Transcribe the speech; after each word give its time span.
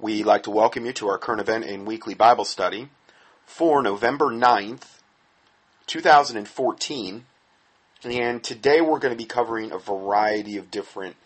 We'd 0.00 0.26
like 0.26 0.44
to 0.44 0.52
welcome 0.52 0.86
you 0.86 0.92
to 0.92 1.08
our 1.08 1.18
current 1.18 1.40
event 1.40 1.64
and 1.64 1.84
weekly 1.84 2.14
Bible 2.14 2.44
study 2.44 2.88
for 3.44 3.82
November 3.82 4.26
9th, 4.26 5.00
2014. 5.88 7.24
And 8.04 8.44
today 8.44 8.80
we're 8.80 9.00
going 9.00 9.12
to 9.12 9.18
be 9.18 9.24
covering 9.24 9.72
a 9.72 9.78
variety 9.78 10.56
of 10.56 10.70
different 10.70 11.16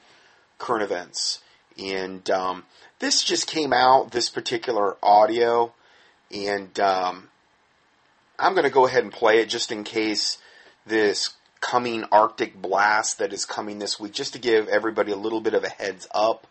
current 0.56 0.82
events. 0.82 1.42
And 1.78 2.30
um, 2.30 2.64
this 2.98 3.22
just 3.22 3.46
came 3.46 3.74
out, 3.74 4.12
this 4.12 4.30
particular 4.30 4.96
audio, 5.02 5.74
and 6.34 6.80
um, 6.80 7.28
I'm 8.38 8.54
going 8.54 8.64
to 8.64 8.70
go 8.70 8.86
ahead 8.86 9.04
and 9.04 9.12
play 9.12 9.40
it 9.40 9.50
just 9.50 9.70
in 9.70 9.84
case 9.84 10.38
this 10.86 11.34
coming 11.60 12.04
Arctic 12.10 12.62
blast 12.62 13.18
that 13.18 13.34
is 13.34 13.44
coming 13.44 13.80
this 13.80 14.00
week, 14.00 14.12
just 14.14 14.32
to 14.32 14.38
give 14.38 14.66
everybody 14.68 15.12
a 15.12 15.16
little 15.16 15.42
bit 15.42 15.52
of 15.52 15.62
a 15.62 15.68
heads 15.68 16.08
up 16.14 16.46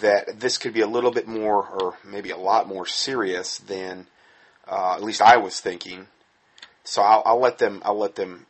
that 0.00 0.40
this 0.40 0.58
could 0.58 0.72
be 0.72 0.80
a 0.80 0.86
little 0.86 1.10
bit 1.10 1.28
more, 1.28 1.66
or 1.66 1.94
maybe 2.04 2.30
a 2.30 2.36
lot 2.36 2.68
more 2.68 2.86
serious 2.86 3.58
than 3.58 4.06
uh, 4.66 4.94
at 4.94 5.02
least 5.02 5.20
I 5.20 5.36
was 5.36 5.60
thinking. 5.60 6.06
So 6.84 7.02
I'll, 7.02 7.22
I'll 7.24 7.40
let 7.40 7.58
them. 7.58 7.82
I'll 7.84 7.98
let 7.98 8.16
them 8.16 8.46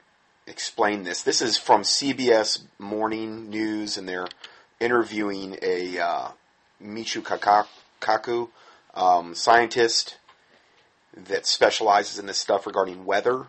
explain 0.46 1.04
this. 1.04 1.22
This 1.22 1.42
is 1.42 1.58
from 1.58 1.82
CBS 1.82 2.62
Morning 2.78 3.50
News, 3.50 3.96
and 3.96 4.08
they're 4.08 4.28
interviewing 4.80 5.58
a 5.62 5.98
uh, 5.98 6.28
Michio 6.82 7.22
Kaku 8.00 8.48
um, 8.94 9.34
scientist 9.34 10.16
that 11.14 11.46
specializes 11.46 12.18
in 12.18 12.26
this 12.26 12.38
stuff 12.38 12.66
regarding 12.66 13.04
weather. 13.04 13.46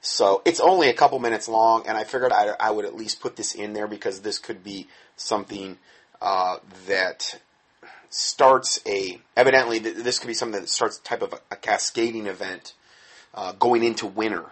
So 0.00 0.42
it's 0.44 0.60
only 0.60 0.88
a 0.88 0.94
couple 0.94 1.18
minutes 1.18 1.48
long, 1.48 1.84
and 1.86 1.98
I 1.98 2.04
figured 2.04 2.32
I, 2.32 2.54
I 2.58 2.70
would 2.70 2.84
at 2.84 2.96
least 2.96 3.20
put 3.20 3.36
this 3.36 3.54
in 3.54 3.72
there 3.72 3.88
because 3.88 4.20
this 4.20 4.38
could 4.38 4.62
be 4.62 4.88
something 5.16 5.78
uh, 6.20 6.58
that 6.86 7.40
starts 8.10 8.80
a 8.86 9.20
evidently 9.36 9.78
this 9.78 10.18
could 10.18 10.28
be 10.28 10.34
something 10.34 10.60
that 10.60 10.68
starts 10.68 10.98
type 10.98 11.22
of 11.22 11.32
a, 11.32 11.40
a 11.50 11.56
cascading 11.56 12.26
event 12.26 12.72
uh, 13.34 13.52
going 13.52 13.84
into 13.84 14.06
winter. 14.06 14.46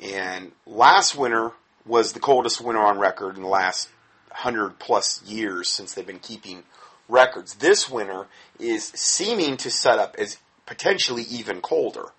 And 0.00 0.52
last 0.66 1.16
winter 1.16 1.52
was 1.84 2.12
the 2.12 2.20
coldest 2.20 2.60
winter 2.60 2.80
on 2.80 2.98
record 2.98 3.36
in 3.36 3.42
the 3.42 3.48
last 3.48 3.88
hundred 4.30 4.78
plus 4.78 5.22
years 5.24 5.68
since 5.68 5.94
they've 5.94 6.06
been 6.06 6.20
keeping 6.20 6.62
records. 7.08 7.54
This 7.54 7.90
winter 7.90 8.26
is 8.60 8.84
seeming 8.84 9.56
to 9.58 9.70
set 9.70 9.98
up 9.98 10.14
as 10.18 10.38
potentially 10.66 11.22
even 11.24 11.60
colder. 11.60 12.12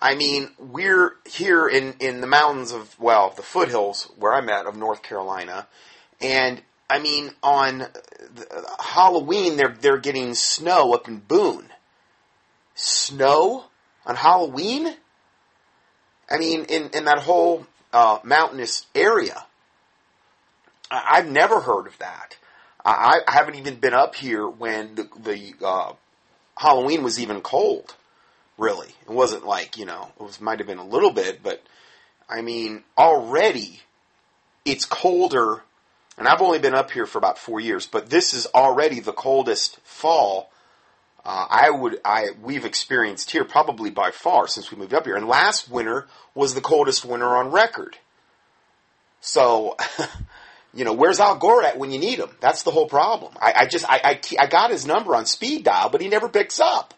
I 0.00 0.14
mean, 0.14 0.50
we're 0.58 1.16
here 1.24 1.66
in, 1.66 1.94
in 1.98 2.20
the 2.20 2.26
mountains 2.26 2.70
of, 2.70 3.00
well, 3.00 3.32
the 3.34 3.42
foothills 3.42 4.10
where 4.18 4.34
I'm 4.34 4.50
at 4.50 4.66
of 4.66 4.76
North 4.76 5.02
Carolina, 5.02 5.66
and 6.20 6.60
I 6.88 6.98
mean, 7.00 7.30
on 7.42 7.86
Halloween, 8.78 9.56
they're, 9.56 9.74
they're 9.80 9.98
getting 9.98 10.34
snow 10.34 10.92
up 10.92 11.08
in 11.08 11.18
Boone. 11.18 11.68
Snow 12.74 13.64
on 14.04 14.14
Halloween? 14.14 14.94
I 16.30 16.38
mean, 16.38 16.64
in, 16.64 16.90
in 16.90 17.04
that 17.06 17.20
whole 17.20 17.66
uh, 17.92 18.18
mountainous 18.22 18.86
area. 18.94 19.46
I, 20.90 21.16
have 21.16 21.30
never 21.30 21.60
heard 21.60 21.86
of 21.86 21.98
that. 21.98 22.36
I, 22.84 23.20
I, 23.26 23.32
haven't 23.32 23.56
even 23.56 23.76
been 23.76 23.94
up 23.94 24.14
here 24.14 24.46
when 24.46 24.94
the, 24.94 25.08
the 25.18 25.54
uh, 25.64 25.92
Halloween 26.56 27.02
was 27.02 27.18
even 27.18 27.40
cold. 27.40 27.94
Really, 28.58 28.88
it 28.88 29.10
wasn't 29.10 29.46
like 29.46 29.76
you 29.76 29.84
know 29.84 30.12
it 30.18 30.22
was 30.22 30.40
might 30.40 30.60
have 30.60 30.66
been 30.66 30.78
a 30.78 30.86
little 30.86 31.10
bit, 31.10 31.42
but 31.42 31.62
I 32.26 32.40
mean 32.40 32.84
already 32.96 33.80
it's 34.64 34.86
colder 34.86 35.62
and 36.18 36.26
I've 36.26 36.40
only 36.40 36.58
been 36.58 36.74
up 36.74 36.90
here 36.90 37.06
for 37.06 37.18
about 37.18 37.38
four 37.38 37.60
years, 37.60 37.86
but 37.86 38.10
this 38.10 38.34
is 38.34 38.46
already 38.54 39.00
the 39.00 39.12
coldest 39.12 39.78
fall 39.80 40.50
uh, 41.26 41.44
I 41.50 41.70
would 41.70 42.00
I 42.04 42.28
we've 42.40 42.64
experienced 42.64 43.32
here 43.32 43.44
probably 43.44 43.90
by 43.90 44.12
far 44.12 44.46
since 44.46 44.70
we 44.70 44.78
moved 44.78 44.94
up 44.94 45.06
here. 45.06 45.16
And 45.16 45.26
last 45.26 45.68
winter 45.68 46.06
was 46.36 46.54
the 46.54 46.60
coldest 46.60 47.04
winter 47.04 47.26
on 47.26 47.50
record. 47.50 47.98
So, 49.20 49.76
you 50.74 50.84
know, 50.84 50.92
where's 50.92 51.18
Al 51.18 51.36
Gore 51.36 51.64
at 51.64 51.78
when 51.78 51.90
you 51.90 51.98
need 51.98 52.20
him? 52.20 52.30
That's 52.38 52.62
the 52.62 52.70
whole 52.70 52.88
problem. 52.88 53.32
I, 53.40 53.54
I 53.56 53.66
just 53.66 53.84
I, 53.90 54.00
I 54.04 54.20
I 54.38 54.46
got 54.46 54.70
his 54.70 54.86
number 54.86 55.16
on 55.16 55.26
speed 55.26 55.64
dial, 55.64 55.88
but 55.88 56.00
he 56.00 56.08
never 56.08 56.28
picks 56.28 56.60
up. 56.60 56.94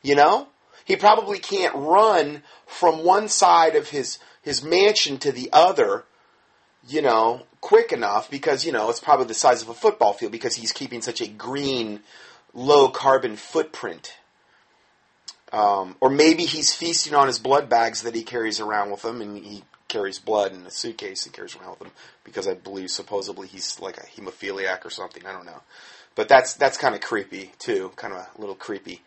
You 0.00 0.14
know, 0.14 0.46
he 0.84 0.94
probably 0.94 1.40
can't 1.40 1.74
run 1.74 2.44
from 2.66 3.02
one 3.02 3.28
side 3.28 3.74
of 3.74 3.88
his 3.90 4.20
his 4.42 4.62
mansion 4.62 5.18
to 5.18 5.32
the 5.32 5.50
other 5.52 6.04
you 6.88 7.02
know, 7.02 7.42
quick 7.60 7.92
enough 7.92 8.30
because, 8.30 8.64
you 8.64 8.72
know, 8.72 8.88
it's 8.90 9.00
probably 9.00 9.26
the 9.26 9.34
size 9.34 9.62
of 9.62 9.68
a 9.68 9.74
football 9.74 10.12
field 10.12 10.32
because 10.32 10.54
he's 10.54 10.72
keeping 10.72 11.02
such 11.02 11.20
a 11.20 11.26
green, 11.26 12.00
low 12.54 12.88
carbon 12.88 13.36
footprint. 13.36 14.16
Um, 15.52 15.96
or 16.00 16.10
maybe 16.10 16.44
he's 16.44 16.74
feasting 16.74 17.14
on 17.14 17.26
his 17.26 17.38
blood 17.38 17.68
bags 17.68 18.02
that 18.02 18.14
he 18.14 18.22
carries 18.22 18.60
around 18.60 18.90
with 18.90 19.04
him 19.04 19.20
and 19.20 19.38
he 19.38 19.62
carries 19.88 20.18
blood 20.18 20.52
in 20.52 20.66
a 20.66 20.70
suitcase 20.70 21.24
he 21.24 21.30
carries 21.30 21.54
around 21.56 21.70
with 21.70 21.82
him 21.82 21.92
because 22.24 22.48
I 22.48 22.54
believe 22.54 22.90
supposedly 22.90 23.46
he's 23.46 23.78
like 23.78 23.96
a 23.96 24.06
hemophiliac 24.06 24.84
or 24.84 24.90
something. 24.90 25.24
I 25.24 25.32
don't 25.32 25.46
know. 25.46 25.62
But 26.14 26.28
that's, 26.28 26.54
that's 26.54 26.78
kind 26.78 26.94
of 26.94 27.00
creepy 27.00 27.52
too. 27.58 27.92
Kind 27.96 28.12
of 28.12 28.20
a 28.20 28.40
little 28.40 28.54
creepy 28.54 29.02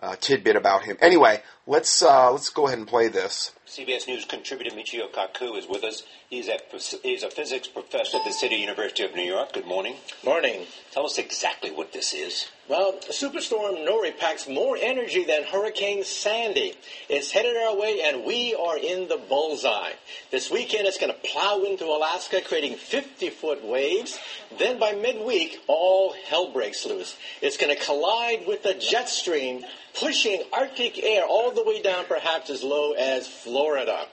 uh, 0.00 0.16
tidbit 0.20 0.56
about 0.56 0.84
him. 0.84 0.96
Anyway, 1.00 1.42
let's 1.66 2.02
uh, 2.02 2.30
let's 2.30 2.50
go 2.50 2.66
ahead 2.66 2.78
and 2.78 2.88
play 2.88 3.08
this. 3.08 3.52
CBS 3.66 4.06
News 4.06 4.24
contributor 4.24 4.74
Michio 4.76 5.10
Kaku 5.10 5.56
is 5.56 5.66
with 5.66 5.84
us. 5.84 6.02
He's 6.28 6.48
a 6.48 6.58
he's 7.02 7.22
a 7.22 7.30
physics 7.30 7.66
professor 7.66 8.18
at 8.18 8.24
the 8.24 8.32
City 8.32 8.56
University 8.56 9.04
of 9.04 9.14
New 9.14 9.22
York. 9.22 9.52
Good 9.52 9.66
morning. 9.66 9.96
Morning. 10.24 10.66
Tell 10.92 11.06
us 11.06 11.18
exactly 11.18 11.70
what 11.70 11.92
this 11.92 12.12
is. 12.12 12.46
Well, 12.68 12.94
Superstorm 13.10 13.86
Nuri 13.86 14.16
packs 14.16 14.48
more 14.48 14.78
energy 14.80 15.24
than 15.24 15.42
Hurricane 15.44 16.02
Sandy. 16.04 16.74
It's 17.10 17.30
headed 17.30 17.56
our 17.56 17.76
way, 17.76 18.00
and 18.02 18.24
we 18.24 18.54
are 18.54 18.78
in 18.78 19.08
the 19.08 19.20
bullseye. 19.28 19.92
This 20.30 20.50
weekend, 20.50 20.86
it's 20.86 20.96
going 20.96 21.12
to 21.12 21.28
plow 21.28 21.62
into 21.62 21.84
Alaska, 21.84 22.40
creating 22.40 22.76
50-foot 22.76 23.62
waves. 23.66 24.18
Then 24.58 24.78
by 24.78 24.92
midweek, 24.92 25.60
all 25.66 26.14
hell 26.26 26.52
breaks 26.52 26.86
loose. 26.86 27.18
It's 27.42 27.58
going 27.58 27.76
to 27.76 27.84
collide 27.84 28.46
with 28.46 28.62
the 28.62 28.72
jet 28.72 29.10
stream 29.10 29.62
pushing 29.94 30.42
Arctic 30.52 31.02
air 31.02 31.24
all 31.24 31.52
the 31.54 31.64
way 31.64 31.82
down 31.82 32.04
perhaps 32.06 32.50
as 32.50 32.62
low 32.62 32.92
as 32.92 33.26
Florida. 33.26 34.06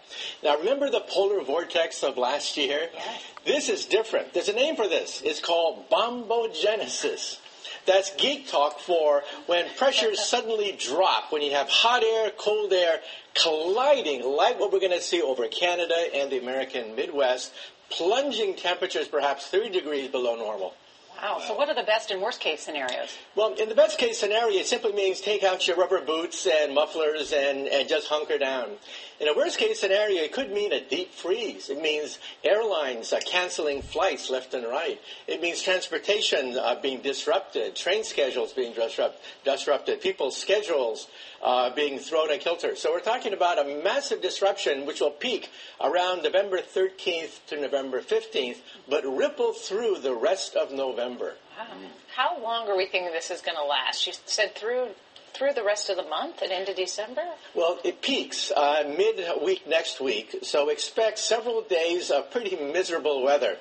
Now 0.43 0.57
remember 0.57 0.89
the 0.89 1.01
polar 1.01 1.43
vortex 1.43 2.03
of 2.03 2.17
last 2.17 2.57
year? 2.57 2.89
Yes. 2.93 3.23
This 3.45 3.69
is 3.69 3.85
different. 3.85 4.33
There's 4.33 4.49
a 4.49 4.53
name 4.53 4.75
for 4.75 4.87
this. 4.87 5.21
It's 5.23 5.39
called 5.39 5.89
bombogenesis. 5.89 7.39
That's 7.85 8.13
geek 8.15 8.47
talk 8.47 8.79
for 8.79 9.23
when 9.47 9.65
pressures 9.77 10.19
suddenly 10.25 10.77
drop, 10.77 11.31
when 11.31 11.41
you 11.41 11.51
have 11.51 11.69
hot 11.69 12.03
air, 12.03 12.31
cold 12.37 12.73
air 12.73 13.01
colliding, 13.33 14.23
like 14.23 14.59
what 14.59 14.71
we're 14.71 14.79
going 14.79 14.91
to 14.91 15.01
see 15.01 15.21
over 15.21 15.47
Canada 15.47 15.95
and 16.13 16.31
the 16.31 16.39
American 16.39 16.95
Midwest, 16.95 17.53
plunging 17.89 18.55
temperatures 18.55 19.07
perhaps 19.07 19.47
30 19.47 19.69
degrees 19.69 20.09
below 20.09 20.35
normal. 20.35 20.73
Wow. 21.21 21.39
So, 21.47 21.53
what 21.53 21.69
are 21.69 21.75
the 21.75 21.83
best 21.83 22.09
and 22.09 22.19
worst 22.19 22.39
case 22.39 22.61
scenarios? 22.61 23.15
Well, 23.35 23.53
in 23.53 23.69
the 23.69 23.75
best 23.75 23.99
case 23.99 24.19
scenario, 24.19 24.59
it 24.59 24.65
simply 24.65 24.91
means 24.91 25.21
take 25.21 25.43
out 25.43 25.67
your 25.67 25.77
rubber 25.77 26.01
boots 26.01 26.47
and 26.47 26.73
mufflers 26.73 27.31
and, 27.31 27.67
and 27.67 27.87
just 27.87 28.07
hunker 28.07 28.39
down. 28.39 28.71
In 29.19 29.27
a 29.27 29.35
worst 29.35 29.59
case 29.59 29.79
scenario, 29.79 30.23
it 30.23 30.33
could 30.33 30.51
mean 30.51 30.73
a 30.73 30.81
deep 30.81 31.13
freeze. 31.13 31.69
It 31.69 31.79
means 31.79 32.17
airlines 32.43 33.13
uh, 33.13 33.19
canceling 33.19 33.83
flights 33.83 34.31
left 34.31 34.55
and 34.55 34.65
right. 34.65 34.99
It 35.27 35.41
means 35.43 35.61
transportation 35.61 36.57
uh, 36.57 36.81
being 36.81 37.01
disrupted, 37.01 37.75
train 37.75 38.03
schedules 38.03 38.51
being 38.53 38.73
disrupt, 38.73 39.21
disrupted, 39.45 40.01
people's 40.01 40.35
schedules 40.35 41.07
uh, 41.43 41.73
being 41.73 41.99
thrown 41.99 42.31
in 42.31 42.39
kilter. 42.39 42.75
So 42.75 42.91
we're 42.91 42.99
talking 42.99 43.33
about 43.33 43.59
a 43.59 43.81
massive 43.83 44.21
disruption 44.21 44.85
which 44.85 45.01
will 45.01 45.11
peak 45.11 45.49
around 45.79 46.23
November 46.23 46.59
13th 46.59 47.45
to 47.47 47.59
November 47.59 48.01
15th, 48.01 48.57
but 48.87 49.03
ripple 49.05 49.53
through 49.53 49.99
the 49.99 50.13
rest 50.13 50.55
of 50.55 50.71
November. 50.71 51.35
Wow. 51.57 51.67
How 52.15 52.41
long 52.41 52.67
are 52.67 52.77
we 52.77 52.85
thinking 52.85 53.11
this 53.11 53.31
is 53.31 53.41
going 53.41 53.57
to 53.57 53.63
last? 53.63 54.05
You 54.07 54.13
said 54.25 54.55
through 54.55 54.89
through 55.33 55.53
the 55.53 55.63
rest 55.63 55.89
of 55.89 55.97
the 55.97 56.03
month 56.03 56.41
and 56.41 56.51
into 56.51 56.73
December? 56.73 57.23
Well, 57.55 57.79
it 57.83 58.01
peaks 58.01 58.51
uh, 58.51 58.83
mid-week 58.97 59.67
next 59.67 59.99
week, 60.01 60.39
so 60.43 60.69
expect 60.69 61.19
several 61.19 61.61
days 61.61 62.11
of 62.11 62.31
pretty 62.31 62.55
miserable 62.55 63.23
weather. 63.23 63.57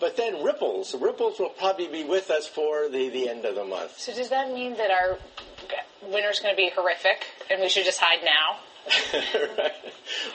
But 0.00 0.16
then 0.16 0.42
ripples, 0.42 0.94
ripples 0.94 1.38
will 1.38 1.50
probably 1.50 1.88
be 1.88 2.04
with 2.04 2.30
us 2.30 2.46
for 2.46 2.88
the, 2.88 3.08
the 3.08 3.28
end 3.28 3.44
of 3.44 3.54
the 3.54 3.64
month. 3.64 3.98
So 3.98 4.14
does 4.14 4.30
that 4.30 4.52
mean 4.52 4.76
that 4.76 4.90
our 4.90 5.18
winter's 6.02 6.40
going 6.40 6.54
to 6.54 6.56
be 6.56 6.70
horrific 6.74 7.26
and 7.50 7.60
we 7.60 7.68
should 7.68 7.84
just 7.84 8.00
hide 8.00 8.24
now? 8.24 8.60
right. 9.58 9.72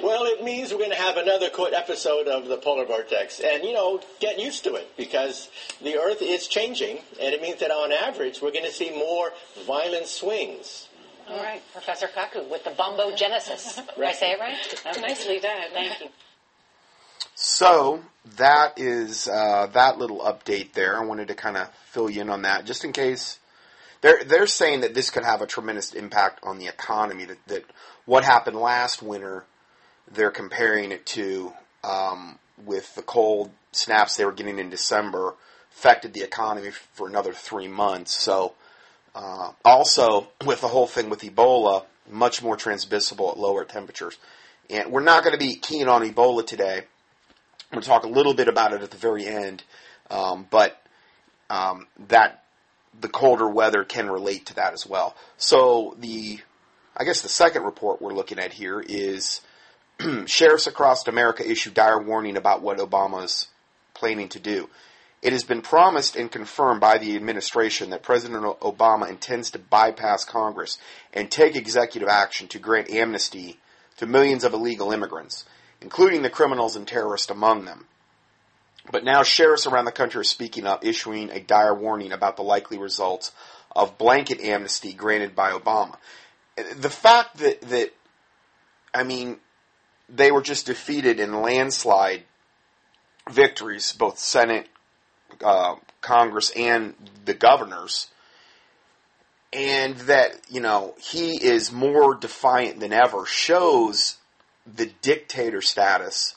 Well, 0.01 0.25
it 0.25 0.43
means 0.43 0.71
we're 0.71 0.79
going 0.79 0.91
to 0.91 0.95
have 0.95 1.17
another 1.17 1.49
quote 1.49 1.73
episode 1.73 2.27
of 2.27 2.47
the 2.47 2.57
polar 2.57 2.85
vortex, 2.85 3.39
and 3.39 3.63
you 3.63 3.73
know, 3.73 4.01
get 4.19 4.39
used 4.39 4.63
to 4.63 4.75
it 4.75 4.95
because 4.95 5.49
the 5.81 5.97
Earth 5.97 6.21
is 6.21 6.47
changing, 6.47 6.99
and 7.21 7.33
it 7.33 7.41
means 7.41 7.59
that 7.59 7.71
on 7.71 7.91
average 7.91 8.41
we're 8.41 8.51
going 8.51 8.65
to 8.65 8.71
see 8.71 8.91
more 8.91 9.33
violent 9.65 10.07
swings. 10.07 10.87
All 11.29 11.43
right, 11.43 11.61
Professor 11.73 12.07
Kaku 12.07 12.49
with 12.49 12.63
the 12.63 12.69
bombogenesis. 12.71 13.77
right. 13.97 14.07
I 14.09 14.13
say 14.13 14.31
it 14.31 14.39
right? 14.39 15.01
nicely 15.01 15.39
done. 15.39 15.69
Thank 15.73 15.99
you. 15.99 16.07
So 17.35 18.01
that 18.37 18.79
is 18.79 19.27
uh, 19.27 19.67
that 19.73 19.97
little 19.97 20.19
update 20.19 20.73
there. 20.73 20.97
I 20.97 21.03
wanted 21.03 21.27
to 21.27 21.35
kind 21.35 21.57
of 21.57 21.69
fill 21.91 22.09
you 22.09 22.21
in 22.21 22.29
on 22.29 22.43
that, 22.43 22.65
just 22.65 22.85
in 22.85 22.93
case 22.93 23.39
they're 24.01 24.23
they're 24.23 24.47
saying 24.47 24.81
that 24.81 24.93
this 24.93 25.09
could 25.09 25.23
have 25.23 25.41
a 25.41 25.47
tremendous 25.47 25.93
impact 25.93 26.39
on 26.43 26.59
the 26.59 26.67
economy. 26.67 27.25
That, 27.25 27.47
that 27.47 27.65
what 28.05 28.23
happened 28.23 28.57
last 28.57 29.01
winter, 29.01 29.45
they're 30.11 30.31
comparing 30.31 30.91
it 30.91 31.05
to 31.07 31.53
um, 31.83 32.39
with 32.65 32.93
the 32.95 33.01
cold 33.01 33.51
snaps 33.71 34.17
they 34.17 34.25
were 34.25 34.31
getting 34.31 34.59
in 34.59 34.69
December 34.69 35.35
affected 35.71 36.13
the 36.13 36.21
economy 36.21 36.71
for 36.93 37.07
another 37.07 37.33
three 37.33 37.67
months. 37.67 38.19
So 38.19 38.53
uh, 39.13 39.51
also 39.63 40.27
with 40.43 40.61
the 40.61 40.67
whole 40.67 40.87
thing 40.87 41.09
with 41.09 41.21
Ebola, 41.21 41.85
much 42.09 42.41
more 42.41 42.57
transmissible 42.57 43.31
at 43.31 43.37
lower 43.37 43.63
temperatures. 43.63 44.17
And 44.69 44.91
we're 44.91 45.03
not 45.03 45.23
going 45.23 45.37
to 45.37 45.39
be 45.39 45.55
keen 45.55 45.87
on 45.87 46.01
Ebola 46.01 46.45
today. 46.45 46.85
We'll 47.71 47.81
talk 47.81 48.05
a 48.05 48.09
little 48.09 48.33
bit 48.33 48.47
about 48.47 48.73
it 48.73 48.81
at 48.81 48.91
the 48.91 48.97
very 48.97 49.25
end, 49.25 49.63
um, 50.09 50.47
but 50.49 50.81
um, 51.49 51.87
that 52.07 52.43
the 52.99 53.09
colder 53.09 53.47
weather 53.47 53.83
can 53.83 54.09
relate 54.09 54.47
to 54.47 54.55
that 54.55 54.73
as 54.73 54.85
well. 54.85 55.15
So 55.37 55.95
the, 55.99 56.39
I 56.95 57.03
guess 57.03 57.21
the 57.21 57.29
second 57.29 57.63
report 57.63 58.01
we're 58.01 58.13
looking 58.13 58.39
at 58.39 58.53
here 58.53 58.79
is 58.79 59.41
sheriffs 60.25 60.67
across 60.67 61.07
America 61.07 61.49
issue 61.49 61.71
dire 61.71 62.01
warning 62.01 62.37
about 62.37 62.61
what 62.61 62.79
Obama 62.79 63.23
is 63.23 63.47
planning 63.93 64.29
to 64.29 64.39
do. 64.39 64.69
It 65.21 65.33
has 65.33 65.43
been 65.43 65.61
promised 65.61 66.15
and 66.15 66.31
confirmed 66.31 66.79
by 66.79 66.99
the 66.99 67.15
administration 67.15 67.89
that 67.89 68.03
President 68.03 68.43
Obama 68.61 69.09
intends 69.09 69.49
to 69.51 69.59
bypass 69.59 70.23
Congress 70.23 70.77
and 71.11 71.29
take 71.29 71.55
executive 71.55 72.07
action 72.07 72.47
to 72.49 72.59
grant 72.59 72.89
amnesty 72.89 73.59
to 73.97 74.05
millions 74.05 74.43
of 74.43 74.53
illegal 74.53 74.91
immigrants, 74.91 75.45
including 75.81 76.21
the 76.21 76.29
criminals 76.29 76.75
and 76.75 76.87
terrorists 76.87 77.31
among 77.31 77.65
them. 77.65 77.87
But 78.91 79.03
now 79.03 79.23
sheriffs 79.23 79.67
around 79.67 79.85
the 79.85 79.91
country 79.91 80.21
are 80.21 80.23
speaking 80.23 80.65
up, 80.65 80.85
issuing 80.85 81.29
a 81.29 81.39
dire 81.39 81.73
warning 81.73 82.11
about 82.11 82.37
the 82.37 82.43
likely 82.43 82.77
results 82.77 83.31
of 83.75 83.97
blanket 83.97 84.39
amnesty 84.39 84.93
granted 84.93 85.35
by 85.35 85.51
Obama. 85.51 85.97
The 86.75 86.89
fact 86.89 87.37
that, 87.37 87.61
that 87.61 87.93
I 88.93 89.03
mean, 89.03 89.37
they 90.09 90.31
were 90.31 90.41
just 90.41 90.65
defeated 90.65 91.19
in 91.19 91.41
landslide 91.41 92.23
victories, 93.29 93.91
both 93.93 94.17
Senate, 94.17 94.67
uh, 95.43 95.75
Congress, 96.01 96.49
and 96.51 96.95
the 97.25 97.33
governors, 97.33 98.07
and 99.51 99.95
that 99.97 100.39
you 100.49 100.61
know 100.61 100.95
he 100.99 101.35
is 101.35 101.71
more 101.71 102.15
defiant 102.15 102.79
than 102.79 102.93
ever 102.93 103.25
shows 103.25 104.17
the 104.65 104.87
dictator 105.01 105.61
status 105.61 106.36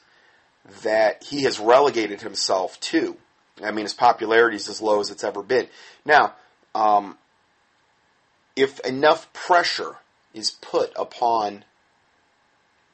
that 0.82 1.22
he 1.25 1.43
has 1.43 1.58
relegated 1.58 2.22
himself 2.22 2.78
to. 2.81 3.17
I 3.62 3.70
mean, 3.70 3.84
his 3.84 3.94
popularity 3.94 4.56
is 4.56 4.69
as 4.69 4.81
low 4.81 5.00
as 5.00 5.11
it's 5.11 5.25
ever 5.25 5.43
been. 5.43 5.69
Now, 6.05 6.34
um, 6.75 7.19
if 8.56 8.81
enough 8.81 9.32
pressure 9.32 9.96
is 10.32 10.50
put 10.50 10.93
upon 10.96 11.64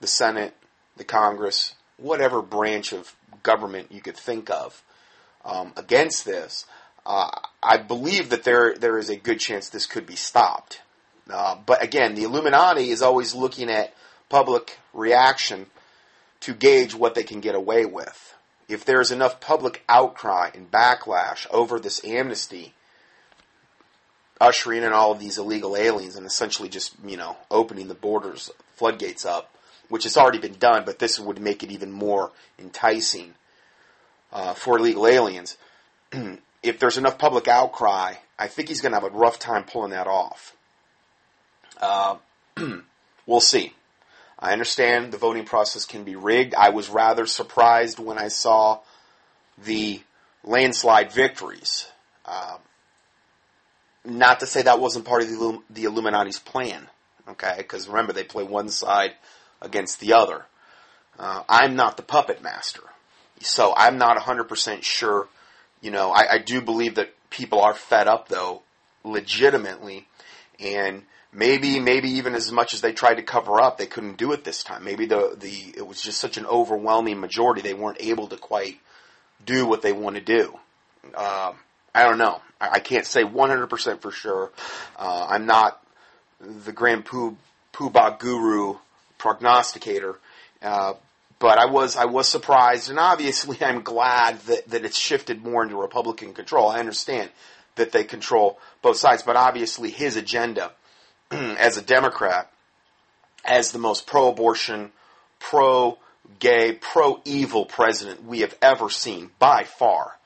the 0.00 0.06
Senate, 0.06 0.55
the 0.96 1.05
Congress, 1.05 1.75
whatever 1.96 2.43
branch 2.43 2.93
of 2.93 3.14
government 3.43 3.93
you 3.93 4.00
could 4.00 4.17
think 4.17 4.50
of 4.50 4.82
um, 5.44 5.72
against 5.76 6.25
this, 6.25 6.67
uh, 7.05 7.31
I 7.62 7.76
believe 7.76 8.31
that 8.31 8.43
there 8.43 8.75
there 8.76 8.99
is 8.99 9.08
a 9.08 9.17
good 9.17 9.38
chance 9.38 9.69
this 9.69 9.87
could 9.87 10.06
be 10.06 10.17
stopped. 10.17 10.82
Uh, 11.31 11.56
but 11.64 11.82
again, 11.82 12.14
the 12.14 12.25
Illuminati 12.25 12.90
is 12.90 13.02
always 13.02 13.34
looking 13.34 13.70
at 13.70 13.94
public 14.29 14.79
reaction 14.93 15.67
to 16.40 16.54
gauge 16.54 16.94
what 16.94 17.14
they 17.14 17.22
can 17.22 17.40
get 17.40 17.54
away 17.54 17.84
with. 17.84 18.34
If 18.68 18.84
there 18.84 19.00
is 19.00 19.12
enough 19.12 19.40
public 19.40 19.84
outcry 19.88 20.50
and 20.54 20.70
backlash 20.70 21.46
over 21.50 21.78
this 21.78 22.04
amnesty, 22.04 22.74
ushering 24.40 24.82
in 24.82 24.92
all 24.92 25.12
of 25.12 25.20
these 25.20 25.38
illegal 25.38 25.76
aliens 25.76 26.16
and 26.16 26.26
essentially 26.26 26.68
just 26.68 26.94
you 27.04 27.16
know 27.16 27.36
opening 27.50 27.88
the 27.88 27.94
borders 27.94 28.50
floodgates 28.74 29.24
up, 29.24 29.54
which 29.88 30.04
has 30.04 30.16
already 30.16 30.38
been 30.38 30.58
done, 30.58 30.84
but 30.84 30.98
this 30.98 31.18
would 31.18 31.40
make 31.40 31.62
it 31.62 31.70
even 31.70 31.92
more 31.92 32.32
enticing 32.58 33.34
uh, 34.32 34.54
for 34.54 34.78
illegal 34.78 35.06
aliens. 35.06 35.56
if 36.62 36.78
there's 36.78 36.98
enough 36.98 37.18
public 37.18 37.48
outcry, 37.48 38.14
I 38.38 38.48
think 38.48 38.68
he's 38.68 38.80
going 38.80 38.92
to 38.92 39.00
have 39.00 39.10
a 39.10 39.16
rough 39.16 39.38
time 39.38 39.64
pulling 39.64 39.92
that 39.92 40.06
off. 40.06 40.54
Uh, 41.80 42.16
we'll 43.26 43.40
see. 43.40 43.72
I 44.38 44.52
understand 44.52 45.12
the 45.12 45.18
voting 45.18 45.44
process 45.44 45.84
can 45.84 46.04
be 46.04 46.16
rigged. 46.16 46.54
I 46.54 46.70
was 46.70 46.88
rather 46.88 47.26
surprised 47.26 47.98
when 47.98 48.18
I 48.18 48.28
saw 48.28 48.80
the 49.64 50.02
landslide 50.44 51.12
victories. 51.12 51.88
Uh, 52.24 52.58
not 54.04 54.40
to 54.40 54.46
say 54.46 54.62
that 54.62 54.80
wasn't 54.80 55.04
part 55.04 55.22
of 55.22 55.28
the, 55.28 55.62
the 55.70 55.84
Illuminati's 55.84 56.38
plan, 56.38 56.88
okay? 57.28 57.54
Because 57.58 57.88
remember, 57.88 58.12
they 58.12 58.24
play 58.24 58.44
one 58.44 58.68
side 58.68 59.14
against 59.60 60.00
the 60.00 60.12
other. 60.12 60.46
Uh, 61.18 61.42
I'm 61.48 61.74
not 61.76 61.96
the 61.96 62.02
puppet 62.02 62.42
master. 62.42 62.82
So 63.40 63.74
I'm 63.76 63.98
not 63.98 64.18
100% 64.18 64.82
sure. 64.82 65.28
You 65.80 65.90
know, 65.90 66.10
I, 66.10 66.34
I 66.34 66.38
do 66.38 66.60
believe 66.60 66.94
that 66.96 67.14
people 67.30 67.60
are 67.60 67.74
fed 67.74 68.06
up, 68.06 68.28
though, 68.28 68.62
legitimately. 69.04 70.06
And 70.60 71.02
maybe, 71.36 71.78
maybe 71.78 72.08
even 72.12 72.34
as 72.34 72.50
much 72.50 72.72
as 72.74 72.80
they 72.80 72.92
tried 72.92 73.16
to 73.16 73.22
cover 73.22 73.60
up, 73.60 73.76
they 73.76 73.86
couldn't 73.86 74.16
do 74.16 74.32
it 74.32 74.42
this 74.42 74.64
time. 74.64 74.82
Maybe 74.84 75.06
the, 75.06 75.36
the, 75.38 75.74
it 75.76 75.86
was 75.86 76.00
just 76.00 76.18
such 76.18 76.38
an 76.38 76.46
overwhelming 76.46 77.20
majority, 77.20 77.60
they 77.60 77.74
weren't 77.74 78.00
able 78.00 78.26
to 78.28 78.36
quite 78.36 78.80
do 79.44 79.66
what 79.66 79.82
they 79.82 79.92
want 79.92 80.16
to 80.16 80.22
do. 80.22 80.58
Uh, 81.14 81.52
I 81.94 82.02
don't 82.02 82.18
know. 82.18 82.40
I, 82.60 82.70
I, 82.72 82.80
can't 82.80 83.06
say 83.06 83.22
100% 83.22 84.00
for 84.00 84.10
sure. 84.10 84.50
Uh, 84.98 85.26
I'm 85.28 85.46
not 85.46 85.80
the 86.40 86.72
grand 86.72 87.04
poo, 87.04 87.36
poobah 87.72 88.18
guru 88.18 88.78
prognosticator, 89.18 90.18
uh, 90.62 90.94
but 91.38 91.58
I 91.58 91.66
was 91.66 91.96
I 91.96 92.06
was 92.06 92.28
surprised, 92.28 92.90
and 92.90 92.98
obviously 92.98 93.58
I'm 93.62 93.82
glad 93.82 94.40
that, 94.40 94.68
that 94.70 94.84
it's 94.84 94.98
shifted 94.98 95.44
more 95.44 95.62
into 95.62 95.76
Republican 95.76 96.34
control. 96.34 96.68
I 96.68 96.80
understand 96.80 97.30
that 97.76 97.92
they 97.92 98.04
control 98.04 98.58
both 98.82 98.96
sides, 98.96 99.22
but 99.22 99.36
obviously 99.36 99.90
his 99.90 100.16
agenda 100.16 100.72
as 101.31 101.76
a 101.76 101.82
Democrat, 101.82 102.50
as 103.44 103.73
the 103.73 103.78
most 103.78 104.06
pro-abortion, 104.06 104.93
pro-gay, 105.38 106.73
pro-evil 106.73 107.64
president 107.64 108.25
we 108.25 108.40
have 108.40 108.56
ever 108.61 108.90
seen 108.90 109.31
by 109.38 109.64
far. 109.64 110.17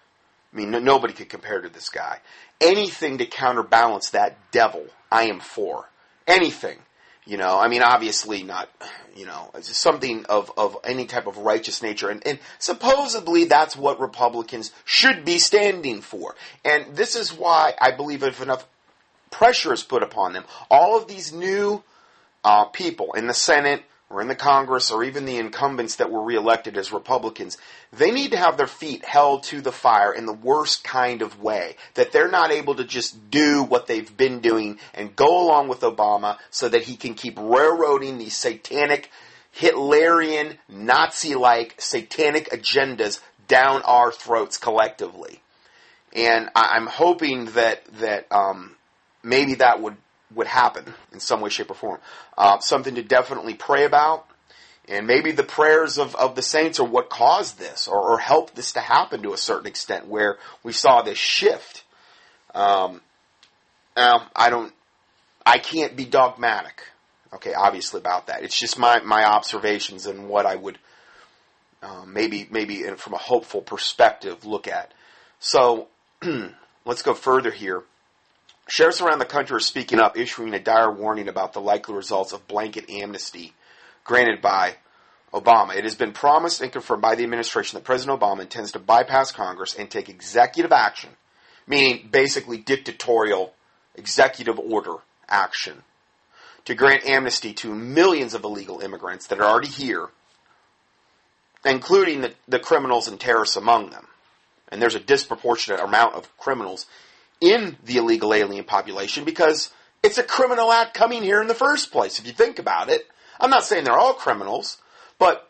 I 0.52 0.56
mean, 0.56 0.70
no, 0.70 0.78
nobody 0.78 1.12
could 1.12 1.28
compare 1.28 1.60
to 1.60 1.68
this 1.68 1.88
guy. 1.88 2.18
Anything 2.60 3.18
to 3.18 3.26
counterbalance 3.26 4.10
that 4.10 4.36
devil, 4.50 4.86
I 5.10 5.24
am 5.24 5.40
for. 5.40 5.88
Anything. 6.26 6.78
You 7.26 7.36
know, 7.36 7.58
I 7.58 7.68
mean, 7.68 7.82
obviously 7.82 8.42
not, 8.42 8.68
you 9.14 9.26
know, 9.26 9.50
something 9.60 10.24
of, 10.26 10.50
of 10.56 10.78
any 10.84 11.04
type 11.04 11.26
of 11.26 11.38
righteous 11.38 11.82
nature. 11.82 12.08
And, 12.08 12.26
and 12.26 12.38
supposedly 12.58 13.44
that's 13.44 13.76
what 13.76 14.00
Republicans 14.00 14.72
should 14.84 15.24
be 15.24 15.38
standing 15.38 16.00
for. 16.00 16.34
And 16.64 16.96
this 16.96 17.14
is 17.14 17.32
why 17.32 17.74
I 17.80 17.92
believe 17.92 18.22
if 18.22 18.42
enough 18.42 18.66
pressure 19.30 19.72
is 19.72 19.82
put 19.82 20.02
upon 20.02 20.32
them, 20.32 20.44
all 20.70 20.96
of 20.96 21.08
these 21.08 21.32
new 21.32 21.82
uh, 22.44 22.64
people 22.66 23.12
in 23.14 23.26
the 23.26 23.34
Senate, 23.34 23.82
or 24.10 24.20
in 24.20 24.28
the 24.28 24.34
Congress 24.34 24.90
or 24.90 25.04
even 25.04 25.24
the 25.24 25.38
incumbents 25.38 25.96
that 25.96 26.10
were 26.10 26.22
reelected 26.22 26.76
as 26.76 26.92
Republicans, 26.92 27.56
they 27.92 28.10
need 28.10 28.32
to 28.32 28.36
have 28.36 28.56
their 28.56 28.66
feet 28.66 29.04
held 29.04 29.44
to 29.44 29.60
the 29.60 29.70
fire 29.70 30.12
in 30.12 30.26
the 30.26 30.32
worst 30.32 30.82
kind 30.82 31.22
of 31.22 31.40
way. 31.40 31.76
That 31.94 32.10
they're 32.10 32.30
not 32.30 32.50
able 32.50 32.74
to 32.74 32.84
just 32.84 33.30
do 33.30 33.62
what 33.62 33.86
they've 33.86 34.16
been 34.16 34.40
doing 34.40 34.80
and 34.94 35.14
go 35.14 35.46
along 35.46 35.68
with 35.68 35.80
Obama 35.80 36.38
so 36.50 36.68
that 36.68 36.82
he 36.82 36.96
can 36.96 37.14
keep 37.14 37.38
railroading 37.38 38.18
these 38.18 38.36
satanic, 38.36 39.10
Hitlerian, 39.56 40.56
Nazi 40.68 41.36
like 41.36 41.80
satanic 41.80 42.50
agendas 42.50 43.20
down 43.46 43.82
our 43.82 44.10
throats 44.10 44.56
collectively. 44.58 45.40
And 46.12 46.50
I'm 46.56 46.88
hoping 46.88 47.46
that, 47.52 47.84
that 48.00 48.26
um, 48.32 48.74
maybe 49.22 49.54
that 49.56 49.80
would 49.80 49.96
would 50.34 50.46
happen 50.46 50.84
in 51.12 51.20
some 51.20 51.40
way, 51.40 51.50
shape, 51.50 51.70
or 51.70 51.74
form. 51.74 52.00
Uh, 52.38 52.58
something 52.60 52.94
to 52.94 53.02
definitely 53.02 53.54
pray 53.54 53.84
about. 53.84 54.26
And 54.88 55.06
maybe 55.06 55.32
the 55.32 55.44
prayers 55.44 55.98
of, 55.98 56.16
of 56.16 56.34
the 56.34 56.42
saints 56.42 56.80
are 56.80 56.86
what 56.86 57.10
caused 57.10 57.58
this 57.58 57.86
or, 57.86 57.98
or 57.98 58.18
helped 58.18 58.56
this 58.56 58.72
to 58.72 58.80
happen 58.80 59.22
to 59.22 59.32
a 59.32 59.38
certain 59.38 59.66
extent 59.66 60.08
where 60.08 60.38
we 60.62 60.72
saw 60.72 61.02
this 61.02 61.18
shift. 61.18 61.84
Um, 62.54 63.00
now, 63.96 64.28
I 64.34 64.50
don't, 64.50 64.72
I 65.44 65.58
can't 65.58 65.96
be 65.96 66.04
dogmatic, 66.04 66.82
okay, 67.34 67.54
obviously 67.54 68.00
about 68.00 68.26
that. 68.26 68.42
It's 68.42 68.58
just 68.58 68.78
my, 68.78 69.00
my 69.00 69.24
observations 69.24 70.06
and 70.06 70.28
what 70.28 70.46
I 70.46 70.56
would 70.56 70.78
um, 71.82 72.12
maybe, 72.12 72.46
maybe 72.50 72.82
from 72.96 73.14
a 73.14 73.18
hopeful 73.18 73.62
perspective 73.62 74.44
look 74.44 74.68
at. 74.68 74.92
So, 75.38 75.88
let's 76.84 77.02
go 77.02 77.14
further 77.14 77.50
here. 77.50 77.82
Sheriffs 78.70 79.00
around 79.00 79.18
the 79.18 79.24
country 79.24 79.56
are 79.56 79.60
speaking 79.60 79.98
up, 79.98 80.16
issuing 80.16 80.54
a 80.54 80.60
dire 80.60 80.92
warning 80.92 81.26
about 81.26 81.54
the 81.54 81.60
likely 81.60 81.92
results 81.92 82.32
of 82.32 82.46
blanket 82.46 82.88
amnesty 82.88 83.52
granted 84.04 84.40
by 84.40 84.76
Obama. 85.34 85.74
It 85.74 85.82
has 85.82 85.96
been 85.96 86.12
promised 86.12 86.60
and 86.60 86.70
confirmed 86.70 87.02
by 87.02 87.16
the 87.16 87.24
administration 87.24 87.76
that 87.76 87.84
President 87.84 88.20
Obama 88.20 88.42
intends 88.42 88.70
to 88.72 88.78
bypass 88.78 89.32
Congress 89.32 89.74
and 89.74 89.90
take 89.90 90.08
executive 90.08 90.70
action, 90.70 91.10
meaning 91.66 92.08
basically 92.12 92.58
dictatorial 92.58 93.54
executive 93.96 94.60
order 94.60 94.98
action 95.28 95.82
to 96.64 96.76
grant 96.76 97.04
amnesty 97.04 97.52
to 97.54 97.74
millions 97.74 98.34
of 98.34 98.44
illegal 98.44 98.78
immigrants 98.78 99.26
that 99.26 99.40
are 99.40 99.50
already 99.50 99.66
here, 99.66 100.10
including 101.64 102.20
the, 102.20 102.34
the 102.46 102.60
criminals 102.60 103.08
and 103.08 103.18
terrorists 103.18 103.56
among 103.56 103.90
them. 103.90 104.06
And 104.68 104.80
there's 104.80 104.94
a 104.94 105.00
disproportionate 105.00 105.80
amount 105.80 106.14
of 106.14 106.36
criminals 106.38 106.86
in 107.40 107.76
the 107.84 107.96
illegal 107.96 108.34
alien 108.34 108.64
population 108.64 109.24
because 109.24 109.70
it's 110.02 110.18
a 110.18 110.22
criminal 110.22 110.72
act 110.72 110.94
coming 110.94 111.22
here 111.22 111.40
in 111.40 111.48
the 111.48 111.54
first 111.54 111.92
place, 111.92 112.18
if 112.18 112.26
you 112.26 112.32
think 112.32 112.58
about 112.58 112.88
it. 112.88 113.06
I'm 113.38 113.50
not 113.50 113.64
saying 113.64 113.84
they're 113.84 113.98
all 113.98 114.14
criminals, 114.14 114.78
but 115.18 115.48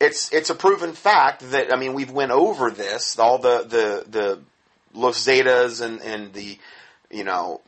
it's 0.00 0.32
it's 0.32 0.50
a 0.50 0.54
proven 0.54 0.92
fact 0.92 1.50
that 1.52 1.72
I 1.72 1.76
mean 1.76 1.94
we've 1.94 2.10
went 2.10 2.32
over 2.32 2.70
this 2.70 3.18
all 3.18 3.38
the 3.38 3.62
the 3.62 4.04
the 4.08 4.40
Los 4.94 5.24
Zetas 5.24 5.80
and 5.80 6.00
and 6.02 6.32
the 6.32 6.58
you 7.10 7.24
know 7.24 7.60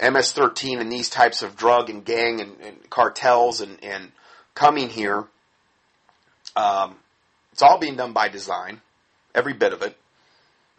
MS-13 0.00 0.80
and 0.80 0.92
these 0.92 1.08
types 1.08 1.42
of 1.42 1.56
drug 1.56 1.90
and 1.90 2.04
gang 2.04 2.40
and, 2.40 2.60
and 2.60 2.90
cartels 2.90 3.60
and 3.60 3.82
and 3.82 4.12
coming 4.54 4.88
here. 4.88 5.24
Um, 6.56 6.96
it's 7.52 7.62
all 7.62 7.78
being 7.78 7.96
done 7.96 8.12
by 8.12 8.28
design, 8.28 8.80
every 9.34 9.52
bit 9.52 9.72
of 9.72 9.82
it, 9.82 9.96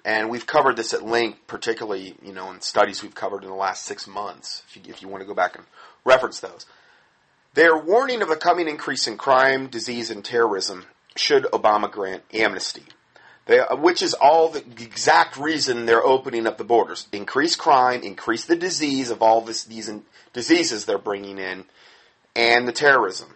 and 0.06 0.30
we've 0.30 0.46
covered 0.46 0.76
this 0.76 0.94
at 0.94 1.06
length, 1.06 1.40
particularly 1.48 2.16
you 2.24 2.34
know 2.34 2.52
in 2.52 2.62
studies 2.62 3.04
we've 3.04 3.16
covered 3.16 3.44
in 3.44 3.50
the 3.50 3.56
last 3.56 3.86
six 3.86 4.08
months. 4.08 4.64
If 4.70 4.78
you, 4.78 4.84
if 4.88 5.02
you 5.02 5.08
want 5.08 5.22
to 5.22 5.28
go 5.28 5.34
back 5.34 5.56
and 5.56 5.66
reference 6.06 6.40
those. 6.40 6.66
They 7.54 7.66
are 7.66 7.78
warning 7.78 8.22
of 8.22 8.30
a 8.30 8.36
coming 8.36 8.68
increase 8.68 9.08
in 9.08 9.18
crime, 9.18 9.68
disease, 9.68 10.12
and 10.12 10.24
terrorism 10.24 10.86
should 11.16 11.44
Obama 11.46 11.92
grant 11.92 12.24
amnesty. 12.34 12.84
They, 13.48 13.60
which 13.72 14.04
is 14.04 14.14
all 14.14 14.50
the 14.50 14.60
exact 14.60 15.36
reason 15.36 15.86
they're 15.86 16.06
opening 16.06 16.46
up 16.46 16.60
the 16.60 16.64
borders. 16.64 17.08
Increase 17.12 17.56
crime, 17.56 18.04
increase 18.04 18.46
the 18.46 18.56
disease 18.56 19.10
of 19.10 19.24
all 19.24 19.42
this, 19.42 19.64
these 19.64 19.90
in, 19.90 20.04
diseases 20.34 20.86
they're 20.86 21.00
bringing 21.00 21.40
in, 21.40 21.66
and 22.36 22.68
the 22.68 22.72
terrorism. 22.72 23.34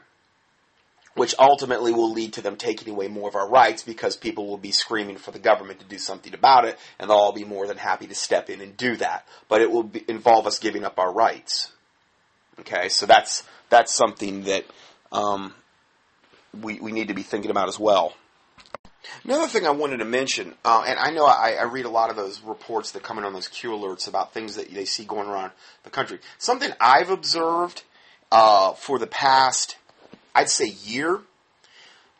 Which 1.15 1.35
ultimately 1.37 1.93
will 1.93 2.11
lead 2.11 2.33
to 2.33 2.41
them 2.41 2.55
taking 2.55 2.91
away 2.91 3.07
more 3.07 3.29
of 3.29 3.35
our 3.35 3.47
rights 3.47 3.83
because 3.83 4.15
people 4.15 4.47
will 4.47 4.57
be 4.57 4.71
screaming 4.71 5.17
for 5.17 5.29
the 5.29 5.37
government 5.37 5.79
to 5.79 5.85
do 5.85 5.99
something 5.99 6.33
about 6.33 6.65
it, 6.65 6.79
and 6.97 7.09
they'll 7.09 7.17
all 7.17 7.31
be 7.31 7.43
more 7.43 7.67
than 7.67 7.77
happy 7.77 8.07
to 8.07 8.15
step 8.15 8.49
in 8.49 8.61
and 8.61 8.75
do 8.75 8.95
that. 8.95 9.27
But 9.47 9.61
it 9.61 9.69
will 9.69 9.83
be, 9.83 10.03
involve 10.07 10.47
us 10.47 10.57
giving 10.57 10.83
up 10.83 10.97
our 10.97 11.13
rights. 11.13 11.71
Okay, 12.59 12.89
so 12.89 13.05
that's 13.05 13.43
that's 13.69 13.93
something 13.93 14.43
that 14.43 14.65
um, 15.11 15.53
we 16.59 16.79
we 16.79 16.91
need 16.91 17.09
to 17.09 17.13
be 17.13 17.23
thinking 17.23 17.51
about 17.51 17.67
as 17.67 17.79
well. 17.79 18.15
Another 19.23 19.47
thing 19.47 19.67
I 19.67 19.71
wanted 19.71 19.97
to 19.97 20.05
mention, 20.05 20.53
uh, 20.63 20.83
and 20.87 20.97
I 20.99 21.11
know 21.11 21.25
I, 21.25 21.57
I, 21.59 21.63
read 21.63 21.85
a 21.85 21.89
lot 21.89 22.09
of 22.09 22.15
those 22.15 22.41
reports 22.41 22.91
that 22.91 23.03
come 23.03 23.17
in 23.17 23.23
on 23.25 23.33
those 23.33 23.47
Q 23.47 23.71
alerts 23.71 24.07
about 24.07 24.33
things 24.33 24.55
that 24.55 24.73
they 24.73 24.85
see 24.85 25.03
going 25.03 25.27
around 25.27 25.51
the 25.83 25.89
country. 25.89 26.19
Something 26.37 26.71
I've 26.79 27.09
observed 27.09 27.83
uh, 28.31 28.73
for 28.73 28.99
the 28.99 29.07
past, 29.07 29.77
I'd 30.35 30.49
say, 30.49 30.67
year. 30.67 31.21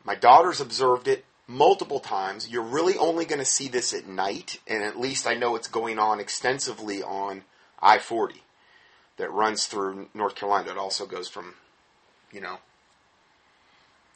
My 0.03 0.15
daughter's 0.15 0.61
observed 0.61 1.07
it 1.07 1.25
multiple 1.47 1.99
times. 1.99 2.49
You're 2.49 2.63
really 2.63 2.97
only 2.97 3.25
going 3.25 3.39
to 3.39 3.45
see 3.45 3.67
this 3.67 3.93
at 3.93 4.07
night, 4.07 4.59
and 4.67 4.83
at 4.83 4.99
least 4.99 5.27
I 5.27 5.35
know 5.35 5.55
it's 5.55 5.67
going 5.67 5.99
on 5.99 6.19
extensively 6.19 7.01
on 7.01 7.43
I 7.81 7.99
40 7.99 8.43
that 9.17 9.31
runs 9.31 9.65
through 9.65 10.09
North 10.13 10.35
Carolina. 10.35 10.71
It 10.71 10.77
also 10.77 11.05
goes 11.05 11.27
from, 11.27 11.53
you 12.31 12.41
know, 12.41 12.57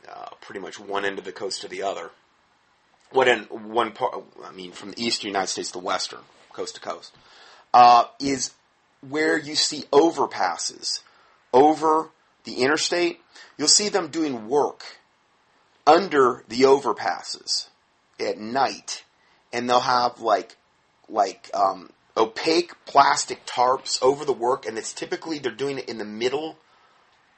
uh, 0.08 0.30
pretty 0.42 0.60
much 0.60 0.80
one 0.80 1.06
end 1.06 1.20
of 1.20 1.26
the 1.26 1.32
coast 1.32 1.62
to 1.62 1.68
the 1.68 1.84
other. 1.84 2.12
What 3.12 3.28
in 3.28 3.44
one 3.44 3.92
part? 3.92 4.24
I 4.44 4.52
mean, 4.52 4.72
from 4.72 4.92
the 4.92 5.04
eastern 5.04 5.30
United 5.30 5.48
States 5.48 5.72
to 5.72 5.80
the 5.80 5.86
western, 5.86 6.20
coast 6.52 6.76
to 6.76 6.82
coast, 6.82 7.16
uh, 7.74 8.06
is 8.20 8.54
where 9.08 9.38
you 9.38 9.56
see 9.56 9.84
overpasses 9.92 11.02
over 11.54 12.10
the 12.48 12.64
interstate. 12.64 13.20
You'll 13.58 13.68
see 13.68 13.90
them 13.90 14.08
doing 14.08 14.48
work 14.48 14.84
under 15.86 16.44
the 16.48 16.62
overpasses 16.62 17.68
at 18.20 18.40
night, 18.40 19.04
and 19.54 19.70
they'll 19.70 19.80
have 19.80 20.22
like 20.22 20.56
like 21.10 21.50
um, 21.54 21.92
opaque 22.16 22.74
plastic 22.86 23.46
tarps 23.46 24.02
over 24.02 24.26
the 24.26 24.34
work, 24.34 24.66
and 24.66 24.78
it's 24.78 24.94
typically 24.94 25.40
they're 25.40 25.52
doing 25.52 25.78
it 25.78 25.90
in 25.90 25.98
the 25.98 26.06
middle 26.06 26.58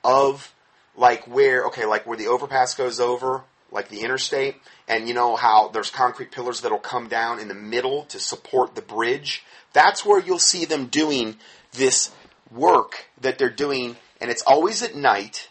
of 0.03 0.53
like 0.95 1.27
where 1.27 1.65
okay, 1.65 1.85
like 1.85 2.05
where 2.05 2.17
the 2.17 2.27
overpass 2.27 2.75
goes 2.75 2.99
over, 2.99 3.43
like 3.71 3.89
the 3.89 4.01
interstate, 4.01 4.55
and 4.87 5.07
you 5.07 5.13
know 5.13 5.35
how 5.35 5.69
there's 5.69 5.89
concrete 5.89 6.31
pillars 6.31 6.61
that'll 6.61 6.79
come 6.79 7.07
down 7.07 7.39
in 7.39 7.47
the 7.47 7.53
middle 7.53 8.03
to 8.05 8.19
support 8.19 8.75
the 8.75 8.81
bridge. 8.81 9.43
That's 9.73 10.05
where 10.05 10.19
you'll 10.19 10.39
see 10.39 10.65
them 10.65 10.87
doing 10.87 11.37
this 11.71 12.11
work 12.51 13.05
that 13.21 13.37
they're 13.37 13.49
doing, 13.49 13.95
and 14.21 14.29
it's 14.29 14.43
always 14.43 14.83
at 14.83 14.95
night. 14.95 15.49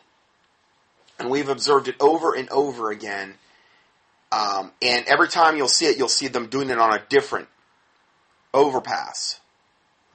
And 1.18 1.30
we've 1.30 1.48
observed 1.48 1.88
it 1.88 1.96
over 2.00 2.34
and 2.34 2.48
over 2.50 2.90
again. 2.90 3.34
Um, 4.30 4.72
and 4.82 5.06
every 5.06 5.28
time 5.28 5.56
you'll 5.56 5.68
see 5.68 5.86
it, 5.86 5.98
you'll 5.98 6.08
see 6.08 6.28
them 6.28 6.46
doing 6.46 6.70
it 6.70 6.78
on 6.78 6.94
a 6.94 7.02
different 7.08 7.48
overpass, 8.52 9.40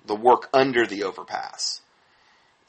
the 0.05 0.15
work 0.15 0.49
under 0.53 0.85
the 0.85 1.03
overpass. 1.03 1.81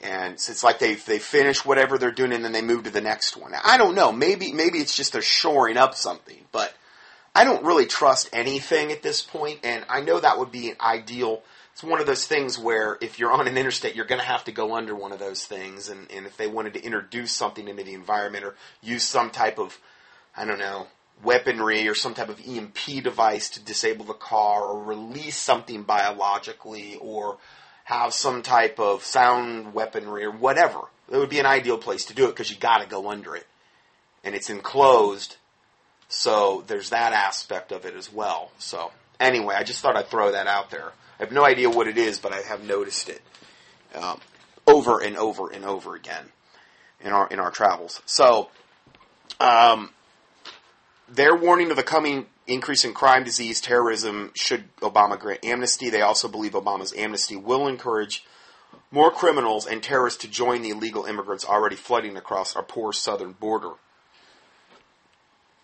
And 0.01 0.33
it's 0.33 0.63
like 0.63 0.79
they 0.79 0.95
they 0.95 1.19
finish 1.19 1.65
whatever 1.65 1.97
they're 1.97 2.11
doing 2.11 2.33
and 2.33 2.43
then 2.43 2.51
they 2.51 2.61
move 2.61 2.83
to 2.83 2.89
the 2.89 3.01
next 3.01 3.37
one. 3.37 3.53
I 3.63 3.77
don't 3.77 3.95
know. 3.95 4.11
Maybe 4.11 4.51
maybe 4.51 4.79
it's 4.79 4.95
just 4.95 5.13
they're 5.13 5.21
shoring 5.21 5.77
up 5.77 5.95
something, 5.95 6.43
but 6.51 6.73
I 7.33 7.43
don't 7.43 7.65
really 7.65 7.85
trust 7.85 8.29
anything 8.33 8.91
at 8.91 9.01
this 9.01 9.21
point. 9.21 9.61
And 9.63 9.85
I 9.89 10.01
know 10.01 10.19
that 10.19 10.37
would 10.37 10.51
be 10.51 10.69
an 10.69 10.77
ideal. 10.81 11.41
It's 11.75 11.83
one 11.83 11.99
of 11.99 12.07
those 12.07 12.25
things 12.25 12.57
where 12.57 12.97
if 13.01 13.19
you're 13.19 13.33
on 13.33 13.49
an 13.49 13.57
interstate, 13.57 13.95
you're 13.95 14.05
going 14.05 14.21
to 14.21 14.25
have 14.25 14.45
to 14.45 14.53
go 14.53 14.75
under 14.75 14.95
one 14.95 15.11
of 15.11 15.19
those 15.19 15.43
things. 15.43 15.89
And, 15.89 16.09
and 16.09 16.25
if 16.25 16.37
they 16.37 16.47
wanted 16.47 16.75
to 16.75 16.81
introduce 16.81 17.33
something 17.33 17.67
into 17.67 17.83
the 17.83 17.93
environment 17.93 18.45
or 18.45 18.55
use 18.81 19.03
some 19.03 19.29
type 19.29 19.59
of, 19.59 19.77
I 20.37 20.45
don't 20.45 20.57
know, 20.57 20.87
weaponry 21.21 21.89
or 21.89 21.93
some 21.93 22.13
type 22.13 22.29
of 22.29 22.39
EMP 22.47 23.03
device 23.03 23.49
to 23.49 23.59
disable 23.59 24.05
the 24.05 24.13
car 24.13 24.63
or 24.63 24.83
release 24.83 25.35
something 25.35 25.83
biologically 25.83 26.97
or 27.01 27.39
have 27.83 28.13
some 28.13 28.41
type 28.41 28.79
of 28.79 29.03
sound 29.03 29.73
weaponry 29.73 30.23
or 30.23 30.31
whatever. 30.31 30.79
It 31.11 31.17
would 31.17 31.29
be 31.29 31.39
an 31.39 31.45
ideal 31.45 31.77
place 31.77 32.05
to 32.05 32.13
do 32.13 32.23
it 32.23 32.29
because 32.29 32.49
you 32.49 32.55
got 32.55 32.83
to 32.83 32.87
go 32.87 33.09
under 33.09 33.35
it. 33.35 33.47
And 34.23 34.33
it's 34.33 34.49
enclosed, 34.49 35.35
so 36.07 36.63
there's 36.67 36.91
that 36.91 37.11
aspect 37.11 37.73
of 37.73 37.83
it 37.83 37.95
as 37.95 38.09
well. 38.13 38.51
So, 38.59 38.93
anyway, 39.19 39.55
I 39.55 39.63
just 39.63 39.81
thought 39.81 39.97
I'd 39.97 40.07
throw 40.07 40.31
that 40.31 40.47
out 40.47 40.71
there. 40.71 40.93
I 41.19 41.23
have 41.23 41.31
no 41.31 41.45
idea 41.45 41.69
what 41.69 41.87
it 41.87 41.97
is, 41.97 42.19
but 42.19 42.33
I 42.33 42.41
have 42.41 42.63
noticed 42.63 43.09
it 43.09 43.21
um, 43.95 44.19
over 44.67 45.01
and 45.01 45.17
over 45.17 45.49
and 45.49 45.63
over 45.63 45.95
again 45.95 46.25
in 47.01 47.11
our 47.11 47.27
in 47.27 47.39
our 47.39 47.51
travels. 47.51 48.01
So, 48.05 48.49
um, 49.39 49.91
their 51.07 51.35
warning 51.35 51.71
of 51.71 51.77
the 51.77 51.83
coming 51.83 52.25
increase 52.47 52.83
in 52.83 52.93
crime, 52.93 53.23
disease, 53.23 53.61
terrorism 53.61 54.31
should 54.35 54.75
Obama 54.77 55.19
grant 55.19 55.43
amnesty. 55.43 55.89
They 55.89 56.01
also 56.01 56.27
believe 56.27 56.51
Obama's 56.51 56.93
amnesty 56.95 57.35
will 57.35 57.67
encourage 57.67 58.25
more 58.91 59.11
criminals 59.11 59.65
and 59.65 59.81
terrorists 59.81 60.21
to 60.21 60.27
join 60.27 60.61
the 60.61 60.69
illegal 60.69 61.05
immigrants 61.05 61.45
already 61.45 61.75
flooding 61.75 62.17
across 62.17 62.55
our 62.55 62.63
poor 62.63 62.93
southern 62.93 63.33
border. 63.33 63.71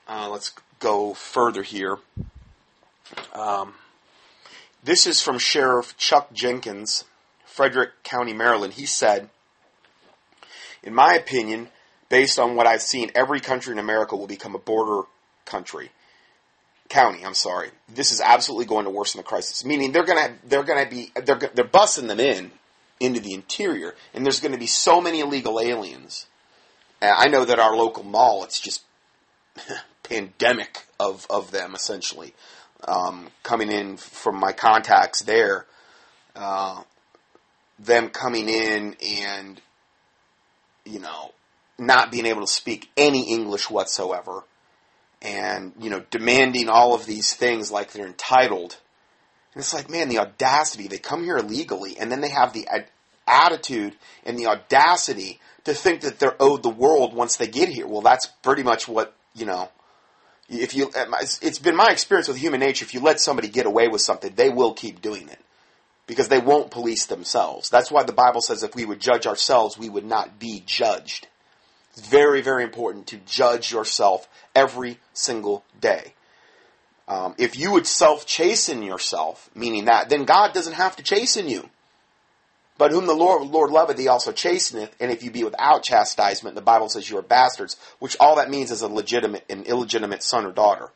Uh, 0.08 0.30
let's 0.30 0.54
go 0.80 1.14
further 1.14 1.64
here. 1.64 1.98
Um, 3.34 3.76
this 4.84 5.06
is 5.06 5.22
from 5.22 5.38
Sheriff 5.38 5.96
Chuck 5.98 6.34
Jenkins, 6.34 7.06
Frederick 7.46 8.04
County, 8.04 8.34
Maryland. 8.34 8.74
He 8.74 8.86
said, 8.86 9.30
In 10.82 10.94
my 10.96 11.14
opinion, 11.14 11.70
based 12.10 12.40
on 12.40 12.56
what 12.56 12.68
I've 12.68 12.82
seen, 12.82 13.12
every 13.14 13.40
country 13.40 13.74
in 13.74 13.80
America 13.80 14.16
will 14.16 14.28
become 14.28 14.56
a 14.56 14.60
border 14.60 15.08
country 15.46 15.92
county. 16.90 17.26
I'm 17.26 17.34
sorry. 17.34 17.70
This 17.88 18.12
is 18.12 18.22
absolutely 18.22 18.66
going 18.66 18.86
to 18.86 18.92
worsen 18.92 19.20
the 19.20 19.24
crisis. 19.24 19.64
Meaning 19.64 19.92
they're 19.92 20.06
gonna 20.06 20.36
they're 20.48 20.64
gonna 20.64 20.90
be 20.90 21.12
they're 21.24 21.40
they're 21.54 21.64
busting 21.64 22.08
them 22.08 22.20
in 22.20 22.52
into 23.00 23.20
the 23.20 23.34
interior, 23.34 23.96
and 24.14 24.24
there's 24.24 24.40
going 24.40 24.52
to 24.52 24.60
be 24.60 24.68
so 24.68 25.02
many 25.02 25.22
illegal 25.22 25.60
aliens. 25.60 26.28
And 27.02 27.16
I 27.18 27.28
know 27.28 27.46
that 27.46 27.60
our 27.60 27.76
local 27.76 28.04
mall, 28.04 28.44
it's 28.44 28.60
just 28.60 28.84
pandemic 30.04 30.86
of 31.00 31.26
of 31.30 31.52
them 31.52 31.74
essentially 31.74 32.34
um, 32.88 33.28
coming 33.44 33.72
in 33.72 33.98
from 33.98 34.40
my 34.40 34.52
contacts 34.52 35.22
there. 35.22 35.66
Uh, 36.36 36.82
them 37.80 38.10
coming 38.10 38.48
in 38.48 38.96
and 39.06 39.60
you 40.86 41.00
know 41.00 41.34
not 41.78 42.12
being 42.12 42.26
able 42.26 42.42
to 42.42 42.48
speak 42.48 42.90
any 42.96 43.32
English 43.34 43.70
whatsoever 43.70 44.44
and 45.22 45.74
you 45.80 45.90
know 45.90 46.04
demanding 46.10 46.70
all 46.70 46.94
of 46.94 47.06
these 47.06 47.34
things 47.34 47.72
like 47.72 47.92
they're 47.92 48.08
entitled. 48.08 48.78
And 49.54 49.62
it's 49.62 49.74
like, 49.74 49.90
man, 49.90 50.10
the 50.10 50.20
audacity. 50.20 50.88
They 50.88 50.98
come 50.98 51.24
here 51.24 51.38
illegally, 51.38 51.98
and 52.00 52.12
then 52.12 52.22
they 52.22 52.30
have 52.30 52.54
the 52.54 52.68
ad- 52.68 52.90
attitude 53.28 53.96
and 54.26 54.40
the 54.40 54.48
audacity 54.48 55.40
to 55.66 55.74
think 55.74 56.02
that 56.02 56.20
they're 56.20 56.42
owed 56.42 56.64
the 56.64 56.70
world 56.70 57.14
once 57.14 57.36
they 57.36 57.48
get 57.48 57.70
here. 57.70 57.86
Well, 57.86 58.02
that's 58.02 58.28
pretty 58.28 58.64
much 58.64 58.88
what 58.88 59.16
you 59.36 59.46
know. 59.46 59.70
If 60.52 60.76
you, 60.76 60.92
it's 61.42 61.60
been 61.60 61.76
my 61.78 61.88
experience 61.90 62.28
with 62.28 62.38
human 62.38 62.60
nature. 62.60 62.84
If 62.84 62.94
you 62.94 63.00
let 63.00 63.22
somebody 63.22 63.48
get 63.48 63.66
away 63.66 63.88
with 63.88 64.02
something, 64.02 64.34
they 64.36 64.50
will 64.50 64.74
keep 64.74 65.02
doing 65.02 65.30
it 65.30 65.40
because 66.08 66.28
they 66.28 66.40
won't 66.40 66.72
police 66.72 67.06
themselves. 67.06 67.70
That's 67.70 67.90
why 67.90 68.04
the 68.04 68.12
Bible 68.12 68.42
says 68.42 68.62
if 68.62 68.76
we 68.76 68.84
would 68.84 69.00
judge 69.00 69.26
ourselves, 69.26 69.78
we 69.78 69.88
would 69.88 70.04
not 70.04 70.40
be 70.40 70.62
judged. 70.66 71.28
It's 71.92 72.06
very, 72.06 72.42
very 72.42 72.64
important 72.64 73.08
to 73.08 73.18
judge 73.26 73.72
yourself 73.72 74.28
every 74.54 75.00
single 75.14 75.64
day. 75.80 76.14
Um, 77.08 77.36
if 77.38 77.58
you 77.58 77.72
would 77.72 77.88
self 77.88 78.26
chasten 78.26 78.84
yourself, 78.84 79.50
meaning 79.56 79.86
that, 79.86 80.10
then 80.10 80.26
God 80.26 80.54
doesn't 80.54 80.74
have 80.74 80.96
to 80.98 81.04
chasten 81.04 81.48
you. 81.48 81.70
But 82.82 82.90
whom 82.90 83.06
the 83.06 83.14
Lord, 83.14 83.48
Lord 83.48 83.70
loveth, 83.70 84.00
he 84.00 84.08
also 84.08 84.32
chasteneth. 84.32 84.90
And 85.00 85.12
if 85.12 85.22
you 85.22 85.30
be 85.30 85.44
without 85.44 85.84
chastisement, 85.84 86.56
the 86.56 86.64
Bible 86.64 86.90
says 86.90 87.08
you 87.08 87.20
are 87.20 87.22
bastards, 87.22 87.78
which 88.00 88.18
all 88.20 88.38
that 88.38 88.50
means 88.50 88.72
is 88.72 88.82
a 88.82 88.88
legitimate 88.88 89.46
and 89.52 89.68
illegitimate 89.68 90.24
son 90.24 90.48
or 90.48 90.52
daughter. 90.52 90.90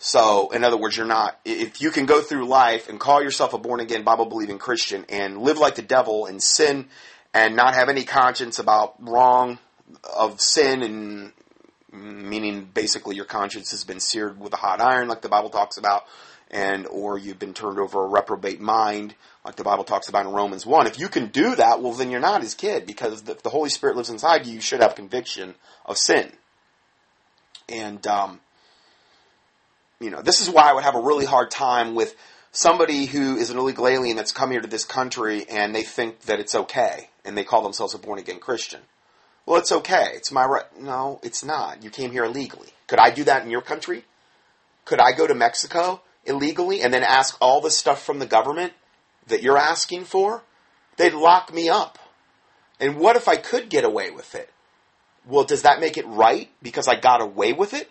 So, 0.00 0.50
in 0.50 0.64
other 0.64 0.76
words, 0.76 0.96
you're 0.96 1.06
not, 1.06 1.38
if 1.44 1.80
you 1.80 1.92
can 1.92 2.06
go 2.06 2.20
through 2.20 2.48
life 2.48 2.88
and 2.88 2.98
call 2.98 3.22
yourself 3.22 3.54
a 3.54 3.58
born 3.58 3.78
again, 3.78 4.02
Bible 4.02 4.26
believing 4.26 4.58
Christian 4.58 5.06
and 5.08 5.38
live 5.42 5.58
like 5.58 5.76
the 5.76 5.82
devil 5.82 6.26
and 6.26 6.42
sin 6.42 6.88
and 7.32 7.54
not 7.54 7.74
have 7.74 7.88
any 7.88 8.02
conscience 8.02 8.58
about 8.58 8.96
wrong 8.98 9.60
of 10.12 10.40
sin 10.40 10.82
and 10.82 11.32
meaning 11.92 12.68
basically 12.74 13.14
your 13.14 13.26
conscience 13.26 13.70
has 13.70 13.84
been 13.84 14.00
seared 14.00 14.40
with 14.40 14.52
a 14.54 14.56
hot 14.56 14.80
iron, 14.80 15.06
like 15.06 15.22
the 15.22 15.28
Bible 15.28 15.50
talks 15.50 15.76
about, 15.76 16.04
and 16.50 16.86
or 16.88 17.16
you've 17.16 17.38
been 17.38 17.54
turned 17.54 17.78
over 17.78 18.02
a 18.02 18.08
reprobate 18.08 18.60
mind, 18.60 19.14
like 19.48 19.56
the 19.56 19.64
Bible 19.64 19.84
talks 19.84 20.10
about 20.10 20.26
in 20.26 20.32
Romans 20.32 20.66
one. 20.66 20.86
If 20.86 20.98
you 20.98 21.08
can 21.08 21.28
do 21.28 21.54
that, 21.54 21.80
well, 21.80 21.94
then 21.94 22.10
you're 22.10 22.20
not 22.20 22.42
his 22.42 22.54
kid 22.54 22.84
because 22.84 23.26
if 23.26 23.42
the 23.42 23.48
Holy 23.48 23.70
Spirit 23.70 23.96
lives 23.96 24.10
inside 24.10 24.44
you, 24.44 24.52
you 24.52 24.60
should 24.60 24.82
have 24.82 24.94
conviction 24.94 25.54
of 25.86 25.96
sin. 25.96 26.30
And 27.66 28.06
um, 28.06 28.40
you 30.00 30.10
know, 30.10 30.20
this 30.20 30.42
is 30.42 30.50
why 30.50 30.68
I 30.68 30.74
would 30.74 30.84
have 30.84 30.96
a 30.96 31.00
really 31.00 31.24
hard 31.24 31.50
time 31.50 31.94
with 31.94 32.14
somebody 32.52 33.06
who 33.06 33.38
is 33.38 33.48
an 33.48 33.56
illegal 33.56 33.88
alien 33.88 34.18
that's 34.18 34.32
come 34.32 34.50
here 34.50 34.60
to 34.60 34.68
this 34.68 34.84
country 34.84 35.46
and 35.48 35.74
they 35.74 35.82
think 35.82 36.20
that 36.22 36.40
it's 36.40 36.54
okay 36.54 37.08
and 37.24 37.34
they 37.34 37.44
call 37.44 37.62
themselves 37.62 37.94
a 37.94 37.98
born 37.98 38.18
again 38.18 38.40
Christian. 38.40 38.80
Well, 39.46 39.58
it's 39.58 39.72
okay. 39.72 40.08
It's 40.12 40.30
my 40.30 40.44
right. 40.44 40.64
No, 40.78 41.20
it's 41.22 41.42
not. 41.42 41.82
You 41.82 41.88
came 41.88 42.10
here 42.10 42.24
illegally. 42.24 42.68
Could 42.86 42.98
I 42.98 43.10
do 43.10 43.24
that 43.24 43.44
in 43.44 43.50
your 43.50 43.62
country? 43.62 44.04
Could 44.84 45.00
I 45.00 45.12
go 45.12 45.26
to 45.26 45.34
Mexico 45.34 46.02
illegally 46.26 46.82
and 46.82 46.92
then 46.92 47.02
ask 47.02 47.34
all 47.40 47.62
the 47.62 47.70
stuff 47.70 48.04
from 48.04 48.18
the 48.18 48.26
government 48.26 48.74
that 49.28 49.42
you're 49.42 49.58
asking 49.58 50.04
for? 50.04 50.42
They'd 50.96 51.14
lock 51.14 51.52
me 51.52 51.68
up. 51.68 51.98
And 52.80 52.98
what 52.98 53.16
if 53.16 53.28
I 53.28 53.36
could 53.36 53.68
get 53.68 53.84
away 53.84 54.10
with 54.10 54.34
it? 54.34 54.50
Well, 55.26 55.44
does 55.44 55.62
that 55.62 55.80
make 55.80 55.96
it 55.96 56.06
right 56.06 56.48
because 56.62 56.88
I 56.88 56.96
got 56.96 57.20
away 57.20 57.52
with 57.52 57.74
it? 57.74 57.90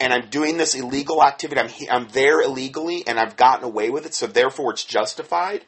And 0.00 0.12
I'm 0.12 0.28
doing 0.28 0.56
this 0.56 0.74
illegal 0.74 1.22
activity. 1.22 1.60
I'm, 1.60 1.70
I'm 1.90 2.08
there 2.08 2.40
illegally 2.40 3.04
and 3.06 3.18
I've 3.18 3.36
gotten 3.36 3.64
away 3.64 3.90
with 3.90 4.06
it, 4.06 4.14
so 4.14 4.26
therefore 4.26 4.72
it's 4.72 4.84
justified? 4.84 5.64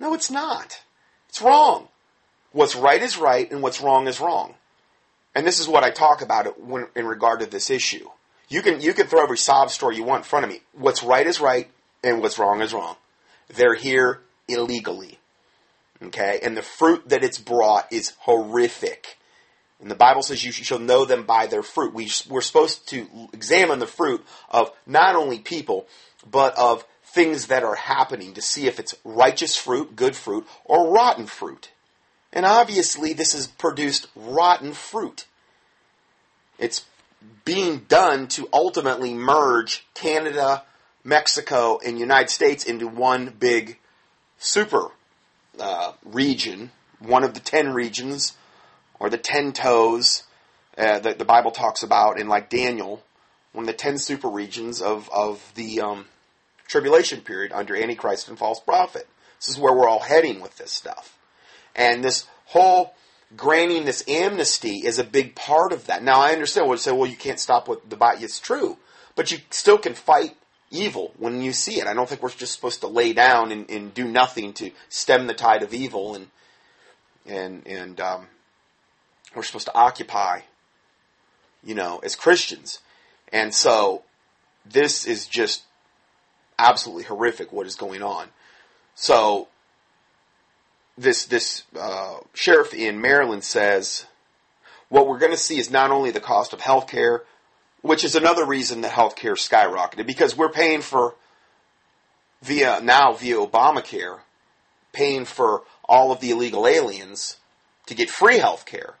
No, 0.00 0.14
it's 0.14 0.30
not. 0.30 0.82
It's 1.28 1.42
wrong. 1.42 1.88
What's 2.52 2.76
right 2.76 3.02
is 3.02 3.18
right 3.18 3.50
and 3.50 3.62
what's 3.62 3.80
wrong 3.80 4.08
is 4.08 4.20
wrong. 4.20 4.54
And 5.34 5.46
this 5.46 5.60
is 5.60 5.68
what 5.68 5.84
I 5.84 5.90
talk 5.90 6.22
about 6.22 6.60
when, 6.60 6.88
in 6.96 7.06
regard 7.06 7.40
to 7.40 7.46
this 7.46 7.70
issue. 7.70 8.08
You 8.48 8.62
can 8.62 8.80
you 8.80 8.94
can 8.94 9.06
throw 9.06 9.22
every 9.22 9.36
sob 9.36 9.70
story 9.70 9.96
you 9.96 10.04
want 10.04 10.20
in 10.20 10.24
front 10.24 10.44
of 10.44 10.50
me. 10.50 10.62
What's 10.72 11.02
right 11.02 11.26
is 11.26 11.40
right 11.40 11.70
and 12.02 12.20
what's 12.22 12.38
wrong 12.38 12.62
is 12.62 12.72
wrong. 12.72 12.96
They're 13.54 13.74
here 13.74 14.22
illegally. 14.48 15.18
Okay? 16.02 16.40
And 16.42 16.56
the 16.56 16.62
fruit 16.62 17.08
that 17.08 17.24
it's 17.24 17.38
brought 17.38 17.92
is 17.92 18.12
horrific. 18.20 19.16
And 19.80 19.90
the 19.90 19.94
Bible 19.94 20.22
says 20.22 20.44
you 20.44 20.52
shall 20.52 20.78
know 20.78 21.04
them 21.04 21.24
by 21.24 21.46
their 21.46 21.62
fruit. 21.62 21.94
We, 21.94 22.10
we're 22.28 22.40
supposed 22.40 22.88
to 22.88 23.06
examine 23.32 23.78
the 23.78 23.86
fruit 23.86 24.24
of 24.50 24.72
not 24.86 25.14
only 25.14 25.38
people, 25.38 25.86
but 26.28 26.56
of 26.58 26.84
things 27.04 27.46
that 27.46 27.62
are 27.62 27.76
happening 27.76 28.34
to 28.34 28.42
see 28.42 28.66
if 28.66 28.78
it's 28.78 28.94
righteous 29.04 29.56
fruit, 29.56 29.96
good 29.96 30.16
fruit, 30.16 30.46
or 30.64 30.92
rotten 30.92 31.26
fruit. 31.26 31.70
And 32.32 32.44
obviously, 32.44 33.12
this 33.12 33.32
has 33.32 33.46
produced 33.46 34.08
rotten 34.14 34.72
fruit. 34.72 35.26
It's 36.58 36.84
being 37.44 37.78
done 37.88 38.28
to 38.28 38.48
ultimately 38.52 39.14
merge 39.14 39.86
Canada, 39.94 40.64
Mexico, 41.04 41.78
and 41.84 41.98
United 41.98 42.30
States 42.30 42.64
into 42.64 42.86
one 42.86 43.34
big 43.38 43.78
super 44.38 44.92
uh, 45.60 45.92
region, 46.04 46.70
one 46.98 47.24
of 47.24 47.34
the 47.34 47.40
ten 47.40 47.72
regions, 47.74 48.36
or 48.98 49.10
the 49.10 49.18
ten 49.18 49.52
toes 49.52 50.24
uh, 50.76 50.98
that 51.00 51.18
the 51.18 51.24
Bible 51.24 51.50
talks 51.50 51.82
about 51.82 52.18
in 52.18 52.28
like 52.28 52.48
Daniel, 52.48 53.02
one 53.52 53.64
of 53.64 53.66
the 53.66 53.72
ten 53.72 53.98
super 53.98 54.28
regions 54.28 54.80
of, 54.80 55.10
of 55.12 55.52
the 55.54 55.80
um, 55.80 56.06
tribulation 56.66 57.20
period 57.20 57.52
under 57.52 57.76
Antichrist 57.76 58.28
and 58.28 58.38
false 58.38 58.60
prophet. 58.60 59.08
This 59.38 59.48
is 59.48 59.58
where 59.58 59.74
we're 59.74 59.88
all 59.88 60.00
heading 60.00 60.40
with 60.40 60.56
this 60.56 60.72
stuff. 60.72 61.18
And 61.74 62.02
this 62.02 62.26
whole 62.46 62.94
granting 63.36 63.84
this 63.84 64.04
amnesty 64.08 64.86
is 64.86 64.98
a 64.98 65.04
big 65.04 65.34
part 65.34 65.72
of 65.72 65.86
that. 65.86 66.02
Now, 66.02 66.20
I 66.20 66.32
understand 66.32 66.66
what 66.66 66.74
you 66.74 66.78
say, 66.78 66.92
well, 66.92 67.10
you 67.10 67.16
can't 67.16 67.38
stop 67.38 67.68
what 67.68 67.88
the 67.88 67.96
Bible, 67.96 68.22
it's 68.22 68.40
true. 68.40 68.78
But 69.14 69.30
you 69.30 69.38
still 69.50 69.78
can 69.78 69.94
fight 69.94 70.36
evil 70.70 71.12
when 71.18 71.42
you 71.42 71.52
see 71.52 71.80
it. 71.80 71.86
I 71.86 71.94
don't 71.94 72.08
think 72.08 72.22
we're 72.22 72.30
just 72.30 72.52
supposed 72.52 72.80
to 72.80 72.86
lay 72.86 73.12
down 73.12 73.52
and, 73.52 73.70
and 73.70 73.94
do 73.94 74.06
nothing 74.06 74.52
to 74.54 74.70
stem 74.88 75.26
the 75.26 75.34
tide 75.34 75.62
of 75.62 75.72
evil 75.72 76.14
and, 76.14 76.28
and, 77.26 77.66
and, 77.66 78.00
um, 78.00 78.26
we're 79.34 79.42
supposed 79.42 79.66
to 79.66 79.74
occupy, 79.74 80.40
you 81.62 81.74
know, 81.74 82.00
as 82.02 82.16
Christians. 82.16 82.80
And 83.32 83.54
so, 83.54 84.02
this 84.64 85.06
is 85.06 85.26
just 85.26 85.64
absolutely 86.58 87.04
horrific 87.04 87.52
what 87.52 87.66
is 87.66 87.76
going 87.76 88.02
on. 88.02 88.28
So, 88.94 89.48
this 90.96 91.26
this 91.26 91.64
uh, 91.78 92.18
sheriff 92.34 92.74
in 92.74 93.00
Maryland 93.00 93.44
says 93.44 94.06
what 94.88 95.06
we're 95.06 95.18
going 95.18 95.32
to 95.32 95.38
see 95.38 95.58
is 95.58 95.70
not 95.70 95.90
only 95.90 96.10
the 96.10 96.20
cost 96.20 96.52
of 96.52 96.60
health 96.60 96.88
care, 96.88 97.22
which 97.88 98.04
is 98.04 98.14
another 98.14 98.44
reason 98.44 98.82
that 98.82 98.92
healthcare 98.92 99.32
skyrocketed 99.32 100.06
because 100.06 100.36
we're 100.36 100.50
paying 100.50 100.82
for 100.82 101.14
via 102.42 102.80
now 102.82 103.14
via 103.14 103.36
Obamacare, 103.36 104.18
paying 104.92 105.24
for 105.24 105.62
all 105.88 106.12
of 106.12 106.20
the 106.20 106.30
illegal 106.30 106.66
aliens 106.66 107.38
to 107.86 107.94
get 107.94 108.10
free 108.10 108.38
healthcare, 108.38 108.92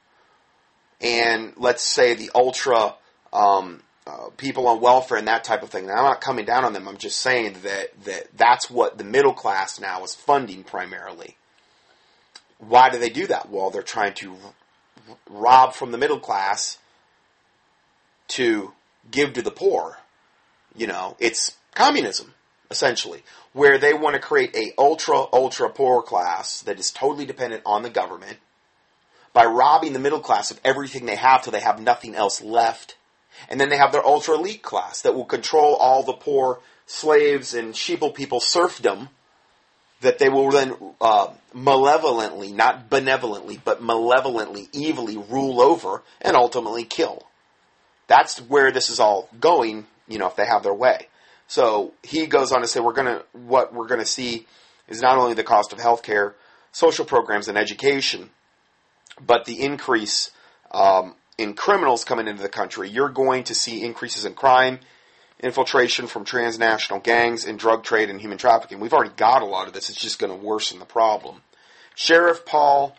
and 1.02 1.52
let's 1.58 1.82
say 1.82 2.14
the 2.14 2.30
ultra 2.34 2.94
um, 3.30 3.82
uh, 4.06 4.30
people 4.38 4.66
on 4.66 4.80
welfare 4.80 5.18
and 5.18 5.28
that 5.28 5.44
type 5.44 5.62
of 5.62 5.68
thing. 5.68 5.86
Now, 5.86 5.96
I'm 5.96 6.04
not 6.04 6.22
coming 6.22 6.46
down 6.46 6.64
on 6.64 6.72
them. 6.72 6.88
I'm 6.88 6.96
just 6.96 7.18
saying 7.18 7.56
that 7.64 8.04
that 8.04 8.38
that's 8.38 8.70
what 8.70 8.96
the 8.96 9.04
middle 9.04 9.34
class 9.34 9.78
now 9.78 10.02
is 10.02 10.14
funding 10.14 10.64
primarily. 10.64 11.36
Why 12.56 12.88
do 12.88 12.98
they 12.98 13.10
do 13.10 13.26
that? 13.26 13.50
Well, 13.50 13.68
they're 13.68 13.82
trying 13.82 14.14
to 14.14 14.34
rob 15.28 15.74
from 15.74 15.92
the 15.92 15.98
middle 15.98 16.18
class 16.18 16.78
to 18.28 18.72
give 19.10 19.34
to 19.34 19.42
the 19.42 19.50
poor. 19.50 19.98
You 20.76 20.86
know, 20.86 21.16
it's 21.18 21.56
communism 21.74 22.34
essentially, 22.70 23.22
where 23.52 23.78
they 23.78 23.94
want 23.94 24.14
to 24.14 24.20
create 24.20 24.54
a 24.54 24.72
ultra 24.78 25.24
ultra 25.32 25.70
poor 25.70 26.02
class 26.02 26.62
that 26.62 26.78
is 26.78 26.90
totally 26.90 27.26
dependent 27.26 27.62
on 27.64 27.82
the 27.82 27.90
government 27.90 28.38
by 29.32 29.44
robbing 29.44 29.92
the 29.92 29.98
middle 29.98 30.20
class 30.20 30.50
of 30.50 30.60
everything 30.64 31.06
they 31.06 31.16
have 31.16 31.42
till 31.42 31.52
they 31.52 31.60
have 31.60 31.80
nothing 31.80 32.14
else 32.14 32.42
left. 32.42 32.96
And 33.48 33.60
then 33.60 33.68
they 33.68 33.76
have 33.76 33.92
their 33.92 34.04
ultra 34.04 34.34
elite 34.34 34.62
class 34.62 35.02
that 35.02 35.14
will 35.14 35.24
control 35.24 35.76
all 35.76 36.02
the 36.02 36.12
poor 36.12 36.60
slaves 36.86 37.54
and 37.54 37.74
sheeple 37.74 38.14
people 38.14 38.40
serfdom 38.40 39.10
that 40.00 40.18
they 40.18 40.28
will 40.28 40.50
then 40.50 40.74
uh, 41.00 41.28
malevolently, 41.52 42.52
not 42.52 42.88
benevolently, 42.88 43.60
but 43.64 43.82
malevolently, 43.82 44.68
evilly 44.74 45.16
rule 45.16 45.60
over 45.60 46.02
and 46.20 46.36
ultimately 46.36 46.84
kill. 46.84 47.27
That's 48.08 48.38
where 48.38 48.72
this 48.72 48.90
is 48.90 48.98
all 48.98 49.28
going, 49.38 49.86
you 50.08 50.18
know, 50.18 50.26
if 50.26 50.36
they 50.36 50.46
have 50.46 50.64
their 50.64 50.74
way. 50.74 51.08
So 51.46 51.94
he 52.02 52.26
goes 52.26 52.52
on 52.52 52.62
to 52.62 52.66
say, 52.66 52.80
we're 52.80 52.92
gonna, 52.92 53.22
what 53.32 53.72
we're 53.72 53.86
gonna 53.86 54.04
see 54.04 54.46
is 54.88 55.00
not 55.00 55.16
only 55.16 55.34
the 55.34 55.44
cost 55.44 55.72
of 55.72 55.78
healthcare, 55.78 56.34
social 56.72 57.04
programs, 57.04 57.48
and 57.48 57.56
education, 57.56 58.30
but 59.24 59.44
the 59.44 59.60
increase 59.60 60.30
um, 60.72 61.14
in 61.36 61.54
criminals 61.54 62.04
coming 62.04 62.26
into 62.26 62.42
the 62.42 62.48
country. 62.48 62.88
You're 62.88 63.08
going 63.08 63.44
to 63.44 63.54
see 63.54 63.84
increases 63.84 64.24
in 64.24 64.34
crime, 64.34 64.80
infiltration 65.40 66.06
from 66.06 66.24
transnational 66.24 67.00
gangs 67.00 67.44
and 67.44 67.58
drug 67.58 67.84
trade 67.84 68.10
and 68.10 68.20
human 68.20 68.38
trafficking. 68.38 68.80
We've 68.80 68.92
already 68.92 69.14
got 69.16 69.42
a 69.42 69.46
lot 69.46 69.68
of 69.68 69.72
this. 69.72 69.88
It's 69.88 70.00
just 70.00 70.18
going 70.18 70.36
to 70.36 70.46
worsen 70.46 70.78
the 70.78 70.84
problem. 70.84 71.42
Sheriff 71.94 72.44
Paul 72.44 72.96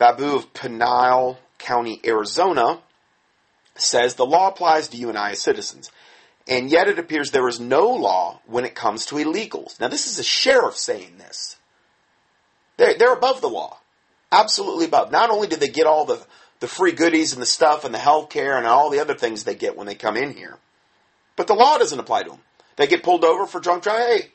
Babeu 0.00 0.36
of 0.36 0.52
Pinal 0.54 1.38
County, 1.58 2.00
Arizona, 2.04 2.80
says 3.80 4.14
the 4.14 4.26
law 4.26 4.48
applies 4.48 4.88
to 4.88 4.96
you 4.96 5.08
and 5.08 5.18
I 5.18 5.32
as 5.32 5.40
citizens. 5.40 5.90
And 6.46 6.70
yet 6.70 6.88
it 6.88 6.98
appears 6.98 7.30
there 7.30 7.48
is 7.48 7.60
no 7.60 7.88
law 7.90 8.40
when 8.46 8.64
it 8.64 8.74
comes 8.74 9.04
to 9.06 9.16
illegals. 9.16 9.78
Now, 9.78 9.88
this 9.88 10.06
is 10.06 10.18
a 10.18 10.24
sheriff 10.24 10.76
saying 10.76 11.18
this. 11.18 11.56
They're, 12.78 12.94
they're 12.94 13.12
above 13.12 13.40
the 13.40 13.50
law. 13.50 13.78
Absolutely 14.32 14.86
above. 14.86 15.12
Not 15.12 15.30
only 15.30 15.48
do 15.48 15.56
they 15.56 15.68
get 15.68 15.86
all 15.86 16.06
the, 16.06 16.24
the 16.60 16.68
free 16.68 16.92
goodies 16.92 17.32
and 17.32 17.42
the 17.42 17.46
stuff 17.46 17.84
and 17.84 17.94
the 17.94 17.98
health 17.98 18.30
care 18.30 18.56
and 18.56 18.66
all 18.66 18.90
the 18.90 19.00
other 19.00 19.14
things 19.14 19.44
they 19.44 19.54
get 19.54 19.76
when 19.76 19.86
they 19.86 19.94
come 19.94 20.16
in 20.16 20.34
here, 20.34 20.56
but 21.36 21.46
the 21.46 21.54
law 21.54 21.78
doesn't 21.78 22.00
apply 22.00 22.22
to 22.22 22.30
them. 22.30 22.40
They 22.76 22.86
get 22.86 23.02
pulled 23.02 23.24
over 23.24 23.46
for 23.46 23.60
drunk 23.60 23.82
driving. 23.82 24.06
Hey, 24.06 24.32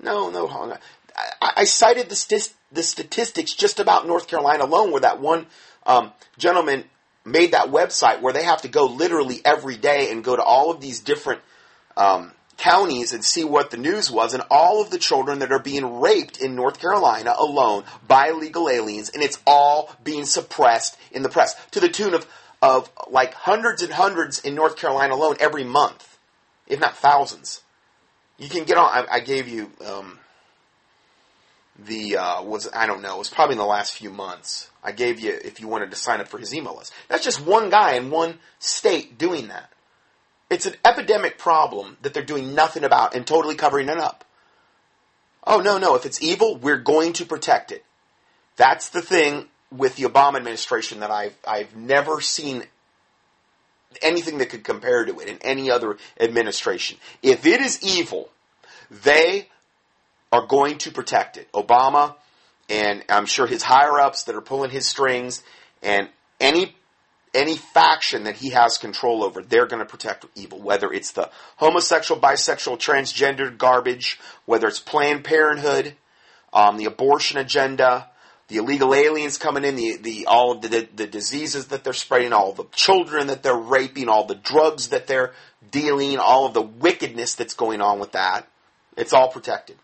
no, 0.00 0.30
no. 0.30 0.48
I, 0.48 1.52
I 1.56 1.64
cited 1.64 2.08
the, 2.08 2.48
the 2.72 2.82
statistics 2.82 3.54
just 3.54 3.80
about 3.80 4.06
North 4.06 4.28
Carolina 4.28 4.64
alone, 4.64 4.90
where 4.90 5.00
that 5.00 5.20
one 5.20 5.46
um, 5.86 6.12
gentleman 6.38 6.84
made 7.26 7.52
that 7.52 7.66
website 7.66 8.20
where 8.20 8.32
they 8.32 8.44
have 8.44 8.62
to 8.62 8.68
go 8.68 8.86
literally 8.86 9.40
every 9.44 9.76
day 9.76 10.10
and 10.10 10.24
go 10.24 10.36
to 10.36 10.42
all 10.42 10.70
of 10.70 10.80
these 10.80 11.00
different 11.00 11.40
um, 11.96 12.32
counties 12.56 13.12
and 13.12 13.24
see 13.24 13.44
what 13.44 13.70
the 13.70 13.76
news 13.76 14.10
was, 14.10 14.32
and 14.32 14.42
all 14.50 14.80
of 14.80 14.90
the 14.90 14.98
children 14.98 15.40
that 15.40 15.52
are 15.52 15.58
being 15.58 16.00
raped 16.00 16.38
in 16.40 16.54
North 16.54 16.80
Carolina 16.80 17.34
alone 17.36 17.84
by 18.06 18.28
illegal 18.28 18.70
aliens, 18.70 19.10
and 19.10 19.22
it's 19.22 19.38
all 19.46 19.94
being 20.04 20.24
suppressed 20.24 20.96
in 21.10 21.22
the 21.22 21.28
press 21.28 21.54
to 21.72 21.80
the 21.80 21.88
tune 21.88 22.14
of 22.14 22.26
of 22.62 22.90
like 23.10 23.34
hundreds 23.34 23.82
and 23.82 23.92
hundreds 23.92 24.38
in 24.38 24.54
North 24.54 24.76
Carolina 24.76 25.14
alone 25.14 25.36
every 25.40 25.64
month, 25.64 26.18
if 26.66 26.80
not 26.80 26.96
thousands. 26.96 27.60
You 28.38 28.48
can 28.48 28.64
get 28.64 28.78
on. 28.78 28.88
I, 28.90 29.16
I 29.16 29.20
gave 29.20 29.48
you 29.48 29.70
um, 29.84 30.18
the 31.78 32.16
uh, 32.16 32.42
was 32.42 32.68
I 32.72 32.86
don't 32.86 33.02
know. 33.02 33.16
It 33.16 33.18
was 33.18 33.30
probably 33.30 33.54
in 33.54 33.58
the 33.58 33.66
last 33.66 33.96
few 33.96 34.10
months. 34.10 34.70
I 34.82 34.92
gave 34.92 35.20
you 35.20 35.38
if 35.44 35.60
you 35.60 35.68
wanted 35.68 35.90
to 35.90 35.96
sign 35.96 36.20
up 36.20 36.28
for 36.28 36.38
his 36.38 36.54
email 36.54 36.76
list. 36.76 36.92
That's 37.08 37.24
just 37.24 37.44
one 37.44 37.70
guy 37.70 37.94
in 37.94 38.10
one 38.10 38.38
state 38.58 39.18
doing 39.18 39.48
that. 39.48 39.70
It's 40.48 40.66
an 40.66 40.74
epidemic 40.84 41.38
problem 41.38 41.96
that 42.02 42.14
they're 42.14 42.22
doing 42.22 42.54
nothing 42.54 42.84
about 42.84 43.14
and 43.14 43.26
totally 43.26 43.56
covering 43.56 43.88
it 43.88 43.98
up. 43.98 44.24
Oh 45.44 45.60
no, 45.60 45.78
no. 45.78 45.94
If 45.96 46.06
it's 46.06 46.22
evil, 46.22 46.56
we're 46.56 46.78
going 46.78 47.12
to 47.14 47.26
protect 47.26 47.72
it. 47.72 47.84
That's 48.56 48.88
the 48.88 49.02
thing 49.02 49.46
with 49.70 49.96
the 49.96 50.04
Obama 50.04 50.36
administration 50.36 51.00
that 51.00 51.10
I've 51.10 51.36
I've 51.46 51.76
never 51.76 52.20
seen 52.20 52.64
anything 54.02 54.38
that 54.38 54.50
could 54.50 54.64
compare 54.64 55.04
to 55.04 55.20
it 55.20 55.28
in 55.28 55.38
any 55.42 55.70
other 55.70 55.96
administration. 56.18 56.98
If 57.22 57.46
it 57.46 57.60
is 57.60 57.82
evil, 57.82 58.30
they 58.90 59.48
are 60.36 60.46
going 60.46 60.78
to 60.78 60.90
protect 60.90 61.36
it. 61.36 61.50
Obama 61.52 62.14
and 62.68 63.04
I'm 63.08 63.26
sure 63.26 63.46
his 63.46 63.62
higher 63.62 63.98
ups 64.00 64.24
that 64.24 64.34
are 64.34 64.40
pulling 64.40 64.70
his 64.70 64.86
strings 64.86 65.42
and 65.82 66.08
any 66.40 66.74
any 67.34 67.56
faction 67.56 68.24
that 68.24 68.36
he 68.36 68.50
has 68.50 68.78
control 68.78 69.22
over, 69.22 69.42
they're 69.42 69.66
going 69.66 69.80
to 69.80 69.88
protect 69.88 70.24
evil. 70.34 70.58
Whether 70.58 70.90
it's 70.90 71.12
the 71.12 71.30
homosexual, 71.56 72.18
bisexual, 72.18 72.78
transgender 72.78 73.56
garbage, 73.56 74.18
whether 74.46 74.66
it's 74.66 74.78
Planned 74.78 75.22
Parenthood, 75.24 75.94
um, 76.54 76.78
the 76.78 76.86
abortion 76.86 77.36
agenda, 77.36 78.08
the 78.48 78.56
illegal 78.56 78.94
aliens 78.94 79.36
coming 79.36 79.64
in, 79.64 79.76
the, 79.76 79.98
the 79.98 80.26
all 80.26 80.52
of 80.52 80.62
the, 80.62 80.68
the, 80.68 80.88
the 80.94 81.06
diseases 81.06 81.66
that 81.66 81.84
they're 81.84 81.92
spreading, 81.92 82.32
all 82.32 82.52
the 82.52 82.64
children 82.72 83.26
that 83.26 83.42
they're 83.42 83.54
raping, 83.54 84.08
all 84.08 84.24
the 84.24 84.34
drugs 84.34 84.88
that 84.88 85.06
they're 85.06 85.34
dealing, 85.70 86.18
all 86.18 86.46
of 86.46 86.54
the 86.54 86.62
wickedness 86.62 87.34
that's 87.34 87.54
going 87.54 87.82
on 87.82 87.98
with 87.98 88.12
that. 88.12 88.48
It's 88.96 89.12
all 89.12 89.28
protected. 89.28 89.76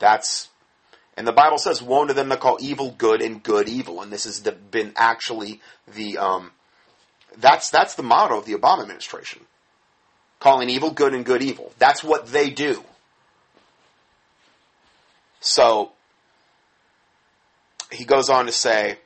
That's 0.00 0.48
and 1.16 1.26
the 1.26 1.32
Bible 1.32 1.58
says, 1.58 1.82
"Woe 1.82 2.06
to 2.06 2.14
them 2.14 2.30
that 2.30 2.40
call 2.40 2.56
evil 2.60 2.92
good 2.96 3.20
and 3.20 3.42
good 3.42 3.68
evil." 3.68 4.00
And 4.00 4.10
this 4.10 4.24
has 4.24 4.40
been 4.40 4.94
actually 4.96 5.60
the 5.86 6.16
um, 6.16 6.52
that's 7.36 7.70
that's 7.70 7.94
the 7.94 8.02
motto 8.02 8.38
of 8.38 8.46
the 8.46 8.54
Obama 8.54 8.82
administration, 8.82 9.42
calling 10.40 10.70
evil 10.70 10.90
good 10.90 11.14
and 11.14 11.24
good 11.24 11.42
evil. 11.42 11.72
That's 11.78 12.02
what 12.02 12.28
they 12.28 12.48
do. 12.50 12.82
So 15.40 15.92
he 17.92 18.04
goes 18.04 18.30
on 18.30 18.46
to 18.46 18.52
say, 18.52 18.98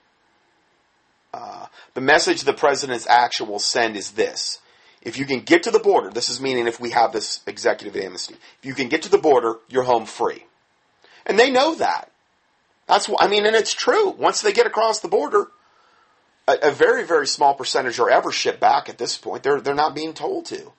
uh, 1.32 1.66
"The 1.94 2.00
message 2.00 2.42
the 2.42 2.52
president's 2.52 3.08
action 3.08 3.48
will 3.48 3.58
send 3.58 3.96
is 3.96 4.12
this." 4.12 4.60
If 5.02 5.18
you 5.18 5.26
can 5.26 5.40
get 5.40 5.64
to 5.64 5.70
the 5.70 5.80
border, 5.80 6.10
this 6.10 6.30
is 6.30 6.40
meaning 6.40 6.66
if 6.66 6.80
we 6.80 6.90
have 6.90 7.12
this 7.12 7.40
executive 7.46 7.94
amnesty, 8.00 8.36
if 8.60 8.64
you 8.64 8.72
can 8.72 8.88
get 8.88 9.02
to 9.02 9.10
the 9.10 9.18
border, 9.18 9.56
you're 9.68 9.82
home 9.82 10.06
free. 10.06 10.46
And 11.26 11.38
they 11.38 11.50
know 11.50 11.74
that. 11.76 12.10
That's 12.86 13.08
what, 13.08 13.22
I 13.22 13.28
mean, 13.28 13.46
and 13.46 13.56
it's 13.56 13.72
true. 13.72 14.10
Once 14.10 14.42
they 14.42 14.52
get 14.52 14.66
across 14.66 15.00
the 15.00 15.08
border, 15.08 15.46
a, 16.46 16.56
a, 16.64 16.70
very, 16.70 17.04
very 17.04 17.26
small 17.26 17.54
percentage 17.54 17.98
are 17.98 18.10
ever 18.10 18.30
shipped 18.30 18.60
back 18.60 18.88
at 18.88 18.98
this 18.98 19.16
point. 19.16 19.42
They're, 19.42 19.60
they're 19.60 19.74
not 19.74 19.94
being 19.94 20.12
told 20.12 20.46
to. 20.46 20.72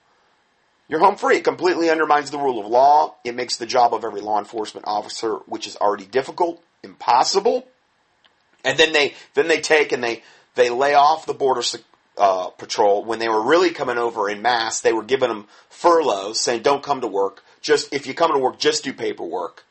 You're 0.88 1.00
home 1.00 1.16
free. 1.16 1.38
It 1.38 1.44
completely 1.44 1.90
undermines 1.90 2.30
the 2.30 2.38
rule 2.38 2.60
of 2.60 2.66
law. 2.66 3.16
It 3.24 3.34
makes 3.34 3.56
the 3.56 3.66
job 3.66 3.92
of 3.92 4.04
every 4.04 4.20
law 4.20 4.38
enforcement 4.38 4.86
officer, 4.86 5.34
which 5.46 5.66
is 5.66 5.76
already 5.76 6.06
difficult, 6.06 6.62
impossible. 6.84 7.66
And 8.64 8.78
then 8.78 8.92
they, 8.92 9.14
then 9.34 9.48
they 9.48 9.60
take 9.60 9.90
and 9.90 10.02
they, 10.02 10.22
they 10.54 10.70
lay 10.70 10.94
off 10.94 11.26
the 11.26 11.34
border 11.34 11.62
uh, 12.18 12.48
patrol 12.50 13.04
when 13.04 13.18
they 13.18 13.28
were 13.28 13.42
really 13.42 13.70
coming 13.70 13.98
over 13.98 14.28
in 14.28 14.42
mass. 14.42 14.80
They 14.80 14.92
were 14.92 15.02
giving 15.02 15.28
them 15.28 15.46
furloughs, 15.68 16.40
saying, 16.40 16.62
"Don't 16.62 16.82
come 16.82 17.02
to 17.02 17.06
work. 17.06 17.44
Just 17.60 17.92
if 17.92 18.06
you 18.06 18.14
come 18.14 18.32
to 18.32 18.38
work, 18.38 18.58
just 18.58 18.84
do 18.84 18.92
paperwork." 18.92 19.64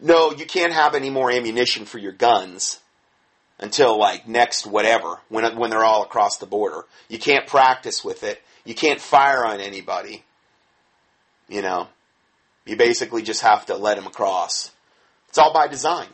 No, 0.00 0.32
you 0.32 0.46
can't 0.46 0.72
have 0.72 0.94
any 0.94 1.10
more 1.10 1.30
ammunition 1.30 1.84
for 1.84 1.98
your 1.98 2.12
guns 2.12 2.80
until 3.58 3.98
like 3.98 4.28
next 4.28 4.66
whatever 4.66 5.20
when 5.28 5.56
when 5.56 5.70
they're 5.70 5.84
all 5.84 6.02
across 6.02 6.38
the 6.38 6.46
border. 6.46 6.84
You 7.08 7.18
can't 7.18 7.46
practice 7.46 8.04
with 8.04 8.22
it. 8.22 8.42
You 8.64 8.74
can't 8.74 9.00
fire 9.00 9.44
on 9.44 9.60
anybody. 9.60 10.24
You 11.48 11.62
know, 11.62 11.88
you 12.64 12.76
basically 12.76 13.22
just 13.22 13.42
have 13.42 13.66
to 13.66 13.76
let 13.76 13.96
them 13.96 14.06
across. 14.06 14.72
It's 15.28 15.38
all 15.38 15.52
by 15.52 15.68
design. 15.68 16.08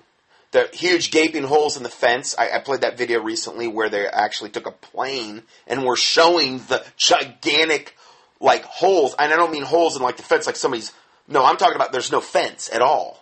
The 0.51 0.68
huge 0.75 1.11
gaping 1.11 1.45
holes 1.45 1.79
in 1.79 1.83
the 1.83 1.88
fence. 1.88 2.35
I, 2.38 2.51
I 2.51 2.59
played 2.59 2.83
that 2.83 2.99
video 2.99 3.23
recently 3.23 3.68
where 3.68 3.88
they 3.88 4.07
actually 4.07 4.51
took 4.51 4.66
a 4.66 4.73
plane 4.73 5.42
and 5.66 5.85
were 5.85 5.97
showing 5.97 6.59
the 6.59 6.85
gigantic 6.99 7.97
like 8.38 8.64
holes. 8.64 9.14
And 9.18 9.33
I 9.33 9.37
don't 9.37 9.51
mean 9.51 9.62
holes 9.62 9.97
in 9.97 10.03
like 10.03 10.18
the 10.18 10.23
fence, 10.23 10.47
like 10.47 10.57
somebody's. 10.57 10.92
No, 11.27 11.42
I'm 11.42 11.57
talking 11.57 11.77
about 11.77 11.92
there's 11.92 12.12
no 12.12 12.21
fence 12.21 12.68
at 12.71 12.83
all 12.83 13.22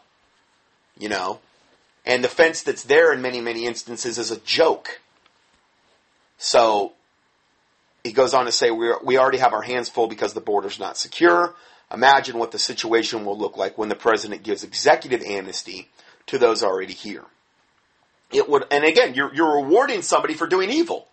you 1.01 1.09
know? 1.09 1.41
And 2.07 2.23
the 2.25 2.29
fence 2.29 2.63
that's 2.63 2.85
there 2.85 3.13
in 3.13 3.21
many, 3.21 3.41
many 3.41 3.67
instances 3.67 4.19
is 4.19 4.31
a 4.31 4.39
joke. 4.39 5.01
So 6.39 6.93
he 8.05 8.13
goes 8.13 8.33
on 8.33 8.47
to 8.47 8.53
say, 8.53 8.71
we 8.71 8.93
we 9.05 9.19
already 9.19 9.39
have 9.39 9.53
our 9.53 9.63
hands 9.63 9.89
full 9.89 10.07
because 10.07 10.33
the 10.33 10.41
border's 10.41 10.79
not 10.79 10.97
secure. 10.97 11.55
Imagine 11.93 12.39
what 12.39 12.53
the 12.53 12.59
situation 12.59 13.25
will 13.25 13.37
look 13.37 13.57
like 13.57 13.77
when 13.77 13.89
the 13.89 13.97
president 13.97 14.43
gives 14.43 14.63
executive 14.63 15.23
amnesty 15.23 15.89
to 16.27 16.39
those 16.39 16.63
already 16.63 16.93
here. 16.93 17.25
It 18.31 18.49
would, 18.49 18.65
and 18.71 18.85
again, 18.85 19.15
you're, 19.15 19.35
you're 19.35 19.63
rewarding 19.63 20.03
somebody 20.03 20.35
for 20.35 20.47
doing 20.47 20.71
evil. 20.71 21.09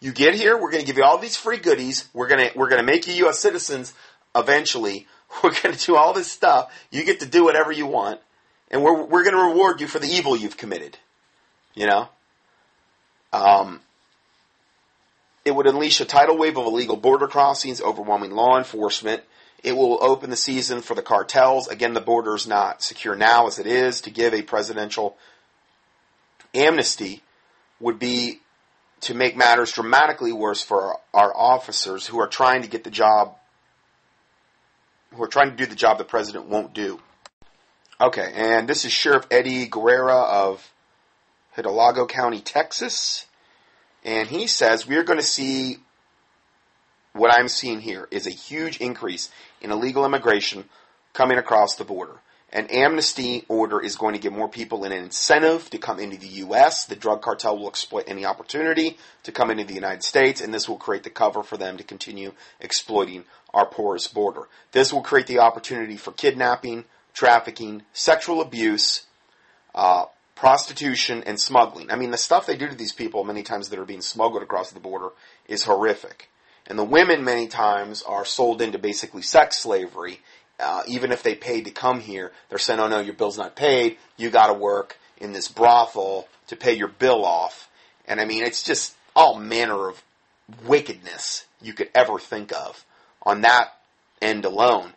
You 0.00 0.12
get 0.12 0.34
here, 0.34 0.56
we're 0.56 0.70
going 0.70 0.82
to 0.82 0.86
give 0.86 0.96
you 0.96 1.04
all 1.04 1.18
these 1.18 1.36
free 1.36 1.56
goodies. 1.56 2.08
We're 2.12 2.28
going 2.28 2.48
to, 2.48 2.56
we're 2.56 2.68
going 2.68 2.80
to 2.80 2.86
make 2.86 3.08
you 3.08 3.14
U.S. 3.24 3.40
citizens 3.40 3.92
eventually. 4.34 5.06
We're 5.42 5.50
going 5.62 5.74
to 5.74 5.86
do 5.86 5.96
all 5.96 6.12
this 6.12 6.30
stuff. 6.30 6.72
You 6.92 7.04
get 7.04 7.18
to 7.18 7.26
do 7.26 7.42
whatever 7.42 7.72
you 7.72 7.86
want 7.86 8.20
and 8.70 8.82
we're 8.82 9.04
we're 9.04 9.24
going 9.24 9.36
to 9.36 9.52
reward 9.52 9.80
you 9.80 9.86
for 9.86 9.98
the 9.98 10.08
evil 10.08 10.36
you've 10.36 10.56
committed. 10.56 10.98
You 11.74 11.86
know, 11.86 12.08
um, 13.32 13.80
it 15.44 15.54
would 15.54 15.66
unleash 15.66 16.00
a 16.00 16.04
tidal 16.04 16.36
wave 16.36 16.56
of 16.56 16.66
illegal 16.66 16.96
border 16.96 17.26
crossings, 17.26 17.80
overwhelming 17.80 18.30
law 18.32 18.58
enforcement. 18.58 19.22
It 19.62 19.76
will 19.76 19.98
open 20.02 20.30
the 20.30 20.36
season 20.36 20.82
for 20.82 20.94
the 20.94 21.02
cartels. 21.02 21.68
Again, 21.68 21.94
the 21.94 22.00
border 22.00 22.34
is 22.34 22.46
not 22.46 22.82
secure 22.82 23.16
now 23.16 23.46
as 23.46 23.58
it 23.58 23.66
is. 23.66 24.02
To 24.02 24.10
give 24.10 24.34
a 24.34 24.42
presidential 24.42 25.16
amnesty 26.54 27.22
would 27.80 27.98
be 27.98 28.40
to 29.02 29.14
make 29.14 29.36
matters 29.36 29.72
dramatically 29.72 30.32
worse 30.32 30.62
for 30.62 30.82
our, 30.82 31.00
our 31.12 31.36
officers 31.36 32.06
who 32.06 32.20
are 32.20 32.28
trying 32.28 32.62
to 32.62 32.68
get 32.68 32.84
the 32.84 32.90
job, 32.90 33.36
who 35.14 35.22
are 35.22 35.28
trying 35.28 35.50
to 35.50 35.56
do 35.56 35.66
the 35.66 35.74
job 35.74 35.98
the 35.98 36.04
president 36.04 36.46
won't 36.46 36.72
do. 36.72 37.00
Okay, 38.04 38.32
and 38.34 38.68
this 38.68 38.84
is 38.84 38.92
Sheriff 38.92 39.26
Eddie 39.30 39.66
Guerrera 39.66 40.28
of 40.28 40.70
Hidalgo 41.52 42.06
County, 42.06 42.40
Texas. 42.40 43.24
And 44.04 44.28
he 44.28 44.46
says 44.46 44.86
we 44.86 44.96
are 44.96 45.04
going 45.04 45.18
to 45.18 45.24
see 45.24 45.78
what 47.14 47.32
I'm 47.32 47.48
seeing 47.48 47.80
here 47.80 48.06
is 48.10 48.26
a 48.26 48.30
huge 48.30 48.76
increase 48.76 49.30
in 49.62 49.70
illegal 49.70 50.04
immigration 50.04 50.64
coming 51.14 51.38
across 51.38 51.76
the 51.76 51.84
border. 51.84 52.20
An 52.52 52.66
amnesty 52.66 53.46
order 53.48 53.80
is 53.80 53.96
going 53.96 54.12
to 54.12 54.20
give 54.20 54.34
more 54.34 54.50
people 54.50 54.84
an 54.84 54.92
incentive 54.92 55.70
to 55.70 55.78
come 55.78 55.98
into 55.98 56.18
the 56.18 56.28
U.S. 56.44 56.84
The 56.84 56.96
drug 56.96 57.22
cartel 57.22 57.56
will 57.56 57.68
exploit 57.68 58.04
any 58.06 58.26
opportunity 58.26 58.98
to 59.22 59.32
come 59.32 59.50
into 59.50 59.64
the 59.64 59.72
United 59.72 60.02
States, 60.02 60.42
and 60.42 60.52
this 60.52 60.68
will 60.68 60.76
create 60.76 61.04
the 61.04 61.10
cover 61.10 61.42
for 61.42 61.56
them 61.56 61.78
to 61.78 61.84
continue 61.84 62.34
exploiting 62.60 63.24
our 63.54 63.64
porous 63.64 64.08
border. 64.08 64.42
This 64.72 64.92
will 64.92 65.00
create 65.00 65.26
the 65.26 65.38
opportunity 65.38 65.96
for 65.96 66.12
kidnapping, 66.12 66.84
trafficking, 67.14 67.82
sexual 67.92 68.42
abuse, 68.42 69.06
uh, 69.74 70.04
prostitution, 70.34 71.22
and 71.24 71.40
smuggling. 71.40 71.90
I 71.90 71.96
mean, 71.96 72.10
the 72.10 72.18
stuff 72.18 72.46
they 72.46 72.56
do 72.56 72.68
to 72.68 72.74
these 72.74 72.92
people 72.92 73.24
many 73.24 73.42
times 73.42 73.68
that 73.68 73.78
are 73.78 73.84
being 73.84 74.02
smuggled 74.02 74.42
across 74.42 74.72
the 74.72 74.80
border 74.80 75.10
is 75.48 75.64
horrific. 75.64 76.28
And 76.66 76.78
the 76.78 76.84
women 76.84 77.24
many 77.24 77.46
times 77.46 78.02
are 78.02 78.24
sold 78.24 78.60
into 78.60 78.78
basically 78.78 79.22
sex 79.22 79.58
slavery. 79.58 80.20
Uh, 80.58 80.82
even 80.86 81.12
if 81.12 81.22
they 81.22 81.34
paid 81.34 81.64
to 81.64 81.70
come 81.70 82.00
here, 82.00 82.32
they're 82.48 82.58
saying, 82.58 82.80
"Oh 82.80 82.88
no, 82.88 83.00
your 83.00 83.14
bill's 83.14 83.38
not 83.38 83.56
paid. 83.56 83.98
You 84.16 84.30
got 84.30 84.46
to 84.48 84.54
work 84.54 84.98
in 85.18 85.32
this 85.32 85.48
brothel 85.48 86.28
to 86.48 86.56
pay 86.56 86.74
your 86.74 86.88
bill 86.88 87.24
off." 87.24 87.68
And 88.06 88.20
I 88.20 88.24
mean, 88.24 88.44
it's 88.44 88.62
just 88.62 88.94
all 89.14 89.38
manner 89.38 89.88
of 89.88 90.02
wickedness 90.64 91.46
you 91.60 91.74
could 91.74 91.90
ever 91.94 92.18
think 92.18 92.52
of 92.52 92.84
on 93.22 93.42
that 93.42 93.74
end 94.22 94.44
alone. 94.44 94.92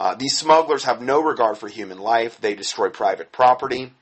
Uh, 0.00 0.14
these 0.14 0.34
smugglers 0.34 0.84
have 0.84 1.02
no 1.02 1.20
regard 1.20 1.58
for 1.58 1.68
human 1.68 1.98
life. 1.98 2.40
They 2.40 2.54
destroy 2.54 2.88
private 2.88 3.32
property. 3.32 3.92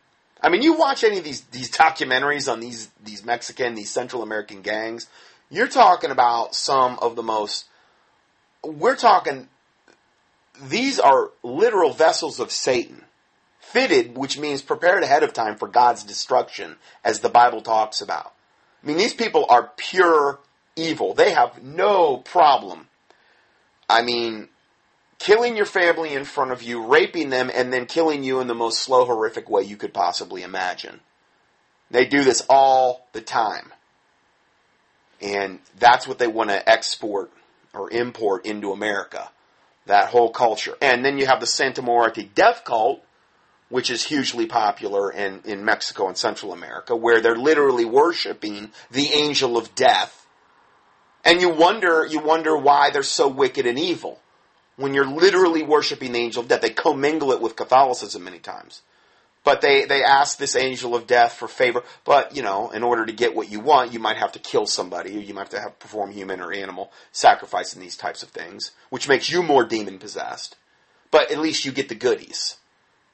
I 0.41 0.49
mean, 0.49 0.63
you 0.63 0.75
watch 0.75 1.03
any 1.03 1.19
of 1.19 1.25
these 1.25 1.41
these 1.41 1.73
documentaries 1.73 2.51
on 2.51 2.61
these 2.61 2.89
these 3.03 3.25
Mexican, 3.25 3.75
these 3.75 3.91
Central 3.91 4.23
American 4.23 4.63
gangs. 4.63 5.09
You're 5.51 5.67
talking 5.67 6.13
about 6.13 6.55
some 6.55 7.01
of 7.03 7.17
the 7.17 7.25
most. 7.25 7.67
We're 8.63 8.95
talking. 8.95 9.49
These 10.63 11.01
are 11.01 11.31
literal 11.43 11.93
vessels 11.93 12.39
of 12.39 12.53
Satan, 12.53 13.05
fitted, 13.59 14.17
which 14.17 14.39
means 14.39 14.63
prepared 14.63 15.03
ahead 15.03 15.25
of 15.25 15.33
time 15.33 15.57
for 15.57 15.67
God's 15.67 16.05
destruction, 16.05 16.77
as 17.03 17.21
the 17.21 17.29
Bible 17.29 17.61
talks 17.61 18.01
about. 18.01 18.35
I 18.85 18.87
mean, 18.87 18.99
these 18.99 19.15
people 19.15 19.47
are 19.49 19.73
pure 19.77 20.39
evil. 20.77 21.15
They 21.15 21.33
have 21.33 21.61
no 21.61 22.19
problem. 22.19 22.87
I 23.89 24.03
mean, 24.03 24.49
killing 25.19 25.57
your 25.57 25.67
family 25.67 26.15
in 26.15 26.25
front 26.25 26.53
of 26.53 26.63
you, 26.63 26.85
raping 26.85 27.31
them, 27.31 27.51
and 27.53 27.73
then 27.73 27.87
killing 27.87 28.23
you 28.23 28.41
in 28.41 28.47
the 28.47 28.55
most 28.55 28.79
slow, 28.79 29.05
horrific 29.05 29.51
way 29.51 29.63
you 29.63 29.77
could 29.77 29.93
possibly 29.93 30.43
imagine. 30.43 31.01
They 31.91 32.07
do 32.07 32.23
this 32.23 32.45
all 32.49 33.09
the 33.13 33.21
time. 33.21 33.73
And 35.21 35.59
that's 35.79 36.07
what 36.07 36.19
they 36.19 36.29
want 36.29 36.51
to 36.51 36.69
export 36.69 37.33
or 37.75 37.91
import 37.91 38.47
into 38.47 38.73
America. 38.73 39.31
That 39.87 40.11
whole 40.11 40.31
culture. 40.31 40.77
And 40.81 41.05
then 41.05 41.19
you 41.19 41.27
have 41.27 41.41
the 41.41 41.47
Santa 41.47 41.83
Muerte 41.83 42.29
death 42.35 42.63
cult, 42.65 43.03
which 43.69 43.91
is 43.91 44.05
hugely 44.05 44.47
popular 44.47 45.11
in, 45.11 45.41
in 45.45 45.65
Mexico 45.65 46.09
and 46.09 46.17
Central 46.17 46.53
America, 46.53 46.95
where 46.95 47.21
they're 47.21 47.37
literally 47.37 47.85
worshiping 47.85 48.71
the 48.91 49.09
angel 49.09 49.57
of 49.57 49.75
death. 49.75 50.27
And 51.25 51.41
you 51.41 51.51
wonder, 51.51 52.07
you 52.07 52.21
wonder 52.21 52.57
why 52.57 52.91
they're 52.91 53.03
so 53.03 53.29
wicked 53.29 53.67
and 53.67 53.79
evil 53.79 54.21
when 54.79 54.95
you're 54.95 55.05
literally 55.05 55.63
worshiping 55.63 56.13
the 56.13 56.21
angel 56.21 56.43
of 56.43 56.49
death. 56.49 56.63
They 56.63 56.71
commingle 56.71 57.33
it 57.33 57.43
with 57.43 57.57
Catholicism 57.57 58.25
many 58.25 58.39
times. 58.39 58.81
But 59.45 59.61
they, 59.61 59.85
they 59.85 60.03
ask 60.03 60.39
this 60.39 60.57
angel 60.57 60.95
of 60.95 61.07
death 61.07 61.33
for 61.33 61.49
favor. 61.49 61.83
But, 62.05 62.37
you 62.37 62.43
know, 62.43 62.71
in 62.71 62.83
order 62.83 63.05
to 63.05 63.13
get 63.13 63.35
what 63.35 63.51
you 63.51 63.61
want, 63.61 63.93
you 63.93 63.99
might 63.99 64.17
have 64.17 64.33
to 64.33 64.39
kill 64.39 64.67
somebody, 64.67 65.17
or 65.17 65.21
you 65.21 65.35
might 65.35 65.43
have 65.43 65.51
to 65.51 65.61
have 65.61 65.79
perform 65.79 66.13
human 66.13 66.41
or 66.41 66.53
animal 66.53 66.93
sacrifice 67.13 67.75
in 67.75 67.81
these 67.81 67.97
types 67.97 68.23
of 68.23 68.29
things, 68.29 68.71
which 68.91 69.09
makes 69.09 69.31
you 69.31 69.43
more 69.43 69.65
demon 69.65 69.99
possessed. 69.99 70.57
But 71.11 71.31
at 71.33 71.39
least 71.39 71.65
you 71.65 71.73
get 71.73 71.89
the 71.89 71.95
goodies. 71.95 72.57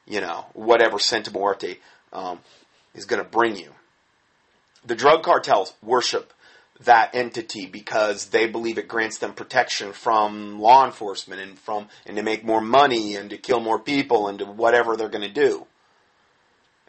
You 0.05 0.21
know, 0.21 0.45
whatever 0.53 0.99
Santa 0.99 1.31
Muerte 1.31 1.77
um, 2.13 2.39
is 2.93 3.05
going 3.05 3.23
to 3.23 3.29
bring 3.29 3.55
you. 3.55 3.71
The 4.85 4.95
drug 4.95 5.23
cartels 5.23 5.73
worship 5.81 6.31
that 6.81 7.15
entity 7.15 7.65
because 7.65 8.27
they 8.27 8.47
believe 8.47 8.77
it 8.77 8.87
grants 8.87 9.17
them 9.17 9.33
protection 9.33 9.93
from 9.93 10.59
law 10.59 10.85
enforcement 10.85 11.41
and 11.41 11.57
from 11.57 11.87
and 12.05 12.17
to 12.17 12.23
make 12.23 12.43
more 12.43 12.61
money 12.61 13.15
and 13.15 13.29
to 13.29 13.37
kill 13.37 13.59
more 13.59 13.79
people 13.79 14.27
and 14.27 14.39
to 14.39 14.45
whatever 14.45 14.95
they're 14.95 15.09
going 15.09 15.21
to 15.21 15.29
do. 15.29 15.65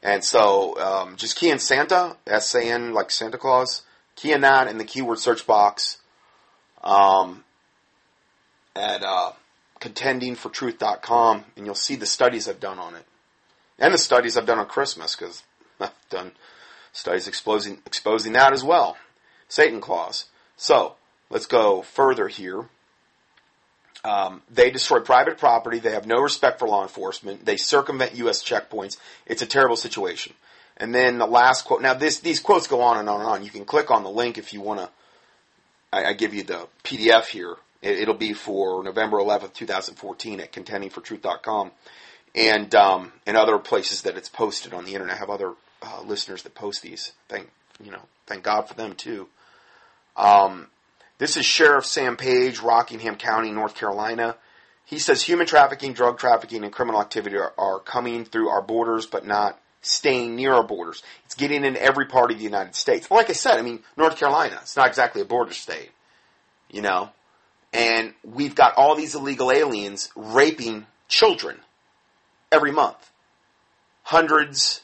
And 0.02 0.22
so, 0.24 0.78
um, 0.78 1.16
just 1.16 1.36
key 1.36 1.50
in 1.50 1.58
Santa, 1.58 2.16
S-A-N, 2.26 2.92
like 2.92 3.10
Santa 3.10 3.38
Claus, 3.38 3.82
key 4.14 4.32
in 4.32 4.42
that 4.42 4.68
in 4.68 4.78
the 4.78 4.84
keyword 4.84 5.18
search 5.18 5.46
box 5.46 5.98
um, 6.82 7.44
at 8.74 9.02
uh, 9.02 9.32
contendingfortruth.com, 9.80 11.44
and 11.56 11.66
you'll 11.66 11.74
see 11.74 11.96
the 11.96 12.06
studies 12.06 12.48
I've 12.48 12.60
done 12.60 12.78
on 12.78 12.94
it. 12.94 13.04
And 13.78 13.92
the 13.92 13.98
studies 13.98 14.36
I've 14.36 14.46
done 14.46 14.58
on 14.58 14.66
Christmas, 14.66 15.16
because 15.16 15.42
I've 15.80 15.90
done 16.10 16.32
studies 16.92 17.28
exposing, 17.28 17.78
exposing 17.86 18.32
that 18.34 18.52
as 18.52 18.64
well. 18.64 18.96
Satan 19.48 19.80
clause. 19.80 20.26
So, 20.56 20.96
let's 21.30 21.46
go 21.46 21.82
further 21.82 22.28
here. 22.28 22.66
Um, 24.06 24.42
they 24.48 24.70
destroy 24.70 25.00
private 25.00 25.36
property. 25.36 25.80
They 25.80 25.90
have 25.90 26.06
no 26.06 26.20
respect 26.20 26.60
for 26.60 26.68
law 26.68 26.82
enforcement. 26.82 27.44
They 27.44 27.56
circumvent 27.56 28.14
U.S. 28.16 28.42
checkpoints. 28.42 28.98
It's 29.26 29.42
a 29.42 29.46
terrible 29.46 29.76
situation. 29.76 30.34
And 30.76 30.94
then 30.94 31.18
the 31.18 31.26
last 31.26 31.64
quote. 31.64 31.82
Now, 31.82 31.94
this, 31.94 32.20
these 32.20 32.38
quotes 32.38 32.68
go 32.68 32.82
on 32.82 32.98
and 32.98 33.08
on 33.08 33.20
and 33.20 33.28
on. 33.28 33.44
You 33.44 33.50
can 33.50 33.64
click 33.64 33.90
on 33.90 34.04
the 34.04 34.10
link 34.10 34.38
if 34.38 34.52
you 34.52 34.60
want 34.60 34.80
to. 34.80 34.90
I, 35.92 36.10
I, 36.10 36.12
give 36.12 36.34
you 36.34 36.44
the 36.44 36.68
PDF 36.84 37.26
here. 37.26 37.56
It, 37.82 38.06
will 38.06 38.14
be 38.14 38.32
for 38.32 38.84
November 38.84 39.18
11th, 39.18 39.54
2014 39.54 40.40
at 40.40 40.52
contendingfortruth.com. 40.52 41.70
And, 42.34 42.74
um, 42.74 43.12
and 43.26 43.36
other 43.36 43.58
places 43.58 44.02
that 44.02 44.16
it's 44.16 44.28
posted 44.28 44.74
on 44.74 44.84
the 44.84 44.92
internet. 44.92 45.16
I 45.16 45.18
have 45.18 45.30
other 45.30 45.54
uh, 45.82 46.02
listeners 46.02 46.42
that 46.42 46.54
post 46.54 46.82
these. 46.82 47.12
Thank, 47.28 47.50
you 47.82 47.90
know, 47.90 48.02
thank 48.26 48.44
God 48.44 48.68
for 48.68 48.74
them 48.74 48.94
too. 48.94 49.28
Um, 50.16 50.68
this 51.18 51.36
is 51.36 51.44
Sheriff 51.44 51.84
Sam 51.86 52.16
Page, 52.16 52.60
Rockingham 52.60 53.16
County, 53.16 53.50
North 53.50 53.74
Carolina. 53.74 54.36
He 54.84 54.98
says 54.98 55.22
human 55.22 55.46
trafficking, 55.46 55.92
drug 55.92 56.18
trafficking, 56.18 56.62
and 56.62 56.72
criminal 56.72 57.00
activity 57.00 57.36
are, 57.36 57.52
are, 57.58 57.80
coming 57.80 58.24
through 58.24 58.48
our 58.48 58.62
borders, 58.62 59.06
but 59.06 59.26
not 59.26 59.60
staying 59.82 60.36
near 60.36 60.52
our 60.52 60.62
borders. 60.62 61.02
It's 61.24 61.34
getting 61.34 61.64
in 61.64 61.76
every 61.76 62.06
part 62.06 62.30
of 62.30 62.38
the 62.38 62.44
United 62.44 62.74
States. 62.74 63.10
Like 63.10 63.30
I 63.30 63.34
said, 63.34 63.58
I 63.58 63.62
mean, 63.62 63.80
North 63.96 64.16
Carolina, 64.16 64.58
it's 64.62 64.76
not 64.76 64.88
exactly 64.88 65.22
a 65.22 65.24
border 65.24 65.52
state, 65.52 65.90
you 66.70 66.82
know? 66.82 67.10
And 67.72 68.14
we've 68.24 68.54
got 68.54 68.74
all 68.76 68.94
these 68.94 69.14
illegal 69.14 69.50
aliens 69.50 70.10
raping 70.14 70.86
children 71.08 71.58
every 72.52 72.72
month. 72.72 73.10
Hundreds, 74.02 74.82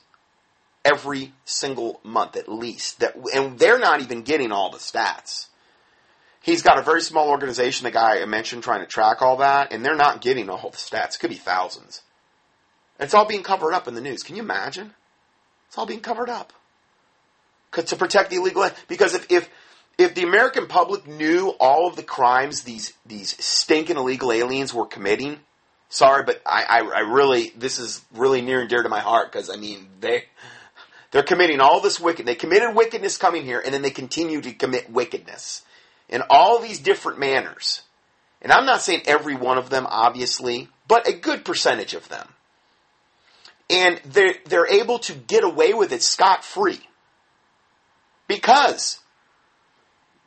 every 0.84 1.32
single 1.44 2.00
month 2.02 2.36
at 2.36 2.48
least. 2.48 3.00
That 3.00 3.16
and 3.34 3.58
they're 3.58 3.78
not 3.78 4.00
even 4.00 4.22
getting 4.22 4.52
all 4.52 4.70
the 4.70 4.78
stats. 4.78 5.48
He's 6.42 6.62
got 6.62 6.78
a 6.78 6.82
very 6.82 7.00
small 7.00 7.28
organization, 7.28 7.84
the 7.84 7.92
guy 7.92 8.20
I 8.20 8.24
mentioned, 8.24 8.64
trying 8.64 8.80
to 8.80 8.86
track 8.86 9.22
all 9.22 9.36
that, 9.36 9.72
and 9.72 9.84
they're 9.84 9.94
not 9.94 10.20
getting 10.20 10.50
all 10.50 10.70
the 10.70 10.76
stats. 10.76 11.14
It 11.14 11.20
could 11.20 11.30
be 11.30 11.36
thousands. 11.36 12.02
It's 12.98 13.14
all 13.14 13.26
being 13.26 13.44
covered 13.44 13.74
up 13.74 13.86
in 13.86 13.94
the 13.94 14.00
news. 14.00 14.22
Can 14.22 14.36
you 14.36 14.42
imagine? 14.42 14.92
It's 15.68 15.78
all 15.78 15.86
being 15.86 16.00
covered 16.00 16.28
up. 16.28 16.52
To 17.72 17.96
protect 17.96 18.30
the 18.30 18.36
illegal, 18.36 18.68
because 18.86 19.14
if, 19.14 19.30
if 19.30 19.48
if 19.96 20.14
the 20.14 20.24
American 20.24 20.66
public 20.66 21.06
knew 21.06 21.54
all 21.58 21.86
of 21.86 21.96
the 21.96 22.02
crimes 22.02 22.62
these 22.62 22.92
these 23.06 23.42
stinking 23.42 23.96
illegal 23.96 24.30
aliens 24.30 24.74
were 24.74 24.84
committing, 24.84 25.38
sorry, 25.88 26.24
but 26.24 26.42
I, 26.44 26.64
I, 26.68 26.78
I 26.80 27.00
really 27.00 27.52
this 27.56 27.78
is 27.78 28.04
really 28.12 28.42
near 28.42 28.60
and 28.60 28.68
dear 28.68 28.82
to 28.82 28.90
my 28.90 29.00
heart 29.00 29.32
because 29.32 29.48
I 29.48 29.56
mean 29.56 29.88
they 30.00 30.24
they're 31.12 31.22
committing 31.22 31.60
all 31.60 31.80
this 31.80 32.00
wicked. 32.00 32.26
They 32.26 32.34
committed 32.34 32.74
wickedness 32.74 33.18
coming 33.18 33.44
here, 33.44 33.62
and 33.64 33.72
then 33.72 33.82
they 33.82 33.90
continue 33.90 34.40
to 34.40 34.52
commit 34.52 34.90
wickedness 34.90 35.62
in 36.08 36.22
all 36.28 36.58
these 36.58 36.80
different 36.80 37.18
manners. 37.18 37.82
And 38.40 38.50
I'm 38.50 38.66
not 38.66 38.80
saying 38.80 39.02
every 39.06 39.36
one 39.36 39.58
of 39.58 39.70
them, 39.70 39.86
obviously, 39.88 40.68
but 40.88 41.06
a 41.06 41.12
good 41.12 41.44
percentage 41.44 41.94
of 41.94 42.08
them. 42.08 42.28
And 43.70 44.00
they're, 44.06 44.34
they're 44.46 44.66
able 44.66 44.98
to 45.00 45.12
get 45.14 45.44
away 45.44 45.74
with 45.74 45.92
it 45.92 46.02
scot 46.02 46.44
free 46.44 46.80
because 48.26 48.98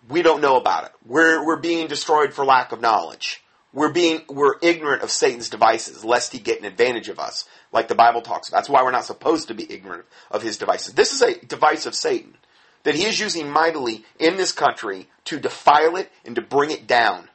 we 0.08 0.21
don't 0.21 0.41
know 0.41 0.56
about 0.58 0.86
it. 0.86 0.91
We're, 1.06 1.45
we're 1.45 1.60
being 1.60 1.88
destroyed 1.88 2.34
for 2.34 2.45
lack 2.45 2.71
of 2.71 2.80
knowledge. 2.80 3.43
We're 3.74 3.91
being, 3.91 4.21
we're 4.30 4.56
ignorant 4.62 5.02
of 5.02 5.12
Satan's 5.12 5.50
devices, 5.50 6.06
lest 6.06 6.32
he 6.32 6.39
get 6.39 6.60
an 6.60 6.65
advantage 6.65 7.10
of 7.10 7.19
us 7.19 7.45
like 7.76 7.90
the 7.90 7.96
Bible 7.96 8.22
talks 8.22 8.48
about. 8.48 8.58
That's 8.58 8.70
why 8.70 8.82
we're 8.82 8.92
not 8.92 9.06
supposed 9.06 9.50
to 9.50 9.54
be 9.54 9.72
ignorant 9.72 10.06
of 10.32 10.42
his 10.42 10.58
devices. 10.58 10.94
This 10.94 11.14
is 11.14 11.22
a 11.22 11.38
device 11.46 11.86
of 11.86 11.94
Satan 11.94 12.36
that 12.84 12.96
he 12.96 13.04
is 13.04 13.20
using 13.20 13.50
mightily 13.50 14.06
in 14.18 14.38
this 14.38 14.52
country 14.52 15.08
to 15.26 15.40
defile 15.40 15.98
it 15.98 16.12
and 16.24 16.36
to 16.36 16.42
bring 16.42 16.72
it 16.72 16.88
down. 16.88 17.28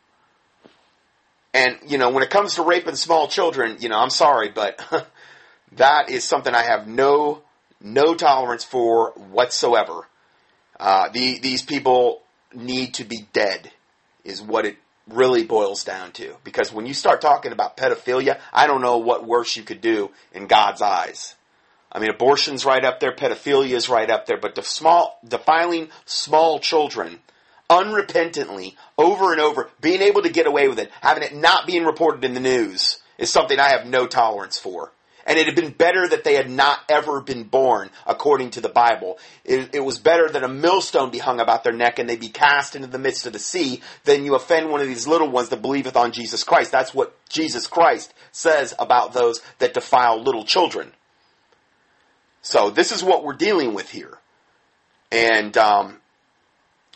And, 1.53 1.77
you 1.87 1.99
know, 1.99 2.11
when 2.11 2.23
it 2.23 2.31
comes 2.31 2.55
to 2.55 2.63
raping 2.63 2.95
small 2.95 3.29
children, 3.29 3.77
you 3.81 3.89
know, 3.89 3.99
I'm 3.99 4.11
sorry, 4.11 4.49
but 4.49 4.81
that 5.73 6.09
is 6.09 6.25
something 6.25 6.55
I 6.55 6.63
have 6.63 6.87
no, 6.87 7.43
no 7.81 8.15
tolerance 8.15 8.65
for 8.65 9.11
whatsoever. 9.11 10.07
Uh, 10.79 11.11
the, 11.11 11.39
these 11.41 11.63
people 11.63 12.23
need 12.55 12.95
to 12.95 13.05
be 13.05 13.27
dead, 13.33 13.71
is 14.25 14.41
what 14.41 14.65
it 14.65 14.77
really 15.13 15.45
boils 15.45 15.85
down 15.85 16.13
to. 16.13 16.37
Because 16.45 16.73
when 16.73 16.87
you 16.87 16.95
start 16.95 17.21
talking 17.21 17.53
about 17.53 17.77
pedophilia, 17.77 18.41
I 18.53 18.67
don't 18.67 18.83
know 18.83 18.99
what 18.99 19.27
worse 19.27 19.57
you 19.57 19.63
could 19.63 19.81
do 19.81 20.11
in 20.33 20.47
God's 20.47 20.83
eyes. 20.83 21.35
I 21.93 21.99
mean, 21.99 22.11
abortion's 22.11 22.65
right 22.65 22.85
up 22.85 23.01
there, 23.01 23.13
pedophilia 23.13 23.75
is 23.75 23.89
right 23.89 24.09
up 24.09 24.27
there, 24.27 24.39
but 24.39 24.65
small, 24.65 25.19
defiling 25.27 25.89
small 26.05 26.61
children 26.61 27.21
unrepentantly 27.69 28.75
over 28.99 29.33
and 29.33 29.41
over, 29.41 29.71
being 29.81 30.03
able 30.03 30.23
to 30.23 30.29
get 30.29 30.47
away 30.47 30.69
with 30.69 30.79
it, 30.79 30.91
having 31.01 31.23
it 31.23 31.35
not 31.35 31.67
being 31.67 31.85
reported 31.85 32.25
in 32.25 32.35
the 32.35 32.41
news 32.41 33.01
is 33.17 33.31
something 33.31 33.59
I 33.59 33.71
have 33.71 33.87
no 33.87 34.07
tolerance 34.07 34.59
for. 34.59 34.93
And 35.31 35.39
it 35.39 35.47
had 35.47 35.55
been 35.55 35.71
better 35.71 36.09
that 36.09 36.25
they 36.25 36.35
had 36.35 36.51
not 36.51 36.81
ever 36.89 37.21
been 37.21 37.45
born, 37.45 37.91
according 38.05 38.51
to 38.51 38.61
the 38.61 38.69
Bible. 38.69 39.17
It, 39.45 39.77
it, 39.77 39.85
was 39.85 39.97
better 39.97 40.29
that 40.29 40.43
a 40.43 40.49
millstone 40.49 41.13
be 41.13 41.19
hung 41.19 41.39
about 41.39 41.63
their 41.63 41.73
neck 41.73 42.01
and 42.01 42.11
they 42.11 42.17
be 42.17 42.31
cast 42.31 42.75
into 42.75 42.89
the 42.89 42.99
midst 42.99 43.29
of 43.29 43.33
the 43.33 43.39
sea 43.39 43.81
than 44.03 44.25
you 44.25 44.35
offend 44.35 44.71
one 44.71 44.81
of 44.81 44.89
these 44.89 45.07
little 45.07 45.31
ones 45.31 45.51
that 45.51 45.63
believeth 45.63 45.97
on 45.97 46.11
Jesus 46.11 46.43
Christ. 46.43 46.73
That's 46.73 46.93
what 46.93 47.15
Jesus 47.29 47.69
Christ 47.69 48.13
says 48.33 48.75
about 48.77 49.13
those 49.13 49.41
that 49.61 49.73
defile 49.73 50.21
little 50.21 50.45
children. 50.45 50.91
So 52.43 52.71
this 52.71 52.91
is 52.91 53.05
what 53.05 53.23
we're 53.23 53.35
dealing 53.35 53.73
with 53.73 53.89
here. 53.89 54.19
And 55.13 55.57
um, 55.57 55.99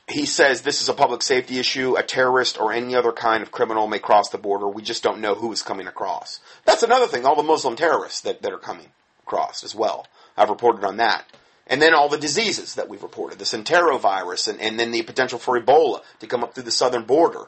he 0.09 0.27
says 0.27 0.63
this 0.63 0.83
is 0.83 0.89
a 0.89 0.95
public 0.95 1.23
safety 1.23 1.59
issue. 1.59 1.97
A 1.97 2.03
terrorist 2.03 2.61
or 2.61 2.73
any 2.73 2.95
other 2.95 3.13
kind 3.13 3.43
of 3.43 3.51
criminal 3.51 3.87
may 3.87 3.99
cross 3.99 4.29
the 4.29 4.39
border. 4.39 4.69
We 4.69 4.83
just 4.83 5.03
don't 5.03 5.21
know 5.21 5.35
who 5.35 5.51
is 5.53 5.63
coming 5.63 5.87
across. 5.87 6.41
That's 6.65 6.83
another 6.83 7.07
thing. 7.07 7.25
All 7.25 7.37
the 7.37 7.43
Muslim 7.43 7.77
terrorists 7.77 8.21
that, 8.23 8.43
that 8.43 8.53
are 8.53 8.59
coming 8.59 8.89
across 9.23 9.65
as 9.65 9.75
well. 9.75 10.07
I've 10.37 10.51
reported 10.51 10.85
on 10.85 10.99
that. 10.99 11.25
And 11.67 11.81
then 11.81 11.95
all 11.95 12.11
the 12.11 12.19
diseases 12.19 12.75
that 12.75 12.89
we've 12.89 13.03
reported, 13.03 13.39
the 13.39 13.45
Enterovirus, 13.45 14.49
and, 14.49 14.61
and 14.61 14.79
then 14.79 14.93
the 14.93 15.03
potential 15.03 15.39
for 15.39 15.59
Ebola 15.59 16.03
to 16.21 16.27
come 16.27 16.45
up 16.45 16.55
through 16.55 16.65
the 16.65 16.71
southern 16.71 17.05
border, 17.05 17.47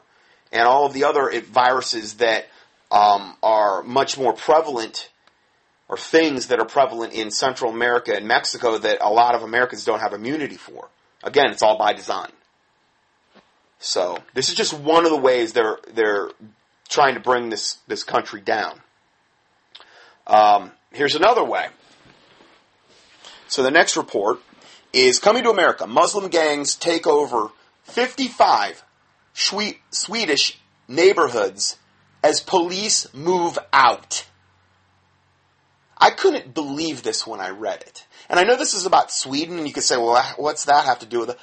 and 0.51 0.63
all 0.63 0.87
of 0.87 0.93
the 0.93 1.03
other 1.03 1.39
viruses 1.41 2.15
that 2.15 2.47
um, 2.91 3.35
are 3.43 3.83
much 3.83 4.17
more 4.17 4.33
prevalent, 4.33 5.11
or 5.87 5.97
things 5.97 6.47
that 6.47 6.59
are 6.59 6.65
prevalent 6.65 7.13
in 7.13 7.29
Central 7.29 7.71
America 7.71 8.15
and 8.15 8.27
Mexico 8.27 8.77
that 8.79 8.97
a 9.01 9.09
lot 9.09 9.35
of 9.35 9.43
Americans 9.43 9.85
don't 9.85 9.99
have 9.99 10.13
immunity 10.13 10.57
for. 10.57 10.89
Again, 11.23 11.51
it's 11.51 11.61
all 11.61 11.77
by 11.77 11.93
design. 11.93 12.31
So 13.79 14.17
this 14.33 14.49
is 14.49 14.55
just 14.55 14.73
one 14.73 15.05
of 15.05 15.11
the 15.11 15.17
ways 15.17 15.53
they're 15.53 15.77
they're 15.93 16.29
trying 16.89 17.13
to 17.13 17.19
bring 17.19 17.49
this 17.49 17.77
this 17.87 18.03
country 18.03 18.41
down. 18.41 18.81
Um, 20.25 20.71
here's 20.91 21.15
another 21.15 21.43
way. 21.43 21.67
So 23.47 23.63
the 23.63 23.71
next 23.71 23.95
report 23.95 24.39
is 24.91 25.19
coming 25.19 25.43
to 25.43 25.49
America. 25.49 25.87
Muslim 25.87 26.29
gangs 26.29 26.75
take 26.75 27.07
over 27.07 27.49
55 27.83 28.83
Swedish 29.33 30.59
neighborhoods 30.87 31.77
as 32.23 32.41
police 32.41 33.13
move 33.13 33.57
out. 33.71 34.25
I 35.97 36.11
couldn't 36.11 36.53
believe 36.53 37.03
this 37.03 37.25
when 37.25 37.39
I 37.39 37.49
read 37.49 37.81
it. 37.81 38.05
And 38.29 38.39
I 38.39 38.43
know 38.43 38.55
this 38.55 38.73
is 38.73 38.85
about 38.85 39.11
Sweden, 39.11 39.57
and 39.57 39.67
you 39.67 39.73
could 39.73 39.83
say, 39.83 39.97
well, 39.97 40.21
what's 40.37 40.65
that 40.65 40.85
have 40.85 40.99
to 40.99 41.05
do 41.05 41.19
with 41.19 41.29
it? 41.31 41.39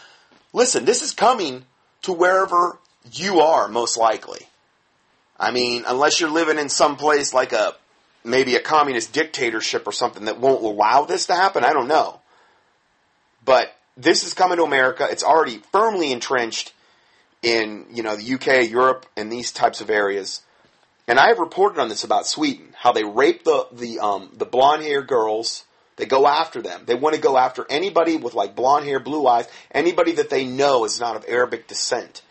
Listen, 0.53 0.85
this 0.85 1.03
is 1.03 1.13
coming 1.13 1.65
to 2.05 2.13
wherever 2.13 2.79
you 3.13 3.41
are, 3.41 3.69
most 3.69 3.97
likely. 3.97 4.47
I 5.39 5.51
mean, 5.51 5.85
unless 5.87 6.21
you're 6.21 6.31
living 6.31 6.59
in 6.59 6.69
some 6.69 6.97
place 6.97 7.35
like 7.35 7.53
a 7.53 7.75
maybe 8.25 8.57
a 8.57 8.61
communist 8.61 9.13
dictatorship 9.13 9.87
or 9.87 9.93
something 9.93 10.25
that 10.25 10.41
won't 10.41 10.65
allow 10.65 11.05
this 11.05 11.27
to 11.27 11.35
happen. 11.35 11.63
I 11.63 11.73
don't 11.73 11.89
know. 11.89 12.21
But 13.45 13.77
this 13.97 14.25
is 14.25 14.33
coming 14.33 14.57
to 14.57 14.65
America. 14.65 15.07
It's 15.11 15.23
already 15.23 15.61
firmly 15.71 16.11
entrenched 16.11 16.73
in, 17.43 17.87
you 17.93 18.03
know, 18.03 18.17
the 18.17 18.35
UK, 18.35 18.71
Europe, 18.71 19.07
and 19.17 19.31
these 19.31 19.53
types 19.53 19.83
of 19.83 19.91
areas. 19.91 20.41
And 21.07 21.19
I 21.19 21.29
have 21.29 21.39
reported 21.39 21.79
on 21.79 21.91
this 21.91 22.03
about 22.03 22.27
Sweden, 22.27 22.75
how 22.75 22.93
they 22.93 23.05
rape 23.05 23.45
the 23.45 23.67
the 23.71 23.99
um, 23.99 24.31
the 24.35 24.47
blonde 24.47 24.83
hair 24.83 25.03
girls. 25.03 25.65
They 25.97 26.07
go 26.07 26.27
after 26.27 26.61
them. 26.61 26.83
They 26.87 26.95
want 26.95 27.15
to 27.15 27.21
go 27.21 27.37
after 27.39 27.67
anybody 27.71 28.17
with 28.17 28.35
like 28.35 28.57
blonde 28.57 28.85
hair, 28.85 28.99
blue 28.99 29.27
eyes, 29.27 29.49
anybody 29.71 30.13
that 30.13 30.31
they 30.31 30.45
know 30.45 30.85
is 30.85 31.01
not 31.01 31.17
of 31.17 31.25
Arabic 31.29 31.69
descent. 31.69 32.23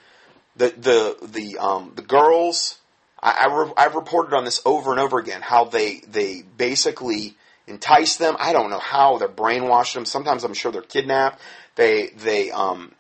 The 0.55 0.69
the 0.69 1.27
the 1.27 1.57
um, 1.57 1.93
the 1.95 2.01
girls 2.01 2.79
I, 3.21 3.47
I 3.47 3.55
re- 3.63 3.73
I've 3.77 3.95
reported 3.95 4.35
on 4.35 4.43
this 4.43 4.61
over 4.65 4.91
and 4.91 4.99
over 4.99 5.17
again 5.17 5.41
how 5.41 5.65
they 5.65 6.01
they 6.07 6.43
basically 6.57 7.35
entice 7.65 8.17
them. 8.17 8.35
I 8.39 8.53
don't 8.53 8.69
know 8.69 8.79
how 8.79 9.17
they're 9.17 9.29
brainwashing 9.29 9.99
them. 9.99 10.05
Sometimes 10.05 10.43
I'm 10.43 10.53
sure 10.53 10.71
they're 10.71 10.81
kidnapped. 10.81 11.39
They 11.75 12.07
they 12.09 12.51
um 12.51 12.91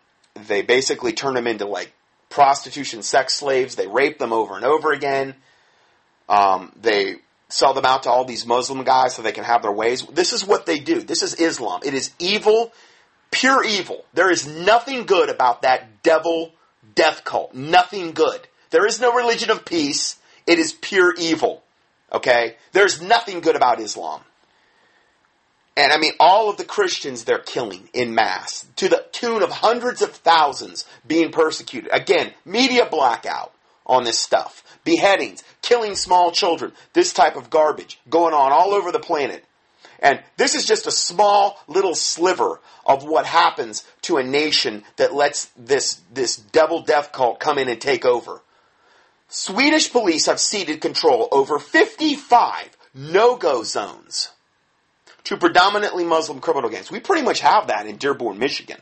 they 0.47 0.61
basically 0.61 1.11
turn 1.13 1.33
them 1.35 1.45
into 1.45 1.65
like 1.65 1.93
prostitution 2.29 3.03
sex 3.03 3.33
slaves. 3.35 3.75
They 3.75 3.87
rape 3.87 4.17
them 4.17 4.33
over 4.33 4.55
and 4.55 4.65
over 4.65 4.91
again. 4.91 5.35
Um, 6.29 6.71
they 6.81 7.17
sell 7.53 7.75
them 7.75 7.85
out 7.85 8.03
to 8.03 8.09
all 8.09 8.25
these 8.25 8.47
Muslim 8.47 8.83
guys 8.83 9.13
so 9.13 9.21
they 9.21 9.31
can 9.31 9.43
have 9.43 9.61
their 9.61 9.71
ways. 9.71 10.03
This 10.07 10.33
is 10.33 10.43
what 10.43 10.65
they 10.65 10.79
do. 10.79 11.01
This 11.01 11.21
is 11.21 11.35
Islam. 11.35 11.81
It 11.85 11.93
is 11.93 12.11
evil, 12.17 12.73
pure 13.29 13.63
evil. 13.63 14.05
There 14.15 14.31
is 14.31 14.47
nothing 14.47 15.05
good 15.05 15.29
about 15.29 15.61
that 15.61 16.01
devil 16.01 16.51
death 16.95 17.23
cult. 17.23 17.53
Nothing 17.53 18.13
good. 18.13 18.47
There 18.71 18.87
is 18.87 18.99
no 18.99 19.13
religion 19.13 19.51
of 19.51 19.65
peace. 19.65 20.17
It 20.47 20.57
is 20.57 20.73
pure 20.73 21.13
evil. 21.13 21.63
Okay? 22.11 22.55
There's 22.71 23.03
nothing 23.03 23.41
good 23.41 23.55
about 23.55 23.79
Islam. 23.79 24.21
And 25.77 25.91
I 25.91 25.97
mean, 25.97 26.13
all 26.19 26.49
of 26.49 26.57
the 26.57 26.65
Christians 26.65 27.23
they're 27.23 27.37
killing 27.37 27.87
in 27.93 28.15
mass 28.15 28.65
to 28.77 28.89
the 28.89 29.05
tune 29.11 29.43
of 29.43 29.51
hundreds 29.51 30.01
of 30.01 30.11
thousands 30.11 30.85
being 31.05 31.31
persecuted. 31.31 31.91
Again, 31.93 32.33
media 32.45 32.87
blackout 32.89 33.52
on 33.85 34.03
this 34.03 34.19
stuff. 34.19 34.63
Beheadings, 34.83 35.43
killing 35.61 35.95
small 35.95 36.31
children, 36.31 36.73
this 36.93 37.13
type 37.13 37.35
of 37.35 37.49
garbage 37.49 37.99
going 38.09 38.33
on 38.33 38.51
all 38.51 38.73
over 38.73 38.91
the 38.91 38.99
planet. 38.99 39.43
And 39.99 40.21
this 40.35 40.55
is 40.55 40.65
just 40.65 40.85
a 40.85 40.91
small 40.91 41.57
little 41.67 41.95
sliver 41.95 42.59
of 42.85 43.03
what 43.05 43.25
happens 43.25 43.85
to 44.03 44.17
a 44.17 44.23
nation 44.23 44.83
that 44.97 45.13
lets 45.13 45.45
this, 45.57 46.01
this 46.13 46.35
devil 46.35 46.81
death 46.81 47.11
cult 47.13 47.39
come 47.39 47.57
in 47.57 47.69
and 47.69 47.79
take 47.79 48.05
over. 48.05 48.41
Swedish 49.29 49.91
police 49.91 50.25
have 50.25 50.39
ceded 50.39 50.81
control 50.81 51.29
over 51.31 51.57
55 51.57 52.77
no-go 52.93 53.63
zones 53.63 54.29
to 55.23 55.37
predominantly 55.37 56.03
Muslim 56.03 56.39
criminal 56.39 56.69
gangs. 56.69 56.91
We 56.91 56.99
pretty 56.99 57.23
much 57.23 57.39
have 57.39 57.67
that 57.67 57.87
in 57.87 57.97
Dearborn, 57.97 58.37
Michigan. 58.37 58.81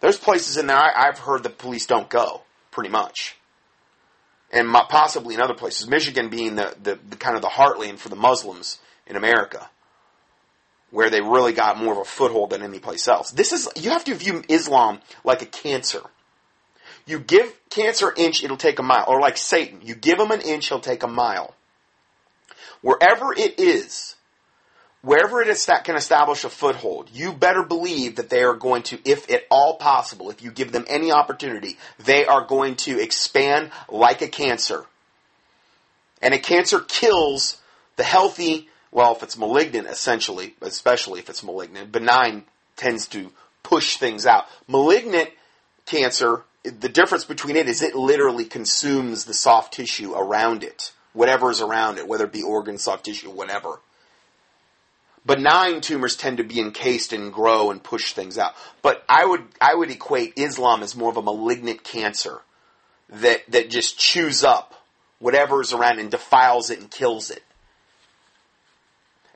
There's 0.00 0.18
places 0.18 0.56
in 0.56 0.66
there 0.66 0.76
I, 0.76 1.06
have 1.06 1.18
heard 1.18 1.42
the 1.42 1.50
police 1.50 1.86
don't 1.86 2.08
go, 2.08 2.42
pretty 2.70 2.90
much. 2.90 3.36
And 4.52 4.70
possibly 4.70 5.34
in 5.34 5.40
other 5.40 5.54
places. 5.54 5.88
Michigan 5.88 6.28
being 6.28 6.56
the, 6.56 6.76
the, 6.82 6.98
the 7.08 7.16
kind 7.16 7.36
of 7.36 7.42
the 7.42 7.48
heartland 7.48 7.98
for 7.98 8.10
the 8.10 8.16
Muslims 8.16 8.78
in 9.06 9.16
America, 9.16 9.70
where 10.90 11.08
they 11.08 11.22
really 11.22 11.54
got 11.54 11.78
more 11.78 11.92
of 11.92 11.98
a 11.98 12.04
foothold 12.04 12.50
than 12.50 12.62
any 12.62 12.78
place 12.78 13.08
else. 13.08 13.30
This 13.30 13.52
is, 13.52 13.68
you 13.76 13.90
have 13.90 14.04
to 14.04 14.14
view 14.14 14.42
Islam 14.48 15.00
like 15.24 15.40
a 15.40 15.46
cancer. 15.46 16.02
You 17.06 17.18
give 17.18 17.52
cancer 17.70 18.10
an 18.10 18.16
inch, 18.18 18.44
it'll 18.44 18.58
take 18.58 18.78
a 18.78 18.82
mile. 18.82 19.06
Or 19.08 19.20
like 19.20 19.38
Satan, 19.38 19.80
you 19.82 19.94
give 19.94 20.20
him 20.20 20.30
an 20.30 20.42
inch, 20.42 20.68
he'll 20.68 20.80
take 20.80 21.02
a 21.02 21.08
mile. 21.08 21.54
Wherever 22.82 23.32
it 23.32 23.58
is, 23.58 24.16
wherever 25.02 25.42
it 25.42 25.48
is 25.48 25.66
that 25.66 25.84
can 25.84 25.96
establish 25.96 26.44
a 26.44 26.48
foothold, 26.48 27.10
you 27.12 27.32
better 27.32 27.62
believe 27.62 28.16
that 28.16 28.30
they 28.30 28.42
are 28.42 28.54
going 28.54 28.82
to, 28.84 28.98
if 29.04 29.30
at 29.30 29.44
all 29.50 29.76
possible, 29.76 30.30
if 30.30 30.42
you 30.42 30.50
give 30.50 30.72
them 30.72 30.84
any 30.88 31.12
opportunity, 31.12 31.78
they 32.04 32.24
are 32.24 32.44
going 32.44 32.76
to 32.76 33.00
expand 33.00 33.70
like 33.88 34.22
a 34.22 34.28
cancer. 34.28 34.86
And 36.20 36.34
a 36.34 36.38
cancer 36.38 36.80
kills 36.80 37.60
the 37.96 38.04
healthy, 38.04 38.68
well, 38.90 39.14
if 39.14 39.22
it's 39.22 39.36
malignant, 39.36 39.88
essentially, 39.88 40.54
especially 40.60 41.20
if 41.20 41.28
it's 41.28 41.42
malignant. 41.42 41.92
Benign 41.92 42.44
tends 42.76 43.08
to 43.08 43.32
push 43.62 43.96
things 43.96 44.24
out. 44.24 44.46
Malignant 44.68 45.30
cancer 45.84 46.44
the 46.62 46.88
difference 46.88 47.24
between 47.24 47.56
it 47.56 47.68
is 47.68 47.82
it 47.82 47.94
literally 47.94 48.44
consumes 48.44 49.24
the 49.24 49.34
soft 49.34 49.74
tissue 49.74 50.14
around 50.14 50.62
it, 50.62 50.92
whatever 51.12 51.50
is 51.50 51.60
around 51.60 51.98
it, 51.98 52.06
whether 52.06 52.24
it 52.24 52.32
be 52.32 52.42
organ, 52.42 52.78
soft 52.78 53.04
tissue, 53.04 53.30
whatever. 53.30 53.80
Benign 55.24 55.80
tumors 55.80 56.16
tend 56.16 56.38
to 56.38 56.44
be 56.44 56.60
encased 56.60 57.12
and 57.12 57.32
grow 57.32 57.70
and 57.70 57.82
push 57.82 58.12
things 58.12 58.38
out. 58.38 58.54
But 58.82 59.04
I 59.08 59.24
would 59.24 59.44
I 59.60 59.74
would 59.74 59.90
equate 59.90 60.34
Islam 60.36 60.82
as 60.82 60.96
more 60.96 61.10
of 61.10 61.16
a 61.16 61.22
malignant 61.22 61.84
cancer 61.84 62.40
that 63.08 63.42
that 63.50 63.70
just 63.70 63.98
chews 63.98 64.42
up 64.42 64.74
whatever 65.20 65.60
is 65.60 65.72
around 65.72 66.00
and 66.00 66.10
defiles 66.10 66.70
it 66.70 66.80
and 66.80 66.90
kills 66.90 67.30
it. 67.30 67.42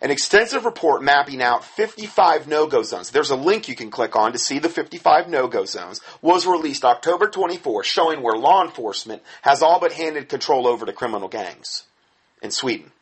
An 0.03 0.11
extensive 0.11 0.67
report 0.67 1.03
mapping 1.03 1.41
out 1.41 1.65
55 1.65 2.47
no-go 2.47 2.83
zones. 2.83 3.11
There's 3.11 3.31
a 3.31 3.37
link 3.37 3.67
you 3.67 3.75
can 3.75 3.91
click 3.91 4.15
on 4.15 4.33
to 4.33 4.39
see 4.39 4.59
the 4.59 4.69
55 4.69 5.29
no-go 5.31 5.65
zones. 5.65 6.03
Was 6.21 6.47
released 6.47 6.85
October 6.85 7.29
24, 7.29 7.83
showing 7.83 8.23
where 8.23 8.37
law 8.37 8.63
enforcement 8.63 9.23
has 9.41 9.63
all 9.63 9.81
but 9.81 9.93
handed 9.93 10.29
control 10.29 10.67
over 10.67 10.85
to 10.85 10.93
criminal 10.93 11.29
gangs 11.29 11.85
in 12.43 12.51
Sweden. 12.51 12.93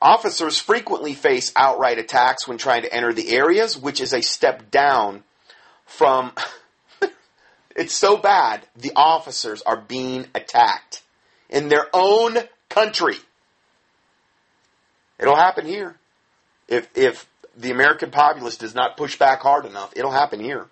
Officers 0.00 0.58
frequently 0.58 1.14
face 1.14 1.52
outright 1.56 1.98
attacks 1.98 2.46
when 2.46 2.58
trying 2.58 2.82
to 2.82 2.92
enter 2.92 3.12
the 3.12 3.30
areas, 3.30 3.76
which 3.76 4.00
is 4.00 4.12
a 4.12 4.22
step 4.22 4.70
down 4.70 5.24
from. 5.86 6.32
it's 7.76 7.94
so 7.94 8.16
bad, 8.16 8.60
the 8.76 8.92
officers 8.94 9.62
are 9.62 9.80
being 9.80 10.26
attacked 10.34 11.02
in 11.48 11.68
their 11.68 11.86
own 11.92 12.38
country. 12.68 13.16
It'll 15.18 15.36
happen 15.36 15.66
here. 15.66 15.96
If, 16.68 16.88
if 16.96 17.26
the 17.56 17.72
American 17.72 18.10
populace 18.10 18.56
does 18.56 18.74
not 18.74 18.96
push 18.96 19.18
back 19.18 19.40
hard 19.40 19.64
enough, 19.64 19.92
it'll 19.96 20.12
happen 20.12 20.38
here. 20.38 20.66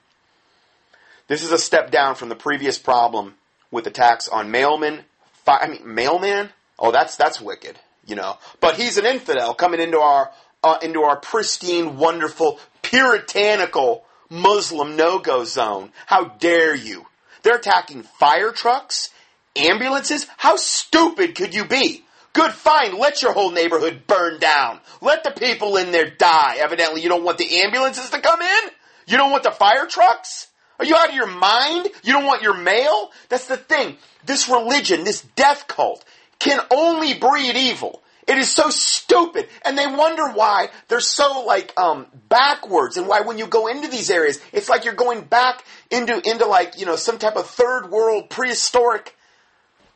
This 1.26 1.42
is 1.42 1.50
a 1.50 1.58
step 1.58 1.90
down 1.90 2.14
from 2.14 2.28
the 2.28 2.36
previous 2.36 2.78
problem 2.78 3.34
with 3.70 3.86
attacks 3.86 4.28
on 4.28 4.52
mailmen. 4.52 5.00
I 5.46 5.66
mean, 5.68 5.82
mailman? 5.94 6.50
Oh, 6.78 6.92
that's, 6.92 7.16
that's 7.16 7.40
wicked, 7.40 7.78
you 8.06 8.16
know. 8.16 8.38
But 8.60 8.76
he's 8.76 8.98
an 8.98 9.06
infidel 9.06 9.54
coming 9.54 9.80
into 9.80 9.98
our, 9.98 10.30
uh, 10.62 10.78
into 10.82 11.02
our 11.02 11.16
pristine, 11.16 11.96
wonderful, 11.96 12.60
puritanical 12.82 14.04
Muslim 14.30 14.96
no-go 14.96 15.44
zone. 15.44 15.92
How 16.06 16.24
dare 16.24 16.74
you? 16.74 17.06
They're 17.42 17.56
attacking 17.56 18.02
fire 18.02 18.52
trucks, 18.52 19.10
ambulances. 19.54 20.26
How 20.36 20.56
stupid 20.56 21.34
could 21.34 21.54
you 21.54 21.64
be? 21.64 22.04
Good, 22.32 22.52
fine. 22.52 22.98
Let 22.98 23.22
your 23.22 23.32
whole 23.32 23.50
neighborhood 23.50 24.02
burn 24.06 24.38
down. 24.38 24.80
Let 25.00 25.24
the 25.24 25.30
people 25.30 25.76
in 25.76 25.90
there 25.90 26.10
die. 26.10 26.56
Evidently, 26.58 27.00
you 27.02 27.08
don't 27.08 27.24
want 27.24 27.38
the 27.38 27.60
ambulances 27.62 28.10
to 28.10 28.20
come 28.20 28.42
in? 28.42 28.70
You 29.06 29.16
don't 29.16 29.30
want 29.30 29.44
the 29.44 29.52
fire 29.52 29.86
trucks? 29.86 30.48
Are 30.78 30.84
you 30.84 30.94
out 30.94 31.08
of 31.08 31.14
your 31.14 31.28
mind? 31.28 31.88
You 32.02 32.12
don't 32.12 32.26
want 32.26 32.42
your 32.42 32.56
mail? 32.56 33.10
That's 33.28 33.46
the 33.46 33.56
thing. 33.56 33.96
This 34.26 34.48
religion, 34.48 35.04
this 35.04 35.22
death 35.34 35.66
cult, 35.66 36.04
can 36.38 36.60
only 36.70 37.14
breed 37.14 37.56
evil. 37.56 38.02
It 38.26 38.38
is 38.38 38.50
so 38.50 38.70
stupid, 38.70 39.48
and 39.64 39.78
they 39.78 39.86
wonder 39.86 40.30
why 40.30 40.70
they're 40.88 40.98
so 40.98 41.44
like 41.46 41.72
um, 41.78 42.06
backwards, 42.28 42.96
and 42.96 43.06
why 43.06 43.20
when 43.20 43.38
you 43.38 43.46
go 43.46 43.68
into 43.68 43.86
these 43.86 44.10
areas, 44.10 44.40
it's 44.52 44.68
like 44.68 44.84
you're 44.84 44.94
going 44.94 45.22
back 45.22 45.64
into 45.92 46.20
into 46.28 46.46
like 46.46 46.78
you 46.78 46.86
know 46.86 46.96
some 46.96 47.18
type 47.18 47.36
of 47.36 47.46
third 47.46 47.88
world 47.90 48.28
prehistoric 48.28 49.16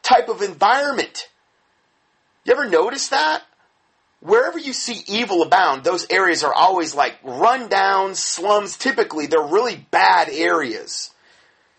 type 0.03 0.29
of 0.29 0.43
environment. 0.43 1.29
You 2.45 2.53
ever 2.53 2.69
notice 2.69 3.09
that? 3.09 3.43
Wherever 4.21 4.59
you 4.59 4.75
see 4.75 5.03
evil 5.09 5.43
abound, 5.43 5.83
those 5.83 6.07
areas 6.09 6.45
are 6.45 6.55
always 6.55 6.95
like 6.95 7.19
rundown 7.25 8.15
slums. 8.15 8.77
Typically, 8.77 9.27
they're 9.27 9.43
really 9.43 9.77
bad 9.91 10.29
areas. 10.29 11.11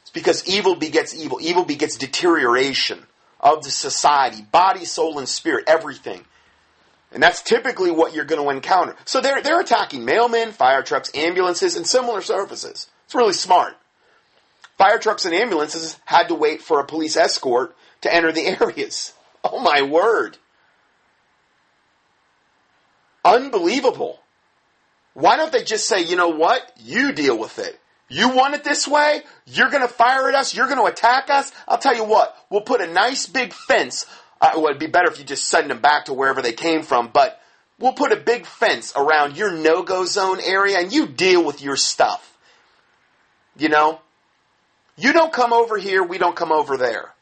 It's 0.02 0.12
because 0.12 0.46
evil 0.50 0.76
begets 0.76 1.16
evil. 1.16 1.40
Evil 1.40 1.64
begets 1.64 1.98
deterioration 1.98 3.06
of 3.42 3.64
the 3.64 3.72
society, 3.72 4.42
body, 4.42 4.86
soul, 4.86 5.20
and 5.20 5.28
spirit, 5.28 5.66
everything. 5.68 6.24
And 7.12 7.22
that's 7.22 7.42
typically 7.42 7.92
what 7.92 8.14
you're 8.14 8.26
going 8.26 8.42
to 8.42 8.50
encounter. 8.50 8.96
So 9.04 9.20
they're, 9.20 9.42
they're 9.42 9.60
attacking 9.60 10.06
mailmen, 10.06 10.52
fire 10.52 10.82
trucks, 10.82 11.12
ambulances, 11.14 11.76
and 11.76 11.86
similar 11.86 12.22
services. 12.22 12.90
It's 13.06 13.16
really 13.16 13.34
smart. 13.34 13.76
Fire 14.78 14.98
trucks 14.98 15.26
and 15.26 15.36
ambulances 15.36 16.00
had 16.06 16.28
to 16.30 16.36
wait 16.36 16.62
for 16.62 16.80
a 16.80 16.86
police 16.86 17.18
escort 17.18 17.76
to 18.02 18.14
enter 18.14 18.32
the 18.32 18.48
areas. 18.62 19.14
Oh 19.44 19.60
my 19.60 19.82
word. 19.82 20.38
Unbelievable. 23.26 24.20
Why 25.14 25.36
don't 25.36 25.52
they 25.52 25.64
just 25.64 25.88
say, 25.88 26.02
you 26.02 26.16
know 26.16 26.30
what? 26.30 26.62
You 26.78 27.12
deal 27.12 27.38
with 27.38 27.60
it. 27.60 27.78
You 28.12 28.30
want 28.36 28.54
it 28.54 28.64
this 28.64 28.88
way? 28.88 29.22
You're 29.46 29.70
going 29.70 29.82
to 29.82 29.88
fire 29.88 30.28
at 30.28 30.36
us? 30.36 30.54
You're 30.54 30.68
going 30.68 30.80
to 30.80 30.86
attack 30.86 31.30
us? 31.30 31.52
I'll 31.68 31.78
tell 31.78 31.96
you 31.96 32.04
what. 32.04 32.36
We'll 32.50 32.62
put 32.62 32.82
a 32.82 32.88
nice 32.88 33.26
big 33.26 33.54
fence 33.54 34.06
uh, 34.42 34.54
well, 34.56 34.66
it'd 34.68 34.80
be 34.80 34.88
better 34.88 35.10
if 35.10 35.20
you 35.20 35.24
just 35.24 35.46
send 35.46 35.70
them 35.70 35.80
back 35.80 36.06
to 36.06 36.14
wherever 36.14 36.42
they 36.42 36.52
came 36.52 36.82
from, 36.82 37.10
but 37.14 37.40
we'll 37.78 37.94
put 37.94 38.12
a 38.12 38.16
big 38.16 38.48
fence 38.48 38.92
around 38.96 39.38
your 39.38 39.52
no-go 39.52 40.04
zone 40.04 40.40
area 40.44 40.80
and 40.80 40.92
you 40.92 41.06
deal 41.06 41.46
with 41.46 41.62
your 41.62 41.76
stuff. 41.76 42.36
You 43.56 43.70
know? 43.70 44.02
You 44.98 45.14
don't 45.14 45.32
come 45.32 45.54
over 45.54 45.78
here, 45.78 46.04
we 46.04 46.18
don't 46.18 46.36
come 46.36 46.52
over 46.52 46.76
there. 46.76 47.14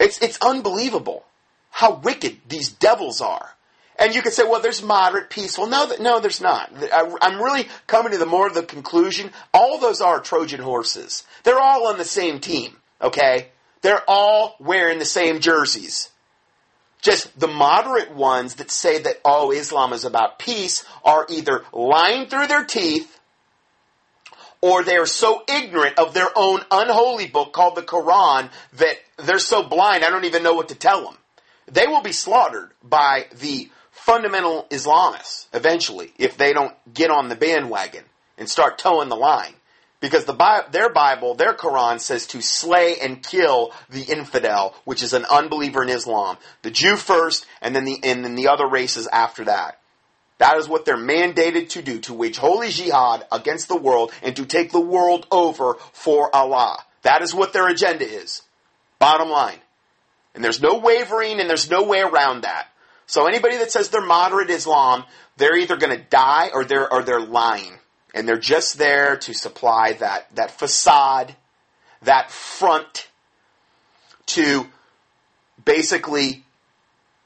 It's, 0.00 0.18
it's 0.22 0.38
unbelievable 0.40 1.24
how 1.70 1.96
wicked 1.96 2.40
these 2.48 2.70
devils 2.70 3.20
are. 3.20 3.54
And 3.98 4.14
you 4.14 4.22
could 4.22 4.32
say, 4.32 4.44
well, 4.44 4.60
there's 4.60 4.82
moderate, 4.82 5.30
peaceful. 5.30 5.66
No, 5.66 5.90
no, 6.00 6.18
there's 6.18 6.40
not. 6.40 6.72
I, 6.92 7.14
I'm 7.20 7.42
really 7.42 7.68
coming 7.86 8.12
to 8.12 8.18
the 8.18 8.26
more 8.26 8.46
of 8.46 8.54
the 8.54 8.62
conclusion. 8.62 9.30
All 9.52 9.78
those 9.78 10.00
are 10.00 10.20
Trojan 10.20 10.60
horses. 10.60 11.24
They're 11.44 11.60
all 11.60 11.88
on 11.88 11.98
the 11.98 12.04
same 12.04 12.40
team. 12.40 12.76
Okay? 13.00 13.48
They're 13.82 14.02
all 14.08 14.56
wearing 14.58 14.98
the 14.98 15.04
same 15.04 15.40
jerseys. 15.40 16.10
Just 17.02 17.38
the 17.38 17.48
moderate 17.48 18.14
ones 18.14 18.54
that 18.56 18.70
say 18.70 19.02
that, 19.02 19.20
oh, 19.24 19.50
Islam 19.50 19.92
is 19.92 20.04
about 20.04 20.38
peace 20.38 20.84
are 21.04 21.26
either 21.28 21.64
lying 21.72 22.26
through 22.28 22.46
their 22.46 22.64
teeth 22.64 23.18
or 24.60 24.84
they're 24.84 25.06
so 25.06 25.42
ignorant 25.48 25.98
of 25.98 26.14
their 26.14 26.28
own 26.36 26.60
unholy 26.70 27.26
book 27.26 27.52
called 27.52 27.74
the 27.74 27.82
Quran 27.82 28.48
that 28.74 28.96
they're 29.18 29.40
so 29.40 29.64
blind 29.64 30.04
I 30.04 30.10
don't 30.10 30.24
even 30.24 30.44
know 30.44 30.54
what 30.54 30.68
to 30.68 30.76
tell 30.76 31.04
them. 31.04 31.16
They 31.66 31.88
will 31.88 32.02
be 32.02 32.12
slaughtered 32.12 32.70
by 32.82 33.26
the 33.40 33.68
fundamental 34.02 34.66
Islamists 34.70 35.46
eventually 35.54 36.12
if 36.18 36.36
they 36.36 36.52
don't 36.52 36.74
get 36.92 37.10
on 37.10 37.28
the 37.28 37.36
bandwagon 37.36 38.04
and 38.36 38.48
start 38.48 38.78
toeing 38.78 39.08
the 39.08 39.16
line. 39.16 39.54
Because 40.00 40.24
the 40.24 40.64
their 40.72 40.88
Bible, 40.88 41.36
their 41.36 41.54
Quran 41.54 42.00
says 42.00 42.26
to 42.28 42.42
slay 42.42 42.98
and 42.98 43.22
kill 43.22 43.72
the 43.88 44.02
infidel, 44.02 44.74
which 44.84 45.04
is 45.04 45.12
an 45.12 45.24
unbeliever 45.26 45.84
in 45.84 45.88
Islam. 45.88 46.38
The 46.62 46.72
Jew 46.72 46.96
first, 46.96 47.46
and 47.60 47.76
then 47.76 47.84
the 47.84 48.00
and 48.02 48.24
then 48.24 48.34
the 48.34 48.48
other 48.48 48.66
races 48.66 49.06
after 49.06 49.44
that. 49.44 49.78
That 50.38 50.56
is 50.56 50.68
what 50.68 50.84
they're 50.84 50.96
mandated 50.96 51.68
to 51.70 51.82
do, 51.82 52.00
to 52.00 52.14
wage 52.14 52.38
holy 52.38 52.70
jihad 52.70 53.24
against 53.30 53.68
the 53.68 53.76
world 53.76 54.10
and 54.24 54.34
to 54.34 54.44
take 54.44 54.72
the 54.72 54.80
world 54.80 55.28
over 55.30 55.74
for 55.92 56.34
Allah. 56.34 56.78
That 57.02 57.22
is 57.22 57.32
what 57.32 57.52
their 57.52 57.68
agenda 57.68 58.04
is. 58.04 58.42
Bottom 58.98 59.28
line. 59.28 59.60
And 60.34 60.42
there's 60.42 60.60
no 60.60 60.78
wavering 60.78 61.38
and 61.38 61.48
there's 61.48 61.70
no 61.70 61.84
way 61.84 62.00
around 62.00 62.42
that. 62.42 62.71
So 63.06 63.26
anybody 63.26 63.58
that 63.58 63.72
says 63.72 63.88
they're 63.88 64.00
moderate 64.00 64.50
Islam, 64.50 65.04
they're 65.36 65.56
either 65.56 65.76
going 65.76 65.96
to 65.96 66.04
die 66.04 66.50
or 66.52 66.64
they're 66.64 66.92
or 66.92 67.02
they're 67.02 67.20
lying 67.20 67.78
and 68.14 68.28
they're 68.28 68.38
just 68.38 68.78
there 68.78 69.16
to 69.16 69.34
supply 69.34 69.94
that, 69.94 70.34
that 70.34 70.58
facade, 70.58 71.34
that 72.02 72.30
front 72.30 73.08
to 74.26 74.66
basically 75.64 76.44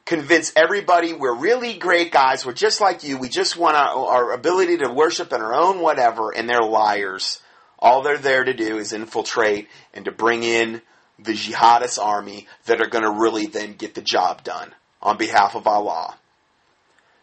convince 0.04 0.52
everybody 0.54 1.12
we're 1.12 1.34
really 1.34 1.74
great 1.74 2.12
guys, 2.12 2.46
we're 2.46 2.52
just 2.52 2.80
like 2.80 3.02
you, 3.02 3.18
we 3.18 3.28
just 3.28 3.56
want 3.56 3.76
our, 3.76 4.06
our 4.06 4.32
ability 4.32 4.78
to 4.78 4.88
worship 4.88 5.32
in 5.32 5.40
our 5.40 5.54
own 5.54 5.80
whatever, 5.80 6.30
and 6.30 6.48
they're 6.48 6.62
liars. 6.62 7.40
All 7.78 8.02
they're 8.02 8.16
there 8.16 8.44
to 8.44 8.54
do 8.54 8.78
is 8.78 8.92
infiltrate 8.92 9.68
and 9.92 10.04
to 10.04 10.12
bring 10.12 10.42
in 10.44 10.80
the 11.18 11.32
jihadist 11.32 12.02
army 12.02 12.46
that 12.66 12.80
are 12.80 12.88
going 12.88 13.04
to 13.04 13.10
really 13.10 13.46
then 13.46 13.74
get 13.74 13.94
the 13.94 14.02
job 14.02 14.44
done 14.44 14.72
on 15.06 15.16
behalf 15.16 15.54
of 15.54 15.66
Allah. 15.66 16.16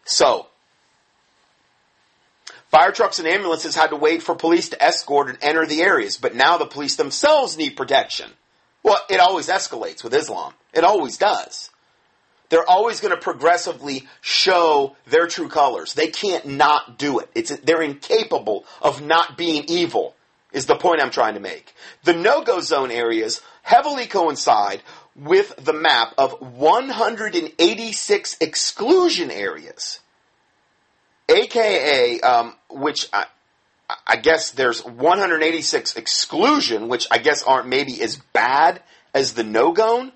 So, 0.04 0.48
Fire 2.74 2.90
trucks 2.90 3.20
and 3.20 3.28
ambulances 3.28 3.76
had 3.76 3.90
to 3.90 3.96
wait 3.96 4.20
for 4.20 4.34
police 4.34 4.70
to 4.70 4.82
escort 4.82 5.28
and 5.28 5.38
enter 5.42 5.64
the 5.64 5.80
areas, 5.80 6.16
but 6.16 6.34
now 6.34 6.58
the 6.58 6.66
police 6.66 6.96
themselves 6.96 7.56
need 7.56 7.76
protection. 7.76 8.28
Well, 8.82 8.98
it 9.08 9.20
always 9.20 9.48
escalates 9.48 10.02
with 10.02 10.12
Islam. 10.12 10.54
It 10.72 10.82
always 10.82 11.16
does. 11.16 11.70
They're 12.48 12.68
always 12.68 12.98
going 12.98 13.14
to 13.14 13.20
progressively 13.20 14.08
show 14.22 14.96
their 15.06 15.28
true 15.28 15.48
colors. 15.48 15.94
They 15.94 16.08
can't 16.08 16.46
not 16.46 16.98
do 16.98 17.20
it. 17.20 17.30
It's, 17.36 17.56
they're 17.58 17.80
incapable 17.80 18.64
of 18.82 19.00
not 19.00 19.38
being 19.38 19.66
evil, 19.68 20.16
is 20.52 20.66
the 20.66 20.74
point 20.74 21.00
I'm 21.00 21.12
trying 21.12 21.34
to 21.34 21.40
make. 21.40 21.72
The 22.02 22.14
no-go 22.14 22.60
zone 22.60 22.90
areas 22.90 23.40
heavily 23.62 24.06
coincide 24.06 24.82
with 25.16 25.54
the 25.56 25.72
map 25.72 26.14
of 26.18 26.40
186 26.40 28.36
exclusion 28.40 29.30
areas 29.30 30.00
aka 31.28 32.20
um, 32.20 32.54
which 32.68 33.08
I, 33.12 33.26
I 34.06 34.16
guess 34.16 34.50
there's 34.50 34.84
186 34.84 35.96
exclusion, 35.96 36.88
which 36.88 37.06
I 37.10 37.18
guess 37.18 37.42
aren't 37.42 37.68
maybe 37.68 38.00
as 38.02 38.16
bad 38.32 38.82
as 39.12 39.34
the 39.34 39.44
no 39.44 39.72
go. 39.72 40.10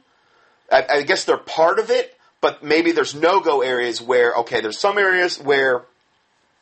I, 0.71 0.85
I 0.91 1.03
guess 1.03 1.25
they're 1.25 1.37
part 1.37 1.79
of 1.79 1.91
it, 1.91 2.17
but 2.41 2.63
maybe 2.63 2.93
there's 2.93 3.15
no 3.15 3.41
go 3.41 3.63
areas 3.63 4.01
where 4.01 4.35
okay, 4.37 4.61
there's 4.61 4.79
some 4.79 4.99
areas 4.99 5.39
where 5.39 5.85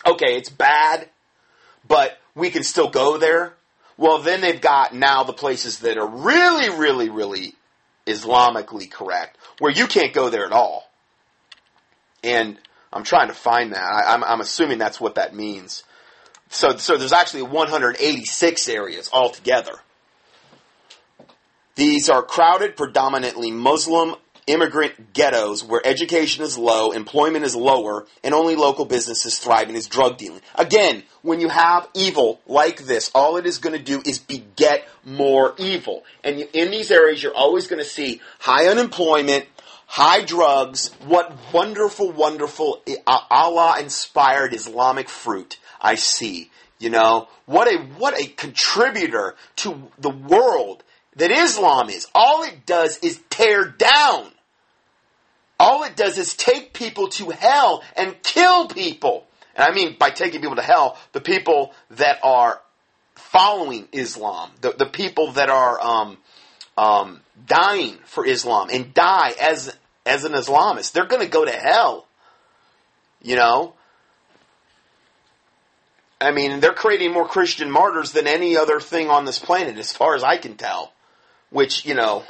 okay, 0.06 0.36
it's 0.36 0.50
bad, 0.50 1.08
but 1.86 2.18
we 2.34 2.50
can 2.50 2.62
still 2.62 2.88
go 2.88 3.18
there. 3.18 3.54
Well, 3.96 4.18
then 4.18 4.42
they've 4.42 4.60
got 4.60 4.94
now 4.94 5.24
the 5.24 5.32
places 5.32 5.80
that 5.80 5.96
are 5.96 6.06
really, 6.06 6.68
really, 6.68 7.08
really 7.08 7.54
Islamically 8.06 8.90
correct, 8.90 9.36
where 9.58 9.72
you 9.72 9.86
can't 9.86 10.12
go 10.12 10.30
there 10.30 10.46
at 10.46 10.52
all. 10.52 10.90
And 12.22 12.58
I'm 12.92 13.04
trying 13.04 13.28
to 13.28 13.34
find 13.34 13.72
that. 13.72 13.82
I, 13.82 14.14
am 14.14 14.24
I'm, 14.24 14.30
I'm 14.32 14.40
assuming 14.40 14.78
that's 14.78 15.00
what 15.00 15.16
that 15.16 15.34
means. 15.34 15.84
So, 16.48 16.76
so 16.76 16.96
there's 16.96 17.12
actually 17.12 17.42
186 17.42 18.68
areas 18.68 19.10
altogether. 19.12 19.74
These 21.74 22.08
are 22.08 22.22
crowded, 22.22 22.76
predominantly 22.76 23.50
Muslim 23.50 24.14
immigrant 24.46 25.12
ghettos 25.12 25.64
where 25.64 25.80
education 25.84 26.44
is 26.44 26.56
low, 26.56 26.92
employment 26.92 27.44
is 27.44 27.56
lower, 27.56 28.06
and 28.22 28.34
only 28.34 28.56
local 28.56 28.84
businesses 28.84 29.38
thrive 29.38 29.68
in 29.68 29.76
is 29.76 29.86
drug 29.86 30.16
dealing. 30.18 30.40
Again, 30.54 31.02
when 31.22 31.40
you 31.40 31.48
have 31.48 31.88
evil 31.94 32.40
like 32.46 32.84
this, 32.84 33.10
all 33.14 33.36
it 33.36 33.46
is 33.46 33.58
going 33.58 33.76
to 33.76 33.82
do 33.82 34.02
is 34.04 34.18
beget 34.18 34.86
more 35.04 35.54
evil. 35.58 36.04
And 36.22 36.40
in 36.52 36.70
these 36.70 36.90
areas, 36.90 37.22
you're 37.22 37.34
always 37.34 37.66
going 37.66 37.82
to 37.82 37.88
see 37.88 38.20
high 38.38 38.68
unemployment, 38.68 39.46
high 39.86 40.22
drugs, 40.22 40.90
what 41.06 41.36
wonderful, 41.52 42.12
wonderful 42.12 42.82
uh, 43.06 43.18
Allah 43.30 43.78
inspired 43.80 44.54
Islamic 44.54 45.08
fruit 45.08 45.58
I 45.80 45.94
see. 45.94 46.50
You 46.78 46.90
know, 46.90 47.28
what 47.46 47.68
a, 47.68 47.78
what 47.96 48.20
a 48.20 48.26
contributor 48.26 49.34
to 49.56 49.90
the 49.98 50.10
world 50.10 50.82
that 51.16 51.30
Islam 51.30 51.88
is. 51.88 52.06
All 52.14 52.42
it 52.42 52.66
does 52.66 52.98
is 52.98 53.20
tear 53.30 53.64
down. 53.64 54.30
All 55.58 55.84
it 55.84 55.96
does 55.96 56.18
is 56.18 56.34
take 56.34 56.72
people 56.72 57.08
to 57.08 57.30
hell 57.30 57.82
and 57.96 58.14
kill 58.22 58.68
people. 58.68 59.26
And 59.54 59.64
I 59.64 59.74
mean 59.74 59.96
by 59.98 60.10
taking 60.10 60.40
people 60.40 60.56
to 60.56 60.62
hell, 60.62 60.98
the 61.12 61.20
people 61.20 61.72
that 61.92 62.18
are 62.22 62.60
following 63.14 63.88
Islam, 63.92 64.50
the, 64.60 64.72
the 64.72 64.86
people 64.86 65.32
that 65.32 65.48
are 65.48 65.80
um, 65.80 66.18
um, 66.76 67.20
dying 67.46 67.98
for 68.04 68.26
Islam 68.26 68.68
and 68.70 68.92
die 68.92 69.32
as 69.40 69.74
as 70.04 70.24
an 70.24 70.32
Islamist. 70.32 70.92
They're 70.92 71.06
going 71.06 71.22
to 71.22 71.28
go 71.28 71.44
to 71.44 71.50
hell. 71.50 72.06
You 73.20 73.36
know? 73.36 73.74
I 76.20 76.30
mean, 76.30 76.60
they're 76.60 76.72
creating 76.72 77.12
more 77.12 77.26
Christian 77.26 77.70
martyrs 77.70 78.12
than 78.12 78.26
any 78.26 78.56
other 78.56 78.80
thing 78.80 79.10
on 79.10 79.24
this 79.24 79.38
planet, 79.38 79.76
as 79.76 79.92
far 79.92 80.14
as 80.14 80.22
I 80.22 80.38
can 80.38 80.56
tell. 80.56 80.92
Which, 81.50 81.84
you 81.84 81.94
know, 81.94 82.24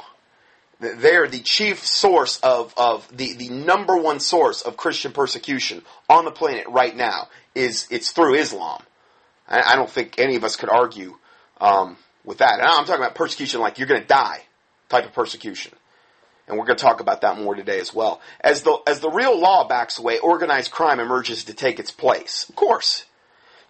they're 0.79 1.27
the 1.27 1.39
chief 1.39 1.85
source 1.85 2.39
of, 2.41 2.73
of 2.77 3.07
the, 3.15 3.33
the 3.33 3.49
number 3.49 3.97
one 3.97 4.19
source 4.19 4.61
of 4.61 4.77
Christian 4.77 5.11
persecution 5.11 5.81
on 6.09 6.25
the 6.25 6.31
planet 6.31 6.67
right 6.67 6.95
now 6.95 7.29
is 7.55 7.87
it's 7.89 8.11
through 8.11 8.35
Islam. 8.35 8.81
I, 9.47 9.73
I 9.73 9.75
don't 9.75 9.89
think 9.89 10.19
any 10.19 10.35
of 10.35 10.43
us 10.43 10.55
could 10.55 10.69
argue 10.69 11.17
um, 11.59 11.97
with 12.23 12.39
that. 12.39 12.59
And 12.59 12.63
I'm 12.63 12.85
talking 12.85 13.01
about 13.01 13.15
persecution 13.15 13.59
like 13.59 13.79
you're 13.79 13.87
going 13.87 14.01
to 14.01 14.07
die 14.07 14.41
type 14.89 15.05
of 15.05 15.13
persecution. 15.13 15.73
And 16.47 16.57
we're 16.57 16.65
going 16.65 16.77
to 16.77 16.83
talk 16.83 17.01
about 17.01 17.21
that 17.21 17.37
more 17.37 17.55
today 17.55 17.79
as 17.79 17.93
well. 17.93 18.21
As 18.39 18.61
the, 18.61 18.77
as 18.87 18.99
the 18.99 19.09
real 19.09 19.37
law 19.37 19.67
backs 19.67 19.99
away, 19.99 20.19
organized 20.19 20.71
crime 20.71 20.99
emerges 20.99 21.45
to 21.45 21.53
take 21.53 21.79
its 21.79 21.91
place. 21.91 22.45
Of 22.47 22.55
course. 22.55 23.05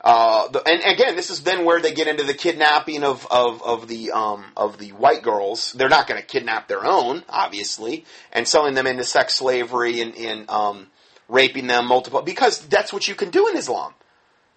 Uh, 0.08 0.47
the, 0.47 0.66
and 0.66 0.82
again, 0.86 1.18
this 1.18 1.30
is 1.30 1.41
then 1.43 1.66
where 1.66 1.82
they 1.82 1.93
get 1.93 2.08
into 2.08 2.24
the 2.24 2.34
kidnapping 2.34 3.03
of, 3.03 3.28
of, 3.30 3.62
of 3.62 3.89
the 3.89 4.10
um, 4.12 4.45
of 4.55 4.78
the 4.78 4.93
white 4.93 5.22
girls. 5.22 5.74
They're 5.74 5.89
not 5.89 6.08
going 6.08 6.18
to 6.18 6.26
kidnap 6.26 6.70
their 6.70 6.86
own, 6.86 7.26
obviously, 7.28 8.05
and 8.32 8.47
selling 8.47 8.74
them 8.74 8.88
into 8.88 9.03
sex 9.03 9.36
slavery 9.36 9.99
and, 9.99 10.16
and 10.16 10.49
um, 10.49 10.88
raping 11.28 11.68
them 11.68 11.88
multiple 11.88 12.22
because 12.22 12.66
that's 12.68 12.93
what 12.93 13.10
you 13.10 13.16
can 13.16 13.32
do 13.32 13.49
in 13.49 13.58
Islam. 13.58 13.93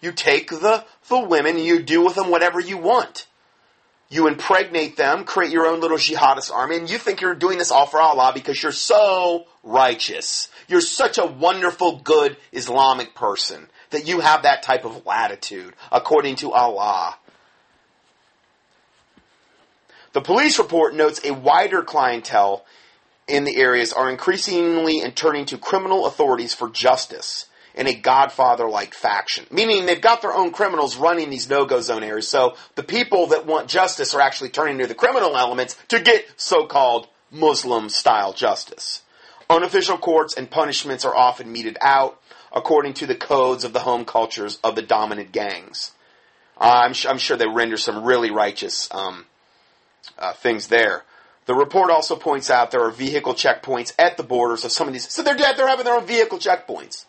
You 0.01 0.13
take 0.13 0.51
the 0.51 0.85
the 1.09 1.19
women, 1.19 1.57
and 1.57 1.65
you 1.65 1.83
do 1.83 2.05
with 2.05 2.15
them 2.15 2.31
whatever 2.31 2.61
you 2.61 2.79
want. 2.79 3.27
You 4.09 4.29
impregnate 4.29 4.97
them, 4.97 5.25
create 5.25 5.51
your 5.53 5.67
own 5.67 5.81
little 5.81 5.99
jihadist 5.99 6.53
army, 6.53 6.77
and 6.77 6.89
you 6.89 6.99
think 6.99 7.21
you're 7.21 7.35
doing 7.35 7.59
this 7.59 7.73
all 7.73 7.87
for 7.87 8.01
Allah 8.01 8.31
because 8.33 8.63
you're 8.63 8.71
so 8.71 9.47
righteous. 9.65 10.49
You're 10.69 10.81
such 10.81 11.19
a 11.19 11.27
wonderful, 11.27 11.97
good 11.99 12.37
Islamic 12.53 13.17
person 13.17 13.67
that 13.91 14.07
you 14.07 14.20
have 14.20 14.43
that 14.43 14.62
type 14.62 14.84
of 14.84 15.05
latitude, 15.05 15.74
according 15.93 16.36
to 16.36 16.53
Allah. 16.53 17.16
The 20.12 20.20
police 20.20 20.59
report 20.59 20.95
notes 20.95 21.20
a 21.24 21.32
wider 21.32 21.82
clientele 21.82 22.64
in 23.28 23.45
the 23.45 23.57
areas 23.57 23.93
are 23.93 24.11
increasingly 24.11 25.09
turning 25.12 25.45
to 25.47 25.59
criminal 25.59 26.07
authorities 26.07 26.53
for 26.53 26.68
justice 26.68 27.47
in 27.74 27.86
a 27.86 27.95
godfather 27.95 28.68
like 28.68 28.93
faction. 28.93 29.47
Meaning 29.51 29.86
they've 29.86 30.01
got 30.01 30.22
their 30.22 30.34
own 30.34 30.51
criminals 30.51 30.97
running 30.97 31.30
these 31.30 31.49
no 31.49 31.64
go 31.64 31.80
zone 31.80 32.03
areas, 32.03 32.26
so 32.26 32.57
the 32.74 32.82
people 32.82 33.28
that 33.28 33.47
want 33.47 33.68
justice 33.68 34.14
are 34.14 34.20
actually 34.20 34.51
turning 34.51 34.78
to 34.78 34.86
the 34.86 34.95
criminal 34.95 35.36
elements 35.36 35.76
to 35.88 36.01
get 36.01 36.26
so 36.36 36.66
called 36.66 37.07
Muslim 37.30 37.88
style 37.88 38.32
justice. 38.32 39.03
Unofficial 39.49 39.99
courts 39.99 40.34
and 40.34 40.51
punishments 40.51 41.05
are 41.05 41.14
often 41.14 41.53
meted 41.53 41.76
out 41.80 42.20
according 42.53 42.95
to 42.95 43.07
the 43.07 43.15
codes 43.15 43.65
of 43.65 43.73
the 43.73 43.81
home 43.81 44.05
cultures 44.05 44.59
of 44.65 44.75
the 44.75 44.83
dominant 44.83 45.33
gangs. 45.33 45.93
Uh, 46.59 46.83
I'm, 46.85 46.95
I'm, 47.09 47.19
sure 47.19 47.37
they 47.37 47.47
render 47.47 47.77
some 47.77 48.05
really 48.05 48.31
righteous 48.31 48.89
um, 48.93 49.27
uh, 50.19 50.33
things 50.35 50.67
there. 50.69 51.05
The 51.47 51.55
report 51.55 51.91
also 51.91 52.17
points 52.17 52.51
out 52.51 52.71
there 52.71 52.85
are 52.85 52.91
vehicle 52.91 53.35
checkpoints 53.35 53.93
at 53.99 54.17
the 54.17 54.23
borders 54.23 54.65
of 54.65 54.73
some 54.73 54.87
of 54.87 54.93
these. 54.93 55.09
So 55.09 55.23
they're 55.23 55.37
dead. 55.37 55.57
They're 55.57 55.69
having 55.69 55.85
their 55.85 55.97
own 55.97 56.07
vehicle 56.07 56.39
checkpoints. 56.39 57.07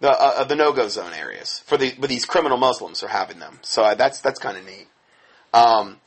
The 0.00 0.10
uh, 0.10 0.44
the 0.44 0.56
no 0.56 0.72
go 0.72 0.88
zone 0.88 1.12
areas 1.12 1.60
for 1.66 1.76
the 1.76 1.94
but 1.98 2.08
these 2.08 2.24
criminal 2.24 2.58
Muslims 2.58 3.02
are 3.02 3.08
having 3.08 3.38
them. 3.38 3.58
So 3.62 3.82
uh, 3.82 3.94
that's 3.94 4.20
that's 4.20 4.38
kind 4.38 4.56
of 4.56 4.64
neat. 4.64 4.88
Um, 5.52 6.00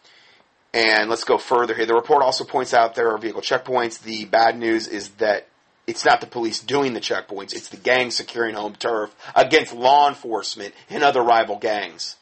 and 0.74 1.10
let's 1.10 1.24
go 1.24 1.38
further 1.38 1.74
here. 1.74 1.86
The 1.86 1.94
report 1.94 2.22
also 2.22 2.44
points 2.44 2.74
out 2.74 2.96
there 2.96 3.12
are 3.12 3.18
vehicle 3.18 3.42
checkpoints. 3.42 4.02
The 4.02 4.26
bad 4.26 4.58
news 4.58 4.88
is 4.88 5.10
that 5.18 5.48
it's 5.88 6.04
not 6.04 6.20
the 6.20 6.28
police 6.28 6.60
doing 6.60 6.94
the 6.94 7.00
checkpoints, 7.00 7.56
it's 7.56 7.70
the 7.70 7.78
gang 7.78 8.12
securing 8.12 8.54
home 8.54 8.76
turf 8.76 9.16
against 9.34 9.74
law 9.74 10.10
enforcement 10.10 10.76
and 10.90 11.02
other 11.02 11.22
rival 11.22 11.58
gangs. 11.58 12.18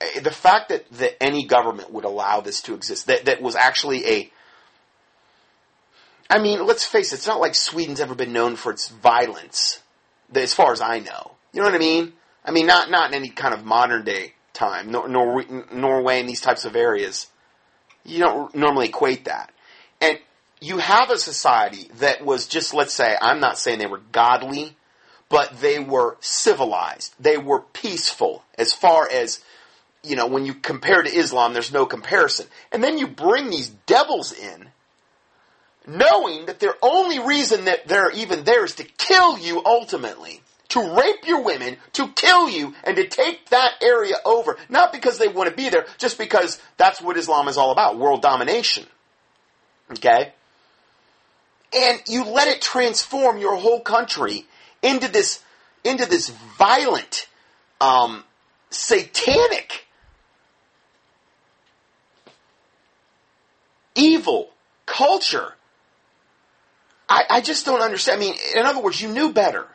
Eh, 0.00 0.20
the 0.20 0.30
fact 0.30 0.68
that, 0.68 0.88
that 0.92 1.20
any 1.20 1.44
government 1.44 1.92
would 1.92 2.04
allow 2.04 2.40
this 2.40 2.62
to 2.62 2.74
exist, 2.74 3.08
that, 3.08 3.24
that 3.24 3.42
was 3.42 3.56
actually 3.56 4.06
a. 4.06 4.30
I 6.30 6.38
mean, 6.38 6.64
let's 6.64 6.84
face 6.84 7.12
it, 7.12 7.16
it's 7.16 7.26
not 7.26 7.40
like 7.40 7.54
Sweden's 7.54 8.00
ever 8.00 8.14
been 8.14 8.32
known 8.32 8.56
for 8.56 8.72
its 8.72 8.88
violence, 8.88 9.82
as 10.32 10.54
far 10.54 10.72
as 10.72 10.80
I 10.80 11.00
know. 11.00 11.32
You 11.52 11.60
know 11.60 11.66
what 11.66 11.74
I 11.74 11.78
mean? 11.78 12.14
I 12.44 12.50
mean, 12.50 12.66
not, 12.66 12.90
not 12.90 13.10
in 13.10 13.14
any 13.14 13.28
kind 13.28 13.52
of 13.52 13.64
modern 13.64 14.04
day 14.04 14.34
time, 14.52 14.90
nor, 14.90 15.08
nor, 15.08 15.44
Norway 15.72 16.20
and 16.20 16.28
these 16.28 16.40
types 16.40 16.64
of 16.64 16.76
areas. 16.76 17.26
You 18.04 18.20
don't 18.20 18.54
normally 18.54 18.88
equate 18.88 19.26
that. 19.26 19.52
And 20.00 20.18
you 20.60 20.78
have 20.78 21.10
a 21.10 21.18
society 21.18 21.90
that 21.98 22.24
was 22.24 22.46
just, 22.46 22.74
let's 22.74 22.94
say, 22.94 23.16
I'm 23.20 23.40
not 23.40 23.58
saying 23.58 23.78
they 23.78 23.86
were 23.86 24.00
godly, 24.12 24.76
but 25.28 25.60
they 25.60 25.78
were 25.78 26.16
civilized. 26.20 27.14
They 27.18 27.36
were 27.38 27.60
peaceful 27.60 28.44
as 28.56 28.72
far 28.72 29.08
as, 29.10 29.42
you 30.02 30.16
know, 30.16 30.26
when 30.26 30.46
you 30.46 30.54
compare 30.54 31.02
to 31.02 31.14
Islam, 31.14 31.52
there's 31.52 31.72
no 31.72 31.86
comparison. 31.86 32.46
And 32.72 32.82
then 32.82 32.98
you 32.98 33.06
bring 33.06 33.50
these 33.50 33.68
devils 33.86 34.32
in, 34.32 34.68
knowing 35.86 36.46
that 36.46 36.60
their 36.60 36.76
only 36.82 37.18
reason 37.18 37.66
that 37.66 37.86
they're 37.88 38.10
even 38.12 38.44
there 38.44 38.64
is 38.64 38.76
to 38.76 38.84
kill 38.84 39.38
you 39.38 39.62
ultimately. 39.64 40.40
To 40.70 40.96
rape 40.96 41.26
your 41.26 41.42
women, 41.42 41.76
to 41.92 42.08
kill 42.08 42.48
you, 42.48 42.74
and 42.82 42.96
to 42.96 43.06
take 43.06 43.50
that 43.50 43.74
area 43.80 44.14
over. 44.24 44.56
Not 44.68 44.92
because 44.92 45.18
they 45.18 45.28
want 45.28 45.48
to 45.48 45.54
be 45.54 45.68
there, 45.68 45.86
just 45.98 46.18
because 46.18 46.60
that's 46.78 47.00
what 47.00 47.16
Islam 47.16 47.46
is 47.48 47.56
all 47.56 47.70
about, 47.70 47.98
world 47.98 48.22
domination. 48.22 48.86
Okay? 49.92 50.32
And 51.74 52.02
you 52.06 52.24
let 52.24 52.48
it 52.48 52.60
transform 52.60 53.38
your 53.38 53.56
whole 53.56 53.80
country 53.80 54.46
into 54.82 55.08
this 55.08 55.42
into 55.82 56.06
this 56.06 56.30
violent, 56.56 57.28
um, 57.80 58.24
satanic, 58.70 59.86
evil 63.94 64.50
culture. 64.86 65.54
I, 67.06 67.24
I 67.28 67.40
just 67.42 67.66
don't 67.66 67.82
understand. 67.82 68.18
I 68.18 68.24
mean, 68.24 68.34
in 68.56 68.64
other 68.64 68.80
words, 68.80 69.00
you 69.00 69.08
knew 69.08 69.32
better. 69.32 69.66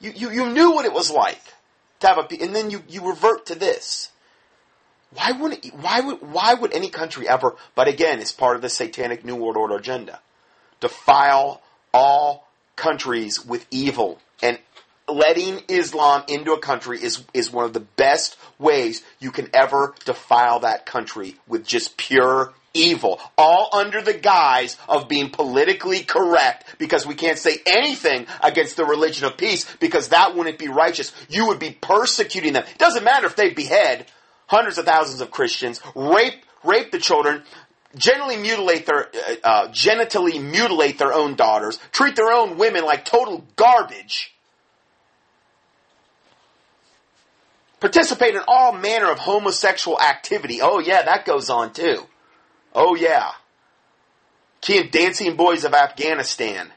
You, 0.00 0.12
you, 0.14 0.30
you 0.30 0.50
knew 0.50 0.72
what 0.72 0.86
it 0.86 0.92
was 0.92 1.10
like 1.10 1.40
to 2.00 2.08
have 2.08 2.18
a, 2.18 2.42
and 2.42 2.54
then 2.54 2.70
you, 2.70 2.82
you 2.88 3.08
revert 3.08 3.46
to 3.46 3.54
this. 3.54 4.10
Why 5.12 5.32
wouldn't, 5.32 5.66
why 5.66 6.00
would, 6.00 6.20
why 6.20 6.54
would 6.54 6.72
any 6.72 6.90
country 6.90 7.28
ever, 7.28 7.54
but 7.76 7.86
again, 7.86 8.20
it's 8.20 8.32
part 8.32 8.56
of 8.56 8.62
the 8.62 8.68
satanic 8.68 9.24
New 9.24 9.36
World 9.36 9.56
Order 9.56 9.76
agenda 9.76 10.20
defile 10.80 11.62
all 11.92 12.48
countries 12.76 13.44
with 13.44 13.66
evil. 13.70 14.18
And 14.42 14.58
letting 15.08 15.62
Islam 15.68 16.24
into 16.28 16.52
a 16.52 16.60
country 16.60 17.02
is, 17.02 17.24
is 17.32 17.50
one 17.50 17.64
of 17.64 17.72
the 17.72 17.80
best 17.80 18.36
ways 18.58 19.02
you 19.18 19.30
can 19.30 19.48
ever 19.54 19.94
defile 20.04 20.60
that 20.60 20.86
country 20.86 21.36
with 21.46 21.66
just 21.66 21.96
pure 21.96 22.52
evil, 22.74 23.18
all 23.36 23.70
under 23.72 24.02
the 24.02 24.14
guise 24.14 24.76
of 24.88 25.08
being 25.08 25.30
politically 25.30 26.02
correct 26.02 26.76
because 26.78 27.06
we 27.06 27.14
can't 27.14 27.38
say 27.38 27.56
anything 27.66 28.26
against 28.42 28.76
the 28.76 28.84
religion 28.84 29.26
of 29.26 29.36
peace 29.36 29.66
because 29.80 30.08
that 30.08 30.36
wouldn't 30.36 30.58
be 30.58 30.68
righteous. 30.68 31.12
You 31.28 31.46
would 31.48 31.58
be 31.58 31.70
persecuting 31.70 32.52
them. 32.52 32.64
It 32.70 32.78
doesn't 32.78 33.04
matter 33.04 33.26
if 33.26 33.36
they 33.36 33.50
behead 33.50 34.06
hundreds 34.46 34.78
of 34.78 34.84
thousands 34.84 35.20
of 35.20 35.30
Christians, 35.30 35.80
rape 35.94 36.44
rape 36.64 36.90
the 36.90 36.98
children, 36.98 37.42
generally 37.96 38.36
mutilate 38.36 38.86
their 38.86 39.08
uh, 39.08 39.34
uh, 39.44 39.68
genitally 39.68 40.42
mutilate 40.42 40.98
their 40.98 41.12
own 41.12 41.34
daughters, 41.34 41.78
treat 41.92 42.16
their 42.16 42.30
own 42.30 42.58
women 42.58 42.84
like 42.84 43.04
total 43.04 43.44
garbage, 43.56 44.34
participate 47.80 48.34
in 48.34 48.42
all 48.46 48.72
manner 48.72 49.10
of 49.10 49.18
homosexual 49.18 50.00
activity. 50.00 50.60
Oh 50.60 50.78
yeah, 50.78 51.02
that 51.02 51.24
goes 51.24 51.50
on 51.50 51.72
too. 51.72 52.06
Oh 52.74 52.94
yeah, 52.94 53.32
key 54.60 54.82
dancing 54.84 55.36
boys 55.36 55.64
of 55.64 55.74
Afghanistan. 55.74 56.70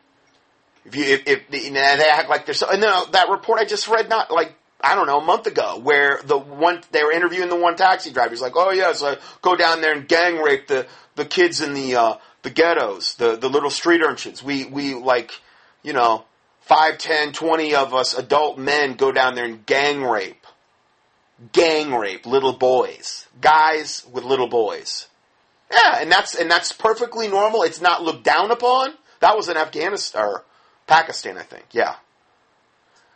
If 0.85 0.95
you 0.95 1.03
if, 1.03 1.23
if 1.27 1.49
they 1.49 1.77
act 1.77 2.29
like 2.29 2.45
they're 2.45 2.55
so, 2.55 2.69
and 2.69 2.81
then 2.81 2.91
that 3.11 3.29
report 3.29 3.59
I 3.59 3.65
just 3.65 3.87
read, 3.87 4.09
not 4.09 4.31
like 4.31 4.55
I 4.83 4.95
don't 4.95 5.07
know, 5.07 5.19
a 5.19 5.23
month 5.23 5.47
ago, 5.47 5.79
where 5.79 6.19
the 6.23 6.37
one 6.37 6.81
they 6.91 7.03
were 7.03 7.11
interviewing 7.11 7.49
the 7.49 7.55
one 7.55 7.75
taxi 7.75 8.11
driver. 8.11 8.29
He's 8.29 8.41
like, 8.41 8.55
"Oh 8.55 8.71
yeah, 8.71 8.93
so 8.93 9.11
I 9.11 9.17
go 9.41 9.55
down 9.55 9.81
there 9.81 9.93
and 9.93 10.07
gang 10.07 10.37
rape 10.37 10.67
the 10.67 10.87
the 11.15 11.25
kids 11.25 11.61
in 11.61 11.73
the 11.73 11.95
uh, 11.95 12.17
the 12.43 12.49
ghettos, 12.49 13.15
the 13.15 13.35
the 13.35 13.49
little 13.49 13.69
street 13.69 14.01
urchins. 14.01 14.43
We 14.43 14.65
we 14.65 14.93
like, 14.93 15.31
you 15.83 15.93
know, 15.93 16.25
five, 16.61 16.97
ten, 16.97 17.33
twenty 17.33 17.75
of 17.75 17.93
us 17.93 18.17
adult 18.17 18.57
men 18.57 18.93
go 18.93 19.11
down 19.11 19.35
there 19.35 19.45
and 19.45 19.65
gang 19.65 20.03
rape, 20.03 20.45
gang 21.51 21.93
rape 21.93 22.25
little 22.25 22.53
boys, 22.53 23.27
guys 23.39 24.05
with 24.11 24.23
little 24.23 24.47
boys. 24.47 25.07
Yeah, 25.71 25.99
and 25.99 26.11
that's 26.11 26.35
and 26.35 26.49
that's 26.49 26.71
perfectly 26.71 27.27
normal. 27.27 27.63
It's 27.63 27.81
not 27.81 28.03
looked 28.03 28.23
down 28.23 28.51
upon. 28.51 28.93
That 29.19 29.37
was 29.37 29.49
in 29.49 29.57
Afghanistan 29.57 30.25
or 30.25 30.43
Pakistan, 30.87 31.37
I 31.37 31.43
think. 31.43 31.65
Yeah. 31.71 31.95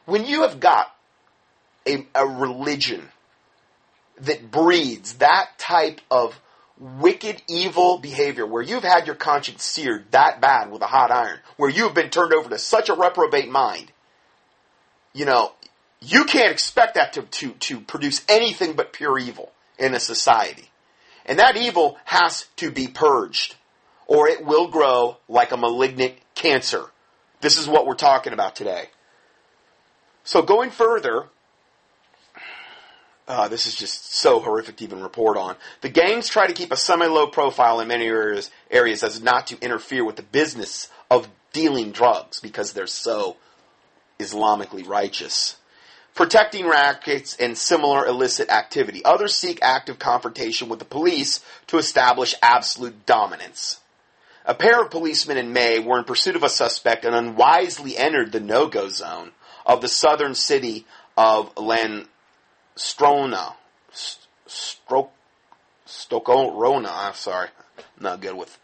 When 0.05 0.26
you 0.26 0.43
have 0.43 0.59
got 0.59 0.95
a, 1.88 2.06
a 2.16 2.26
religion 2.26 3.10
that 4.22 4.50
breeds 4.52 5.16
that 5.16 5.50
type 5.58 6.02
of 6.10 6.40
wicked, 6.78 7.42
evil 7.48 7.98
behavior 7.98 8.46
where 8.46 8.62
you've 8.62 8.84
had 8.84 9.06
your 9.06 9.16
conscience 9.16 9.64
seared 9.64 10.12
that 10.12 10.42
bad 10.42 10.72
with 10.72 10.82
a 10.82 10.88
hot 10.88 11.12
iron, 11.12 11.40
where 11.58 11.70
you've 11.70 11.94
been 11.94 12.10
turned 12.10 12.34
over 12.34 12.50
to 12.50 12.58
such 12.58 12.90
a 12.90 12.94
reprobate 12.94 13.50
mind, 13.50 13.92
you 15.14 15.26
know, 15.26 15.54
you 16.02 16.26
can't 16.26 16.52
expect 16.52 16.96
that 16.96 17.14
to, 17.14 17.24
to, 17.24 17.52
to 17.52 17.80
produce 17.80 18.24
anything 18.28 18.74
but 18.74 18.94
pure 18.94 19.18
evil 19.18 19.52
in 19.80 19.94
a 19.94 20.00
society. 20.00 20.70
And 21.26 21.40
that 21.40 21.58
evil 21.58 21.98
has 22.06 22.46
to 22.58 22.70
be 22.70 22.88
purged, 22.88 23.56
or 24.06 24.28
it 24.28 24.46
will 24.46 24.68
grow 24.68 25.18
like 25.28 25.52
a 25.52 25.58
malignant 25.58 26.16
cancer. 26.36 26.86
This 27.42 27.58
is 27.58 27.68
what 27.68 27.88
we're 27.88 27.96
talking 27.96 28.34
about 28.34 28.56
today. 28.56 28.90
So 30.24 30.42
going 30.42 30.70
further, 30.70 31.28
uh, 33.28 33.47
this 33.47 33.65
is 33.65 33.76
just 33.76 34.13
so 34.13 34.39
horrific 34.39 34.78
to 34.78 34.84
even 34.84 35.01
report 35.01 35.38
on. 35.38 35.55
The 35.82 35.89
gangs 35.89 36.28
try 36.28 36.45
to 36.45 36.53
keep 36.53 36.71
a 36.71 36.78
semi-low 36.78 37.28
profile 37.28 37.80
in 37.80 37.88
many 37.88 38.05
areas, 38.05 38.51
areas 38.69 39.03
as 39.03 39.21
not 39.21 39.47
to 39.47 39.59
interfere 39.61 40.05
with 40.05 40.15
the 40.15 40.23
business 40.23 40.89
of 41.09 41.28
dealing 41.51 41.91
drugs 41.91 42.39
because 42.39 42.73
they're 42.73 42.86
so 42.86 43.38
Islamically 44.19 44.88
righteous. 44.88 45.57
Protecting 46.13 46.67
rackets 46.67 47.36
and 47.38 47.57
similar 47.57 48.05
illicit 48.05 48.49
activity. 48.49 49.03
Others 49.03 49.36
seek 49.36 49.59
active 49.61 49.99
confrontation 49.99 50.69
with 50.69 50.80
the 50.80 50.86
police 50.86 51.43
to 51.67 51.78
establish 51.78 52.36
absolute 52.41 53.05
dominance. 53.05 53.80
A 54.45 54.53
pair 54.53 54.82
of 54.82 54.91
policemen 54.91 55.38
in 55.38 55.51
May 55.51 55.80
were 55.80 55.97
in 55.97 56.05
pursuit 56.05 56.36
of 56.36 56.43
a 56.43 56.49
suspect 56.49 57.03
and 57.03 57.15
unwisely 57.15 57.97
entered 57.97 58.32
the 58.32 58.39
no-go 58.39 58.88
zone 58.88 59.32
of 59.65 59.82
the 59.82 59.88
southern 59.88 60.36
city 60.36 60.86
of 61.17 61.51
Landskrona. 62.76 63.53
Stroke, 64.47 65.11
Stokorona, 65.88 66.91
I'm 66.91 67.13
sorry, 67.13 67.49
not 67.99 68.21
good 68.21 68.36
with 68.36 68.57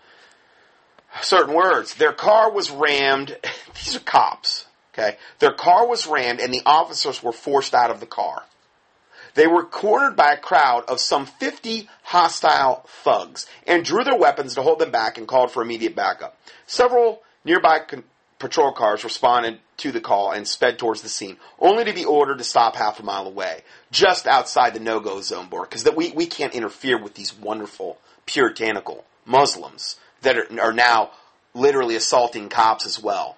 certain 1.22 1.55
words. 1.55 1.95
Their 1.95 2.14
car 2.14 2.51
was 2.51 2.70
rammed. 2.70 3.38
These 3.76 3.95
are 3.95 4.01
cops. 4.01 4.66
Okay. 4.93 5.18
Their 5.39 5.53
car 5.53 5.88
was 5.88 6.05
rammed 6.05 6.39
and 6.39 6.53
the 6.53 6.62
officers 6.66 7.24
were 7.24 7.32
forced 7.32 7.74
out 7.74 7.91
of 7.91 7.99
the 7.99 8.05
car. 8.05 8.43
They 9.34 9.47
were 9.47 9.64
cornered 9.64 10.18
by 10.18 10.34
a 10.34 10.38
crowd 10.38 10.84
of 10.89 10.99
some 10.99 11.26
50 11.26 11.88
hostile 12.03 12.86
thugs 13.03 13.47
and 13.66 13.86
drew 13.86 14.03
their 14.03 14.18
weapons 14.18 14.55
to 14.55 14.62
hold 14.62 14.80
them 14.80 14.91
back 14.91 15.18
and 15.18 15.28
called 15.28 15.51
for 15.51 15.64
immediate 15.64 15.95
backup. 15.95 16.38
Several 16.68 17.22
nearby 17.45 17.80
con- 17.80 18.03
patrol 18.39 18.74
cars 18.74 19.05
responded 19.05 19.59
to 19.82 19.92
the 19.92 20.02
call 20.02 20.32
and 20.32 20.48
sped 20.48 20.80
towards 20.80 21.02
the 21.02 21.10
scene, 21.10 21.38
only 21.60 21.84
to 21.84 21.94
be 21.94 22.06
ordered 22.06 22.38
to 22.38 22.44
stop 22.44 22.76
half 22.76 23.00
a 23.00 23.04
mile 23.04 23.28
away, 23.28 23.62
just 23.92 24.28
outside 24.28 24.74
the 24.74 24.80
no-go 24.80 25.22
zone 25.22 25.48
board, 25.48 25.70
because 25.70 25.84
that 25.84 25.96
we, 25.96 26.12
we 26.12 26.26
can't 26.26 26.56
interfere 26.56 27.02
with 27.02 27.16
these 27.16 27.36
wonderful 27.36 27.98
puritanical 28.26 29.04
Muslims 29.26 30.00
that 30.22 30.38
are, 30.38 30.62
are 30.62 30.74
now 30.74 31.12
literally 31.54 31.96
assaulting 31.96 32.50
cops 32.50 32.86
as 32.86 33.02
well. 33.02 33.38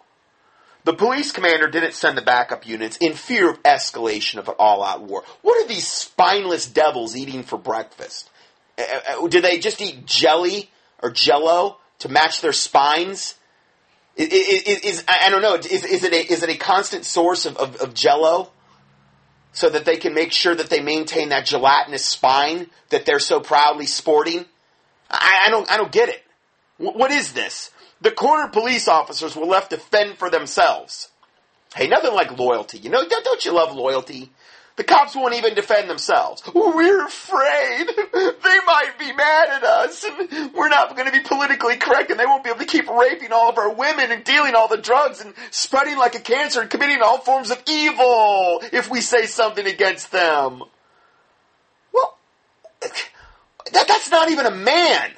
The 0.85 0.93
police 0.93 1.31
commander 1.31 1.69
didn't 1.69 1.93
send 1.93 2.17
the 2.17 2.21
backup 2.21 2.67
units 2.67 2.97
in 2.97 3.13
fear 3.13 3.49
of 3.49 3.63
escalation 3.63 4.37
of 4.37 4.49
an 4.49 4.55
all-out 4.59 5.01
war. 5.01 5.23
What 5.41 5.63
are 5.63 5.67
these 5.67 5.87
spineless 5.87 6.67
devils 6.67 7.15
eating 7.15 7.43
for 7.43 7.57
breakfast? 7.57 8.29
Uh, 8.77 8.83
uh, 9.09 9.27
do 9.27 9.39
they 9.39 9.59
just 9.59 9.81
eat 9.81 10.05
jelly 10.05 10.69
or 11.01 11.09
jello 11.09 11.77
to 11.99 12.09
match 12.09 12.41
their 12.41 12.51
spines? 12.51 13.35
Is, 14.15 14.79
is, 14.83 15.03
I 15.07 15.29
don't 15.29 15.41
know. 15.41 15.55
Is, 15.55 15.85
is, 15.85 16.03
it 16.03 16.13
a, 16.13 16.33
is 16.33 16.43
it 16.43 16.49
a 16.49 16.57
constant 16.57 17.05
source 17.05 17.45
of, 17.45 17.57
of, 17.57 17.75
of 17.77 17.93
jello? 17.93 18.51
So 19.55 19.69
that 19.69 19.85
they 19.85 19.97
can 19.97 20.15
make 20.15 20.31
sure 20.31 20.55
that 20.55 20.71
they 20.71 20.81
maintain 20.81 21.29
that 21.29 21.45
gelatinous 21.45 22.03
spine 22.03 22.71
that 22.89 23.05
they're 23.05 23.19
so 23.19 23.39
proudly 23.39 23.85
sporting? 23.85 24.45
I, 25.11 25.43
I 25.45 25.49
don't, 25.51 25.69
I 25.69 25.77
don't 25.77 25.91
get 25.91 26.09
it. 26.09 26.23
What 26.77 27.11
is 27.11 27.33
this? 27.33 27.69
The 28.01 28.11
corner 28.11 28.49
police 28.49 28.87
officers 28.87 29.35
were 29.35 29.45
left 29.45 29.69
to 29.69 29.77
fend 29.77 30.17
for 30.17 30.29
themselves. 30.29 31.09
Hey, 31.75 31.87
nothing 31.87 32.13
like 32.13 32.37
loyalty. 32.37 32.79
You 32.79 32.89
know, 32.89 33.03
don't 33.07 33.45
you 33.45 33.51
love 33.51 33.75
loyalty? 33.75 34.31
The 34.75 34.83
cops 34.83 35.15
won't 35.15 35.35
even 35.35 35.53
defend 35.53 35.89
themselves. 35.89 36.41
We're 36.53 37.05
afraid 37.05 37.87
they 38.13 38.59
might 38.65 38.93
be 38.97 39.13
mad 39.13 39.49
at 39.49 39.63
us 39.63 40.03
we're 40.53 40.69
not 40.69 40.95
going 40.95 41.05
to 41.05 41.11
be 41.11 41.19
politically 41.19 41.77
correct 41.77 42.09
and 42.11 42.19
they 42.19 42.25
won't 42.25 42.43
be 42.43 42.49
able 42.49 42.59
to 42.59 42.65
keep 42.65 42.89
raping 42.89 43.31
all 43.31 43.49
of 43.49 43.57
our 43.57 43.73
women 43.73 44.11
and 44.11 44.23
dealing 44.23 44.55
all 44.55 44.67
the 44.67 44.77
drugs 44.77 45.21
and 45.21 45.33
spreading 45.51 45.97
like 45.97 46.15
a 46.15 46.19
cancer 46.19 46.61
and 46.61 46.69
committing 46.69 47.01
all 47.03 47.19
forms 47.19 47.51
of 47.51 47.61
evil 47.67 48.61
if 48.71 48.89
we 48.89 49.01
say 49.01 49.25
something 49.25 49.65
against 49.65 50.11
them. 50.11 50.63
Well, 51.93 52.17
that, 52.81 53.87
that's 53.87 54.09
not 54.09 54.31
even 54.31 54.45
a 54.45 54.51
man. 54.51 55.11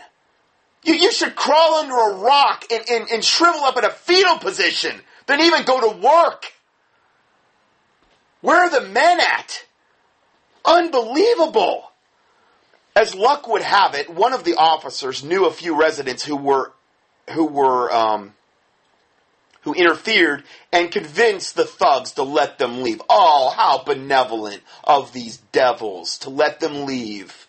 You, 0.83 0.95
you 0.95 1.11
should 1.11 1.35
crawl 1.35 1.75
under 1.75 1.95
a 1.95 2.15
rock 2.15 2.65
and, 2.71 2.83
and, 2.89 3.09
and 3.09 3.23
shrivel 3.23 3.61
up 3.61 3.77
in 3.77 3.85
a 3.85 3.89
fetal 3.89 4.37
position 4.37 4.99
than 5.27 5.41
even 5.41 5.63
go 5.63 5.91
to 5.91 5.97
work. 5.97 6.45
Where 8.45 8.61
are 8.61 8.69
the 8.69 8.87
men 8.87 9.19
at? 9.19 9.65
Unbelievable. 10.63 11.91
As 12.95 13.15
luck 13.15 13.47
would 13.47 13.63
have 13.63 13.95
it, 13.95 14.07
one 14.07 14.33
of 14.33 14.43
the 14.43 14.53
officers 14.53 15.23
knew 15.23 15.45
a 15.45 15.51
few 15.51 15.75
residents 15.75 16.23
who 16.23 16.37
were 16.37 16.71
who 17.33 17.47
were 17.47 17.91
um, 17.91 18.35
who 19.61 19.73
interfered 19.73 20.43
and 20.71 20.91
convinced 20.91 21.55
the 21.55 21.65
thugs 21.65 22.11
to 22.13 22.23
let 22.23 22.59
them 22.59 22.83
leave. 22.83 23.01
Oh, 23.09 23.49
how 23.49 23.83
benevolent 23.83 24.61
of 24.83 25.11
these 25.11 25.37
devils 25.51 26.19
to 26.19 26.29
let 26.29 26.59
them 26.59 26.85
leave. 26.85 27.47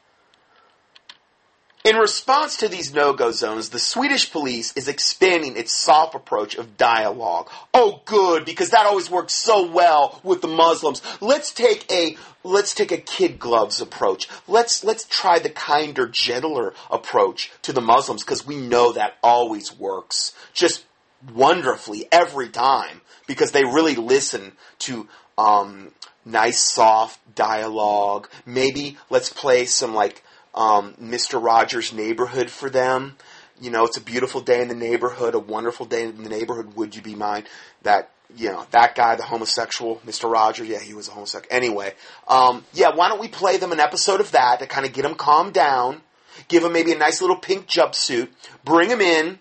In 1.87 1.95
response 1.95 2.57
to 2.57 2.69
these 2.69 2.93
no-go 2.93 3.31
zones, 3.31 3.69
the 3.69 3.79
Swedish 3.79 4.33
police 4.33 4.77
is 4.77 4.89
expanding 4.89 5.57
its 5.57 5.73
soft 5.73 6.17
approach 6.17 6.57
of 6.57 6.77
dialogue. 6.77 7.49
Oh 7.73 8.03
good, 8.05 8.45
because 8.45 8.71
that 8.71 8.87
always 8.87 9.09
works 9.09 9.35
so 9.35 9.71
well 9.71 10.21
with 10.25 10.41
the 10.41 10.49
Muslims. 10.49 11.01
Let's 11.21 11.53
take 11.53 11.89
a 11.93 12.17
let's 12.43 12.75
take 12.75 12.91
a 12.91 12.97
kid 12.97 13.39
gloves 13.39 13.81
approach. 13.81 14.29
Let's 14.49 14.83
let's 14.83 15.05
try 15.05 15.39
the 15.39 15.49
kinder, 15.49 16.09
gentler 16.09 16.75
approach 16.91 17.53
to 17.63 17.73
the 17.73 17.81
Muslims 17.81 18.25
because 18.25 18.45
we 18.45 18.57
know 18.57 18.91
that 18.91 19.15
always 19.23 19.73
works. 19.73 20.35
Just 20.53 20.85
wonderfully 21.33 22.09
every 22.11 22.49
time 22.49 23.01
because 23.29 23.53
they 23.53 23.63
really 23.63 23.95
listen 23.95 24.55
to 24.81 25.09
um, 25.39 25.93
nice 26.25 26.59
soft 26.59 27.21
dialogue. 27.37 28.29
Maybe 28.45 28.99
let's 29.09 29.33
play 29.33 29.67
some 29.67 29.95
like 29.95 30.25
um, 30.57 30.95
Mr. 30.95 31.43
Rogers' 31.43 31.93
neighborhood 31.93 32.51
for 32.51 32.71
them. 32.71 33.17
You 33.61 33.71
know, 33.71 33.85
it's 33.85 33.97
a 33.97 34.03
beautiful 34.03 34.41
day 34.41 34.61
in 34.61 34.69
the 34.69 34.75
neighborhood, 34.75 35.35
a 35.35 35.39
wonderful 35.39 35.87
day 35.87 36.05
in 36.05 36.23
the 36.23 36.29
neighborhood. 36.29 36.75
Would 36.75 36.95
you 36.95 37.03
be 37.03 37.15
mine? 37.15 37.45
That 37.83 38.11
you 38.35 38.51
know, 38.51 38.67
that 38.73 38.95
guy, 38.95 39.15
the 39.15 39.23
homosexual, 39.23 40.01
Mr. 40.07 40.31
Rogers. 40.31 40.69
Yeah, 40.69 40.81
he 40.81 40.95
was 40.95 41.09
a 41.09 41.13
homosexual. 41.13 41.55
Anyway, 41.55 41.95
um, 42.27 42.65
yeah, 42.73 42.95
why 42.95 43.09
don't 43.09 43.21
we 43.21 43.29
play 43.29 43.57
them 43.57 43.73
an 43.73 43.81
episode 43.81 44.21
of 44.21 44.33
that 44.33 44.59
to 44.59 44.67
kind 44.67 44.87
of 44.87 44.93
get 44.93 45.03
them 45.03 45.15
calmed 45.15 45.53
down, 45.55 46.01
give 46.49 46.63
them 46.63 46.73
maybe 46.73 46.93
a 46.93 46.99
nice 46.99 47.21
little 47.21 47.37
pink 47.37 47.67
jumpsuit, 47.67 48.29
bring 48.65 48.89
them 48.89 49.01
in. 49.01 49.39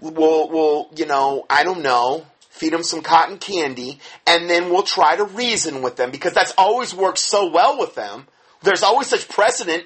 We'll, 0.00 0.50
we'll, 0.50 0.90
you 0.96 1.06
know, 1.06 1.46
I 1.48 1.62
don't 1.62 1.82
know, 1.82 2.26
feed 2.50 2.72
them 2.72 2.82
some 2.82 3.00
cotton 3.00 3.38
candy, 3.38 4.00
and 4.26 4.50
then 4.50 4.68
we'll 4.70 4.82
try 4.82 5.16
to 5.16 5.24
reason 5.24 5.80
with 5.80 5.96
them 5.96 6.10
because 6.10 6.34
that's 6.34 6.52
always 6.58 6.94
worked 6.94 7.18
so 7.18 7.50
well 7.50 7.78
with 7.78 7.94
them. 7.94 8.26
There's 8.62 8.82
always 8.82 9.06
such 9.06 9.28
precedent 9.28 9.84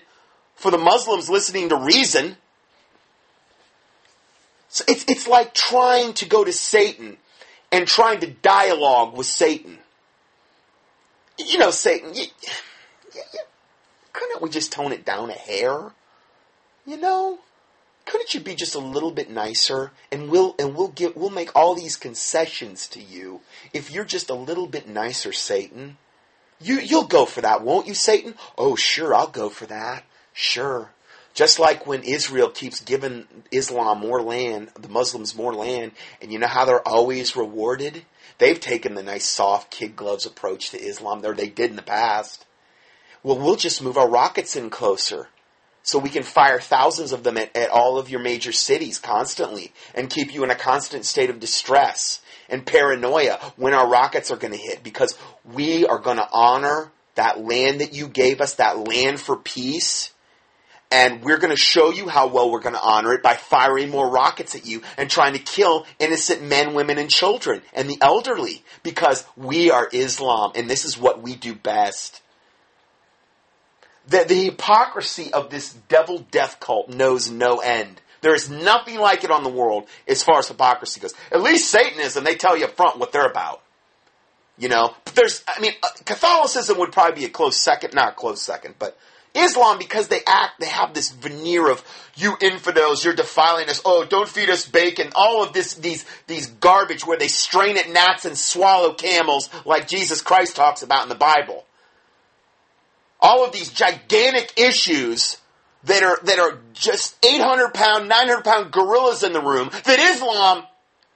for 0.59 0.72
the 0.72 0.78
Muslims 0.78 1.30
listening 1.30 1.68
to 1.68 1.76
reason. 1.76 2.36
So 4.68 4.84
it's, 4.88 5.04
it's 5.09 5.28
like 5.28 5.54
trying 5.54 6.14
to 6.14 6.26
go 6.26 6.44
to 6.44 6.52
Satan 6.52 7.16
and 7.70 7.86
trying 7.86 8.20
to 8.20 8.26
dialogue 8.26 9.16
with 9.16 9.26
Satan. 9.26 9.78
You 11.38 11.59
know, 11.59 11.70
Satan, 11.70 12.12
you, 12.12 12.24
you, 13.14 13.22
you, 13.32 13.40
couldn't 14.12 14.42
we 14.42 14.50
just 14.50 14.72
tone 14.72 14.92
it 14.92 15.04
down 15.04 15.30
a 15.30 15.34
hair? 15.34 15.92
You 16.84 16.96
know? 16.96 17.38
Couldn't 18.04 18.34
you 18.34 18.40
be 18.40 18.56
just 18.56 18.74
a 18.74 18.80
little 18.80 19.12
bit 19.12 19.30
nicer 19.30 19.92
and 20.11 20.28
we'll 20.28 20.54
and 20.59 20.74
we'll 20.74 20.88
get 20.88 21.14
we'll 21.14 21.28
make 21.28 21.54
all 21.54 21.74
these 21.74 21.94
concessions 21.94 22.88
to 22.88 23.02
you 23.02 23.42
if 23.74 23.90
you're 23.90 24.06
just 24.06 24.30
a 24.30 24.34
little 24.34 24.66
bit 24.66 24.88
nicer, 24.88 25.30
Satan? 25.30 25.98
You 26.59 26.80
you'll 26.80 27.06
go 27.06 27.26
for 27.26 27.42
that, 27.42 27.62
won't 27.62 27.86
you, 27.86 27.92
Satan? 27.92 28.34
Oh, 28.56 28.76
sure, 28.76 29.14
I'll 29.14 29.28
go 29.28 29.50
for 29.50 29.66
that. 29.66 30.04
Sure. 30.41 30.93
Just 31.34 31.59
like 31.59 31.84
when 31.84 32.05
Israel 32.05 32.49
keeps 32.49 32.80
giving 32.80 33.26
Islam 33.51 33.99
more 33.99 34.22
land, 34.22 34.70
the 34.78 34.89
Muslims 34.89 35.34
more 35.34 35.53
land, 35.53 35.91
and 36.22 36.32
you 36.32 36.39
know 36.39 36.47
how 36.47 36.64
they're 36.64 36.86
always 36.86 37.34
rewarded? 37.34 38.05
They've 38.39 38.61
taken 38.61 38.95
the 38.95 39.03
nice 39.03 39.26
soft 39.26 39.72
kid 39.72 39.97
gloves 39.97 40.26
approach 40.26 40.70
to 40.70 40.80
Islam, 40.80 41.26
or 41.26 41.34
they 41.34 41.49
did 41.49 41.70
in 41.70 41.76
the 41.76 41.82
past. 41.82 42.47
Well, 43.24 43.36
we'll 43.36 43.57
just 43.57 43.82
move 43.82 43.99
our 43.99 44.09
rockets 44.09 44.55
in 44.55 44.70
closer 44.70 45.26
so 45.82 45.99
we 45.99 46.09
can 46.09 46.22
fire 46.22 46.61
thousands 46.61 47.11
of 47.11 47.24
them 47.24 47.36
at, 47.36 47.57
at 47.57 47.70
all 47.70 47.99
of 47.99 48.09
your 48.09 48.20
major 48.20 48.53
cities 48.53 49.01
constantly 49.01 49.72
and 49.93 50.09
keep 50.09 50.32
you 50.32 50.45
in 50.45 50.53
a 50.53 50.55
constant 50.55 51.05
state 51.05 51.30
of 51.30 51.41
distress 51.41 52.22
and 52.49 52.64
paranoia 52.64 53.41
when 53.57 53.74
our 53.74 53.91
rockets 53.91 54.30
are 54.30 54.36
going 54.36 54.53
to 54.53 54.57
hit 54.57 54.84
because 54.84 55.18
we 55.45 55.84
are 55.84 55.99
going 55.99 56.18
to 56.18 56.28
honor 56.30 56.93
that 57.16 57.45
land 57.45 57.80
that 57.80 57.93
you 57.93 58.07
gave 58.07 58.41
us, 58.41 58.55
that 58.55 58.78
land 58.78 59.20
for 59.20 59.36
peace 59.36 60.12
and 60.91 61.22
we're 61.22 61.39
going 61.39 61.55
to 61.55 61.61
show 61.61 61.91
you 61.91 62.09
how 62.09 62.28
well 62.28 62.51
we're 62.51 62.61
going 62.61 62.74
to 62.74 62.82
honor 62.82 63.12
it 63.12 63.22
by 63.22 63.34
firing 63.34 63.91
more 63.91 64.09
rockets 64.09 64.55
at 64.55 64.66
you 64.66 64.82
and 64.97 65.11
trying 65.11 65.34
to 65.34 65.39
kill 65.39 65.86
innocent 65.99 66.43
men, 66.43 66.74
women, 66.74 66.99
and 66.99 67.11
children 67.11 67.61
and 67.74 67.91
the 67.91 67.99
elderly 68.01 68.62
because 68.82 69.24
we 69.36 69.70
are 69.70 69.89
Islam 69.93 70.53
and 70.55 70.68
this 70.68 70.84
is 70.84 70.97
what 70.97 71.22
we 71.22 71.34
do 71.34 71.55
best. 71.55 72.22
The, 74.09 74.24
the 74.26 74.45
hypocrisy 74.47 75.32
of 75.32 75.51
this 75.51 75.74
devil 75.89 76.26
death 76.30 76.59
cult 76.61 76.89
knows 76.89 77.30
no 77.30 77.59
end. 77.59 78.01
There 78.22 78.34
is 78.34 78.49
nothing 78.49 78.99
like 78.99 79.22
it 79.22 79.30
on 79.30 79.45
the 79.45 79.51
world 79.51 79.86
as 80.09 80.22
far 80.22 80.39
as 80.39 80.49
hypocrisy 80.49 81.01
goes. 81.01 81.14
At 81.30 81.43
least 81.43 81.70
Satanism, 81.70 82.24
they 82.24 82.34
tell 82.34 82.57
you 82.57 82.64
up 82.64 82.76
front 82.76 82.99
what 82.99 83.12
they're 83.12 83.26
about. 83.26 83.62
You 84.57 84.68
know, 84.68 84.93
but 85.05 85.14
there's, 85.14 85.45
I 85.47 85.61
mean, 85.61 85.72
uh, 85.84 85.89
Catholicism 86.05 86.78
would 86.78 86.91
probably 86.91 87.20
be 87.20 87.26
a 87.26 87.30
close 87.30 87.57
second, 87.57 87.95
not 87.95 88.14
a 88.14 88.14
close 88.16 88.43
second, 88.43 88.74
but 88.76 88.99
Islam, 89.34 89.78
because 89.78 90.08
they 90.08 90.20
act, 90.26 90.60
they 90.60 90.66
have 90.66 90.94
this 90.94 91.10
veneer 91.10 91.70
of 91.70 91.84
you 92.16 92.36
infidels, 92.40 93.04
you're 93.04 93.14
defiling 93.14 93.68
us. 93.68 93.80
Oh, 93.84 94.04
don't 94.04 94.28
feed 94.28 94.50
us 94.50 94.66
bacon. 94.66 95.10
All 95.14 95.42
of 95.42 95.52
this, 95.52 95.74
these, 95.74 96.04
these 96.26 96.46
garbage 96.46 97.06
where 97.06 97.18
they 97.18 97.28
strain 97.28 97.76
at 97.76 97.90
gnats 97.90 98.24
and 98.24 98.36
swallow 98.36 98.94
camels, 98.94 99.50
like 99.64 99.88
Jesus 99.88 100.20
Christ 100.20 100.56
talks 100.56 100.82
about 100.82 101.04
in 101.04 101.08
the 101.08 101.14
Bible. 101.14 101.64
All 103.20 103.44
of 103.44 103.52
these 103.52 103.70
gigantic 103.70 104.54
issues 104.56 105.38
that 105.84 106.02
are 106.02 106.18
that 106.24 106.38
are 106.38 106.58
just 106.72 107.16
800 107.24 107.72
pound, 107.72 108.08
900 108.08 108.44
pound 108.44 108.72
gorillas 108.72 109.22
in 109.22 109.32
the 109.32 109.40
room 109.40 109.70
that 109.84 109.98
Islam 109.98 110.64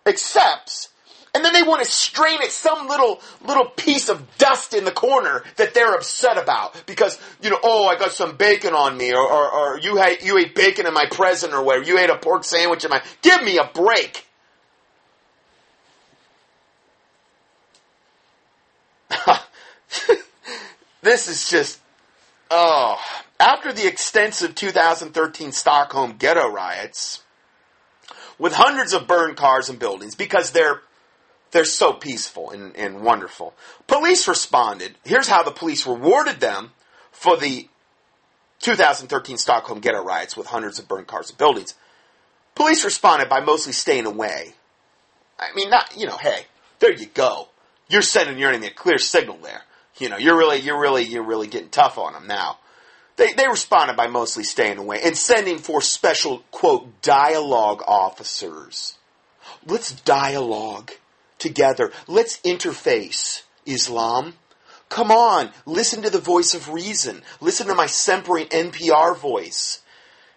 accepts 0.07 0.89
and 1.35 1.43
then 1.45 1.55
they 1.55 1.63
want 1.63 1.83
to 1.83 1.91
strain 1.91 2.43
at 2.43 2.51
some 2.51 2.89
little 2.89 3.21
little 3.47 3.65
piece 3.65 4.11
of 4.11 4.37
dust 4.37 4.75
in 4.75 4.85
the 4.85 4.91
corner 4.91 5.43
that 5.57 5.73
they're 5.73 5.95
upset 5.95 6.37
about 6.37 6.85
because 6.87 7.19
you 7.41 7.49
know, 7.49 7.59
oh, 7.63 7.87
I 7.87 7.97
got 7.97 8.13
some 8.13 8.37
bacon 8.37 8.75
on 8.75 8.99
me, 8.99 9.13
or, 9.13 9.21
or, 9.21 9.51
or 9.51 9.79
you 9.79 10.03
ate 10.03 10.23
you 10.23 10.37
ate 10.37 10.55
bacon 10.55 10.87
in 10.87 10.93
my 10.93 11.07
present, 11.11 11.55
or 11.55 11.63
where 11.63 11.83
you 11.83 11.99
ate 11.99 12.11
a 12.11 12.19
pork 12.19 12.45
sandwich 12.45 12.85
in 12.85 12.91
my. 12.91 13.03
Give 13.23 13.43
me 13.43 13.57
a 13.57 13.65
break. 13.73 14.27
this 21.03 21.29
is 21.29 21.49
just 21.49 21.81
oh. 22.51 22.99
After 23.41 23.73
the 23.73 23.89
extensive 23.89 24.55
2013 24.55 25.51
Stockholm 25.51 26.17
ghetto 26.17 26.49
riots, 26.49 27.23
with 28.39 28.53
hundreds 28.53 28.93
of 28.93 29.09
burned 29.09 29.37
cars 29.37 29.69
and 29.69 29.81
buildings, 29.81 30.15
because 30.15 30.53
they're 30.53 30.83
they're 31.53 31.65
so 31.65 31.93
peaceful 31.93 32.51
and, 32.51 32.75
and 32.77 33.03
wonderful. 33.03 33.55
Police 33.87 34.27
responded. 34.27 34.97
Here's 35.05 35.29
how 35.29 35.43
the 35.43 35.51
police 35.51 35.87
rewarded 35.87 36.41
them 36.41 36.73
for 37.13 37.37
the 37.37 37.69
2013 38.61 39.37
Stockholm 39.37 39.81
ghetto 39.81 40.03
riots 40.03 40.37
with 40.37 40.47
hundreds 40.47 40.79
of 40.79 40.89
burned 40.89 41.07
cars 41.07 41.29
and 41.29 41.39
buildings. 41.39 41.75
Police 42.55 42.85
responded 42.85 43.29
by 43.29 43.41
mostly 43.41 43.73
staying 43.73 44.07
away. 44.07 44.55
I 45.39 45.55
mean, 45.55 45.71
not, 45.71 45.95
you 45.97 46.07
know, 46.07 46.17
hey, 46.17 46.47
there 46.79 46.93
you 46.93 47.07
go. 47.07 47.49
You're 47.89 48.03
sending 48.03 48.39
your 48.39 48.51
enemy 48.51 48.69
a 48.69 48.71
clear 48.71 48.99
signal 48.99 49.39
there. 49.43 49.63
You 49.99 50.09
know, 50.09 50.17
you're 50.17 50.39
really, 50.39 50.59
you're 50.59 50.81
really, 50.81 51.05
you're 51.05 51.27
really 51.27 51.49
getting 51.49 51.69
tough 51.69 51.99
on 51.99 52.15
them 52.15 52.27
now. 52.27 52.59
They, 53.17 53.35
they 53.35 53.47
responded 53.47 53.97
by 53.97 54.07
mostly 54.07 54.45
staying 54.45 54.79
away 54.79 55.01
and 55.05 55.17
sending 55.17 55.59
for 55.59 55.83
special, 55.83 56.45
quote, 56.51 57.03
dialogue 57.03 57.83
officers. 57.87 58.97
Let's 59.67 59.93
dialogue 59.93 60.93
together. 61.43 61.93
Let's 62.07 62.39
interface 62.41 63.43
Islam. 63.67 64.35
Come 64.89 65.11
on, 65.11 65.51
listen 65.67 66.03
to 66.03 66.11
the 66.11 66.19
voice 66.19 66.55
of 66.55 66.69
reason. 66.69 67.23
Listen 67.41 67.67
to 67.67 67.75
my 67.75 67.87
simpering 67.87 68.47
NPR 68.47 69.17
voice. 69.17 69.81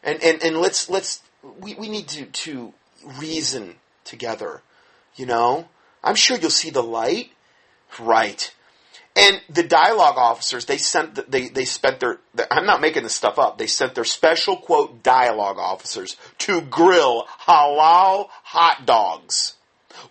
And, 0.04 0.22
and, 0.24 0.42
and 0.44 0.58
let's, 0.58 0.90
let's, 0.90 1.22
we, 1.60 1.76
we 1.76 1.90
need 1.90 2.08
to, 2.10 2.26
to 2.26 2.74
reason 3.20 3.76
together. 4.04 4.62
You 5.16 5.26
know? 5.26 5.68
I'm 6.04 6.16
sure 6.16 6.38
you'll 6.38 6.50
see 6.50 6.70
the 6.70 6.84
light. 6.84 7.32
Right. 8.00 8.54
And 9.18 9.42
the 9.50 9.64
dialogue 9.64 10.18
officers, 10.18 10.66
they 10.66 10.78
sent, 10.78 11.30
they, 11.30 11.50
they 11.50 11.66
spent 11.66 12.00
their, 12.00 12.20
I'm 12.50 12.66
not 12.66 12.82
making 12.82 13.04
this 13.04 13.14
stuff 13.14 13.38
up, 13.40 13.58
they 13.58 13.68
sent 13.68 13.96
their 13.96 14.04
special 14.04 14.58
quote 14.58 15.04
dialogue 15.04 15.58
officers 15.58 16.18
to 16.40 16.62
grill 16.62 17.26
halal 17.46 18.28
hot 18.44 18.86
dogs 18.86 19.55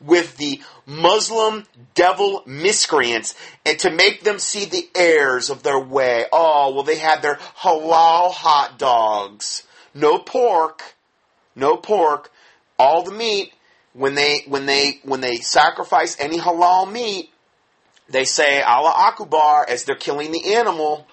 with 0.01 0.37
the 0.37 0.61
Muslim 0.87 1.65
devil 1.95 2.43
miscreants 2.47 3.35
and 3.65 3.79
to 3.81 3.91
make 3.91 4.23
them 4.23 4.39
see 4.39 4.65
the 4.65 4.89
errors 4.95 5.51
of 5.51 5.63
their 5.63 5.79
way. 5.79 6.27
Oh, 6.33 6.75
well, 6.75 6.85
they 6.85 6.99
had 6.99 7.23
their 7.23 7.37
halal 7.37 8.33
hot 8.33 8.79
dogs. 8.79 9.63
No 9.95 10.19
pork. 10.19 10.95
No 11.55 11.77
pork. 11.77 12.31
All 12.79 13.03
the 13.03 13.13
meat. 13.13 13.53
When 13.93 14.17
they, 14.17 14.43
when 14.49 14.67
they, 14.67 15.01
when 15.05 15.21
they 15.21 15.37
sacrifice 15.37 16.17
any 16.19 16.39
halal 16.39 16.91
meat, 16.91 17.31
they 18.09 18.25
say 18.25 18.61
Allah 18.61 18.93
Akbar 18.95 19.67
as 19.69 19.85
they're 19.85 19.95
killing 19.95 20.33
the 20.33 20.55
animal. 20.55 21.07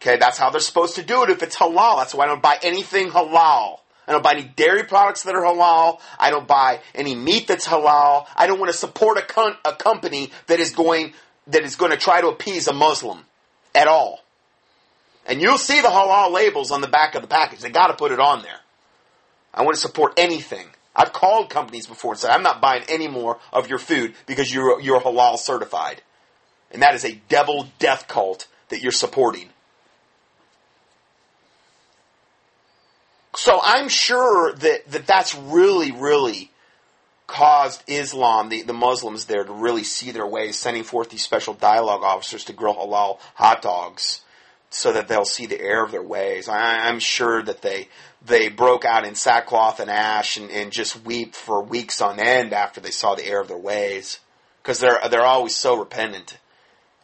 Okay, 0.00 0.16
that's 0.16 0.38
how 0.38 0.50
they're 0.50 0.60
supposed 0.60 0.96
to 0.96 1.02
do 1.02 1.22
it 1.24 1.30
if 1.30 1.42
it's 1.42 1.56
halal. 1.56 1.98
That's 1.98 2.14
why 2.14 2.24
I 2.24 2.28
don't 2.28 2.42
buy 2.42 2.58
anything 2.62 3.10
halal. 3.10 3.80
I 4.06 4.12
don't 4.12 4.22
buy 4.22 4.32
any 4.32 4.44
dairy 4.44 4.84
products 4.84 5.22
that 5.24 5.34
are 5.34 5.42
halal. 5.42 6.00
I 6.18 6.30
don't 6.30 6.46
buy 6.46 6.80
any 6.94 7.14
meat 7.14 7.48
that's 7.48 7.66
halal. 7.66 8.26
I 8.36 8.46
don't 8.46 8.58
want 8.58 8.70
to 8.70 8.76
support 8.76 9.18
a, 9.18 9.22
con- 9.22 9.56
a 9.64 9.74
company 9.74 10.30
that 10.46 10.60
is 10.60 10.72
going 10.72 11.14
that 11.46 11.62
is 11.62 11.76
going 11.76 11.90
to 11.90 11.96
try 11.96 12.20
to 12.20 12.28
appease 12.28 12.68
a 12.68 12.72
Muslim 12.72 13.24
at 13.74 13.86
all. 13.86 14.24
And 15.26 15.40
you'll 15.40 15.58
see 15.58 15.80
the 15.80 15.88
halal 15.88 16.32
labels 16.32 16.70
on 16.70 16.80
the 16.80 16.88
back 16.88 17.14
of 17.14 17.22
the 17.22 17.28
package. 17.28 17.60
They 17.60 17.70
got 17.70 17.88
to 17.88 17.94
put 17.94 18.12
it 18.12 18.20
on 18.20 18.42
there. 18.42 18.60
I 19.52 19.62
want 19.62 19.74
to 19.74 19.80
support 19.80 20.14
anything. 20.16 20.68
I've 20.96 21.12
called 21.12 21.50
companies 21.50 21.86
before 21.86 22.12
and 22.12 22.20
said, 22.20 22.30
I'm 22.30 22.42
not 22.42 22.60
buying 22.60 22.84
any 22.88 23.08
more 23.08 23.38
of 23.52 23.68
your 23.68 23.78
food 23.78 24.14
because 24.26 24.52
you're, 24.52 24.80
you're 24.80 25.00
halal 25.00 25.38
certified. 25.38 26.02
And 26.70 26.82
that 26.82 26.94
is 26.94 27.04
a 27.04 27.20
devil 27.28 27.68
death 27.78 28.08
cult 28.08 28.46
that 28.68 28.80
you're 28.80 28.92
supporting. 28.92 29.48
So 33.36 33.60
I'm 33.62 33.88
sure 33.88 34.52
that, 34.52 34.90
that 34.90 35.06
that's 35.06 35.34
really, 35.34 35.92
really 35.92 36.50
caused 37.26 37.82
Islam, 37.88 38.48
the, 38.48 38.62
the 38.62 38.72
Muslims 38.72 39.26
there, 39.26 39.44
to 39.44 39.52
really 39.52 39.84
see 39.84 40.10
their 40.12 40.26
ways, 40.26 40.56
sending 40.56 40.84
forth 40.84 41.10
these 41.10 41.22
special 41.22 41.54
dialogue 41.54 42.02
officers 42.02 42.44
to 42.44 42.52
grill 42.52 42.74
halal 42.74 43.18
hot 43.34 43.62
dogs 43.62 44.20
so 44.70 44.92
that 44.92 45.08
they'll 45.08 45.24
see 45.24 45.46
the 45.46 45.60
error 45.60 45.84
of 45.84 45.92
their 45.92 46.02
ways. 46.02 46.48
I, 46.48 46.88
am 46.88 46.98
sure 46.98 47.42
that 47.42 47.62
they 47.62 47.88
they 48.26 48.48
broke 48.48 48.84
out 48.84 49.06
in 49.06 49.14
sackcloth 49.14 49.80
and 49.80 49.90
ash 49.90 50.36
and, 50.36 50.50
and 50.50 50.72
just 50.72 51.04
weep 51.04 51.34
for 51.34 51.62
weeks 51.62 52.00
on 52.00 52.18
end 52.18 52.52
after 52.52 52.80
they 52.80 52.90
saw 52.90 53.14
the 53.14 53.26
error 53.26 53.42
of 53.42 53.48
their 53.48 53.56
ways 53.56 54.18
because 54.62 54.80
they're 54.80 54.98
they're 55.10 55.22
always 55.22 55.54
so 55.54 55.76
repentant, 55.78 56.38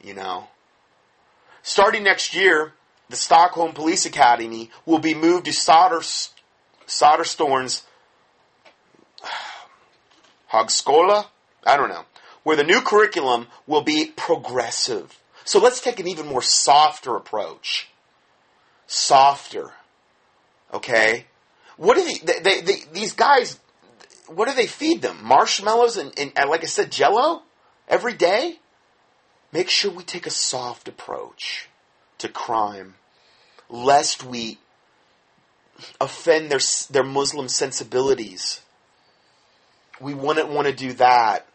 you 0.03 0.15
know. 0.15 0.49
Starting 1.63 2.03
next 2.03 2.35
year, 2.35 2.73
the 3.11 3.17
Stockholm 3.17 3.73
Police 3.73 4.07
Academy 4.07 4.71
will 4.87 5.01
be 5.01 5.15
moved 5.15 5.47
to 5.47 5.53
Solder, 5.53 6.01
Soderstorn's 6.87 7.85
Hogskola? 10.51 11.27
I 11.67 11.77
don't 11.77 11.89
know. 11.89 12.05
Where 12.45 12.57
the 12.57 12.65
new 12.65 12.81
curriculum 12.81 13.49
will 13.67 13.83
be 13.83 14.07
progressive. 14.07 15.21
So 15.45 15.59
let's 15.59 15.81
take 15.81 15.99
an 15.99 16.07
even 16.07 16.29
more 16.29 16.41
softer 16.41 17.17
approach. 17.17 17.89
Softer. 18.87 19.73
Okay? 20.73 21.27
What 21.77 21.97
do 21.97 22.05
they, 22.05 22.41
they, 22.41 22.61
they, 22.61 22.77
these 22.93 23.13
guys, 23.13 23.59
what 24.29 24.49
do 24.49 24.55
they 24.55 24.69
feed 24.69 25.03
them? 25.03 25.19
Marshmallows 25.23 25.97
and, 25.97 26.17
and, 26.17 26.33
and 26.37 26.49
like 26.49 26.63
I 26.63 26.67
said, 26.67 26.93
jello? 26.93 27.43
Every 27.89 28.15
day? 28.15 28.61
Make 29.53 29.69
sure 29.69 29.91
we 29.91 30.05
take 30.05 30.27
a 30.27 30.31
soft 30.31 30.87
approach 30.87 31.69
to 32.19 32.29
crime 32.29 32.95
lest 33.71 34.25
we 34.25 34.59
offend 36.01 36.51
their, 36.51 36.61
their 36.91 37.05
Muslim 37.05 37.49
sensibilities. 37.49 38.61
We 40.01 40.15
wouldn't 40.15 40.49
want 40.49 40.67
to 40.67 40.75
do 40.75 40.93
that 40.95 41.47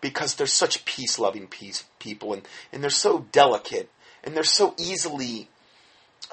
because 0.00 0.34
they're 0.34 0.46
such 0.46 0.84
peace 0.84 1.18
loving 1.18 1.46
peace 1.46 1.84
people 1.98 2.32
and, 2.32 2.46
and 2.72 2.82
they're 2.82 2.90
so 2.90 3.26
delicate 3.32 3.90
and 4.24 4.34
they're 4.34 4.44
so 4.44 4.74
easily 4.78 5.48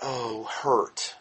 oh 0.01 0.43
hurt. 0.43 1.15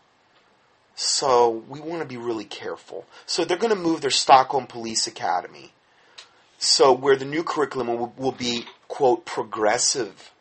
So 0.94 1.50
we 1.68 1.80
want 1.80 2.00
to 2.00 2.08
be 2.08 2.16
really 2.16 2.44
careful. 2.44 3.04
So 3.26 3.44
they're 3.44 3.58
going 3.58 3.74
to 3.74 3.78
move 3.78 4.00
their 4.00 4.10
Stockholm 4.10 4.66
Police 4.66 5.06
Academy. 5.06 5.72
So 6.58 6.92
where 6.92 7.16
the 7.16 7.26
new 7.26 7.44
curriculum 7.44 7.88
will, 7.88 8.14
will 8.16 8.32
be 8.32 8.64
quote 8.88 9.26
progressive 9.26 10.32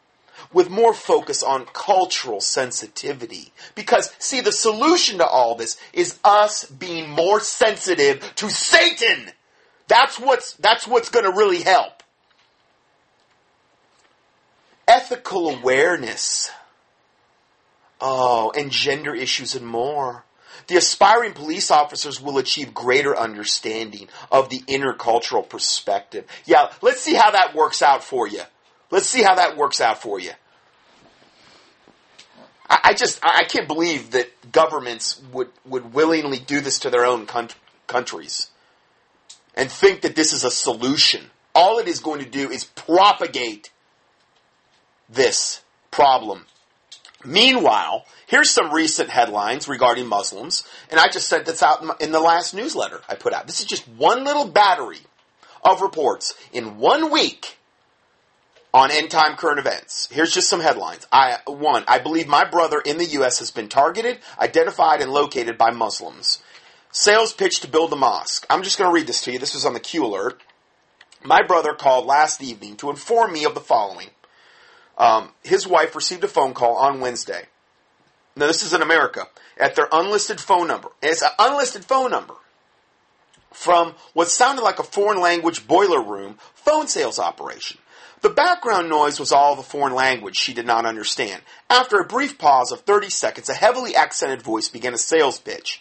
with 0.54 0.70
more 0.70 0.94
focus 0.94 1.44
on 1.44 1.66
cultural 1.74 2.42
sensitivity. 2.42 3.52
Because, 3.76 4.14
see, 4.20 4.42
the 4.42 4.52
solution 4.52 5.20
to 5.20 5.26
all 5.26 5.56
this 5.56 5.78
is 5.94 6.20
us 6.24 6.66
being 6.66 7.10
more 7.10 7.40
sensitive 7.40 8.36
to 8.36 8.50
Satan. 8.50 9.32
That's 9.88 10.20
what's, 10.20 10.54
that's 10.54 10.88
what's 10.88 11.10
going 11.10 11.26
to 11.26 11.38
really 11.38 11.62
help. 11.62 12.04
Ethical 14.88 15.50
awareness. 15.50 16.52
Oh, 18.02 18.52
and 18.56 18.72
gender 18.72 19.16
issues 19.16 19.56
and 19.56 19.66
more. 19.66 20.26
The 20.68 20.78
aspiring 20.78 21.34
police 21.34 21.70
officers 21.70 22.20
will 22.22 22.38
achieve 22.38 22.74
greater 22.74 23.16
understanding 23.18 24.08
of 24.32 24.50
the 24.50 24.60
intercultural 24.62 25.48
perspective. 25.48 26.26
Yeah, 26.46 26.72
let's 26.82 27.02
see 27.02 27.14
how 27.14 27.32
that 27.32 27.56
works 27.56 27.82
out 27.82 28.04
for 28.04 28.28
you. 28.28 28.42
Let's 28.96 29.10
see 29.10 29.24
how 29.24 29.36
that 29.36 29.58
works 29.58 29.82
out 29.82 30.02
for 30.02 30.22
you. 30.22 30.32
I, 32.70 32.80
I 32.86 32.94
just, 32.94 33.20
I 33.22 33.44
can't 33.44 33.68
believe 33.68 34.12
that 34.12 34.54
governments 34.54 35.22
would, 35.34 35.50
would 35.66 35.94
willingly 35.94 36.40
do 36.40 36.62
this 36.62 36.80
to 36.80 36.90
their 36.90 37.06
own 37.06 37.26
country, 37.26 37.60
countries 37.88 38.52
and 39.54 39.70
think 39.70 40.04
that 40.04 40.16
this 40.16 40.32
is 40.32 40.46
a 40.46 40.50
solution. 40.50 41.30
All 41.54 41.78
it 41.80 41.90
is 41.90 42.00
going 42.00 42.24
to 42.24 42.30
do 42.30 42.50
is 42.50 42.64
propagate 42.64 43.70
this 45.10 45.62
problem. 45.92 46.46
Meanwhile, 47.26 48.06
here's 48.28 48.50
some 48.50 48.72
recent 48.72 49.10
headlines 49.10 49.68
regarding 49.68 50.08
Muslims, 50.08 50.64
and 50.90 51.02
I 51.02 51.10
just 51.10 51.28
sent 51.28 51.46
this 51.46 51.62
out 51.62 52.02
in 52.02 52.14
the 52.14 52.22
last 52.22 52.54
newsletter 52.54 53.02
I 53.10 53.16
put 53.16 53.34
out. 53.34 53.46
This 53.46 53.60
is 53.60 53.66
just 53.66 53.86
one 53.90 54.24
little 54.24 54.48
battery 54.48 55.00
of 55.66 55.82
reports 55.82 56.34
in 56.54 56.78
one 56.78 57.12
week 57.12 57.58
on 58.76 58.92
end 58.92 59.10
time 59.10 59.38
current 59.38 59.58
events. 59.58 60.10
Here's 60.12 60.34
just 60.34 60.50
some 60.50 60.60
headlines. 60.60 61.08
I 61.10 61.38
one, 61.48 61.86
I 61.88 61.98
believe 61.98 62.28
my 62.28 62.44
brother 62.44 62.82
in 62.82 62.98
the 62.98 63.06
US 63.06 63.40
has 63.40 63.50
been 63.50 63.70
targeted, 63.70 64.20
identified 64.38 65.00
and 65.00 65.12
located 65.12 65.58
by 65.58 65.72
Muslims. 65.72 66.44
Sales 66.92 67.32
pitch 67.32 67.62
to 67.62 67.70
build 67.70 67.94
a 67.94 67.96
mosque. 67.96 68.46
I'm 68.50 68.64
just 68.64 68.78
going 68.78 68.90
to 68.90 68.94
read 68.94 69.08
this 69.08 69.22
to 69.24 69.32
you. 69.32 69.40
This 69.40 69.54
was 69.54 69.66
on 69.66 69.74
the 69.74 69.80
Q 69.80 70.06
alert. 70.06 70.42
My 71.24 71.42
brother 71.42 71.74
called 71.74 72.06
last 72.06 72.44
evening 72.44 72.76
to 72.78 72.90
inform 72.90 73.32
me 73.32 73.46
of 73.46 73.56
the 73.56 73.62
following. 73.62 74.10
Um, 74.98 75.32
his 75.44 75.66
wife 75.66 75.96
received 75.96 76.26
a 76.26 76.28
phone 76.28 76.54
call 76.54 76.76
on 76.76 77.00
Wednesday. 77.00 77.46
Now, 78.36 78.48
this 78.48 78.62
is 78.62 78.74
in 78.74 78.82
America. 78.82 79.28
At 79.58 79.76
their 79.76 79.88
unlisted 79.92 80.42
phone 80.42 80.68
number. 80.68 80.90
It's 81.02 81.22
an 81.22 81.30
unlisted 81.40 81.86
phone 81.86 82.12
number 82.12 82.36
from 83.52 83.96
what 84.14 84.28
sounded 84.28 84.64
like 84.64 84.80
a 84.80 84.84
foreign 84.84 85.22
language 85.22 85.66
boiler 85.66 86.02
room 86.02 86.38
phone 86.54 86.88
sales 86.88 87.20
operation. 87.20 87.78
The 88.26 88.32
background 88.32 88.90
noise 88.90 89.20
was 89.20 89.32
all 89.32 89.56
the 89.56 89.62
foreign 89.62 89.94
language 89.94 90.36
she 90.36 90.56
did 90.56 90.66
not 90.66 90.88
understand. 90.88 91.44
After 91.70 92.00
a 92.00 92.08
brief 92.08 92.40
pause 92.40 92.72
of 92.72 92.80
30 92.82 93.12
seconds, 93.12 93.50
a 93.50 93.54
heavily 93.54 93.96
accented 93.96 94.42
voice 94.42 94.68
began 94.68 94.96
a 94.96 94.98
sales 94.98 95.38
pitch 95.38 95.80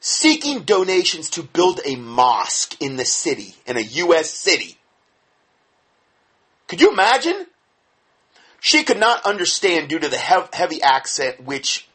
seeking 0.00 0.62
donations 0.62 1.28
to 1.28 1.42
build 1.42 1.82
a 1.84 1.96
mosque 1.96 2.80
in 2.80 2.96
the 2.96 3.04
city, 3.04 3.56
in 3.66 3.76
a 3.76 3.82
U.S. 3.82 4.30
city. 4.30 4.78
Could 6.66 6.80
you 6.80 6.90
imagine? 6.90 7.44
She 8.58 8.84
could 8.84 8.98
not 8.98 9.26
understand 9.26 9.90
due 9.90 9.98
to 9.98 10.08
the 10.08 10.16
heavy 10.16 10.80
accent 10.80 11.44
which, 11.44 11.86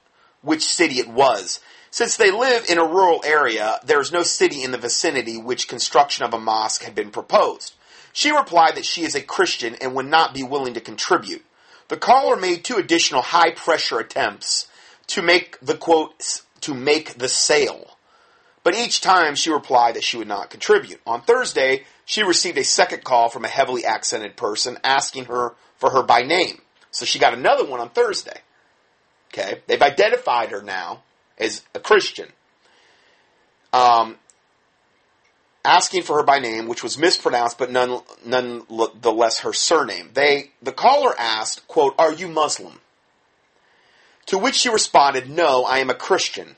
which 0.43 0.61
city 0.61 0.99
it 0.99 1.07
was. 1.07 1.59
Since 1.89 2.17
they 2.17 2.29
live 2.29 2.65
in 2.69 2.77
a 2.77 2.85
rural 2.85 3.23
area, 3.25 3.79
there 3.83 3.99
is 3.99 4.11
no 4.11 4.21
city 4.21 4.61
in 4.61 4.69
the 4.69 4.77
vicinity 4.77 5.39
which 5.39 5.67
construction 5.67 6.23
of 6.23 6.35
a 6.35 6.39
mosque 6.39 6.83
had 6.83 6.93
been 6.93 7.09
proposed. 7.09 7.73
She 8.17 8.31
replied 8.31 8.77
that 8.77 8.85
she 8.85 9.03
is 9.03 9.13
a 9.13 9.21
Christian 9.21 9.75
and 9.75 9.93
would 9.93 10.07
not 10.07 10.33
be 10.33 10.41
willing 10.41 10.73
to 10.73 10.81
contribute. 10.81 11.45
The 11.87 11.97
caller 11.97 12.35
made 12.35 12.63
two 12.63 12.77
additional 12.77 13.21
high 13.21 13.51
pressure 13.51 13.99
attempts 13.99 14.65
to 15.05 15.21
make 15.21 15.59
the 15.59 15.77
quote, 15.77 16.41
to 16.61 16.73
make 16.73 17.19
the 17.19 17.29
sale. 17.29 17.95
But 18.63 18.73
each 18.73 19.01
time 19.01 19.35
she 19.35 19.51
replied 19.51 19.93
that 19.93 20.03
she 20.03 20.17
would 20.17 20.27
not 20.27 20.49
contribute. 20.49 20.99
On 21.05 21.21
Thursday, 21.21 21.83
she 22.05 22.23
received 22.23 22.57
a 22.57 22.63
second 22.63 23.03
call 23.03 23.29
from 23.29 23.45
a 23.45 23.49
heavily 23.49 23.85
accented 23.85 24.35
person 24.35 24.79
asking 24.83 25.25
her 25.25 25.53
for 25.75 25.91
her 25.91 26.01
by 26.01 26.23
name. 26.23 26.63
So 26.89 27.05
she 27.05 27.19
got 27.19 27.35
another 27.35 27.65
one 27.65 27.79
on 27.79 27.91
Thursday. 27.91 28.41
Okay, 29.31 29.61
they've 29.67 29.79
identified 29.79 30.49
her 30.49 30.63
now 30.63 31.03
as 31.37 31.61
a 31.75 31.79
Christian. 31.79 32.29
Um, 33.71 34.17
asking 35.67 36.03
for 36.03 36.15
her 36.15 36.23
by 36.23 36.39
name, 36.39 36.67
which 36.67 36.81
was 36.81 36.97
mispronounced, 36.97 37.57
but 37.57 37.69
none, 37.69 37.99
nonetheless 38.25 39.39
her 39.39 39.51
surname. 39.51 40.09
They, 40.13 40.51
the 40.61 40.71
caller 40.71 41.13
asked, 41.19 41.67
quote, 41.67 41.93
"Are 41.99 42.13
you 42.13 42.29
Muslim?" 42.29 42.79
To 44.27 44.37
which 44.37 44.55
she 44.55 44.69
responded, 44.69 45.29
"No, 45.29 45.65
I 45.65 45.79
am 45.79 45.89
a 45.89 45.95
Christian." 45.95 46.55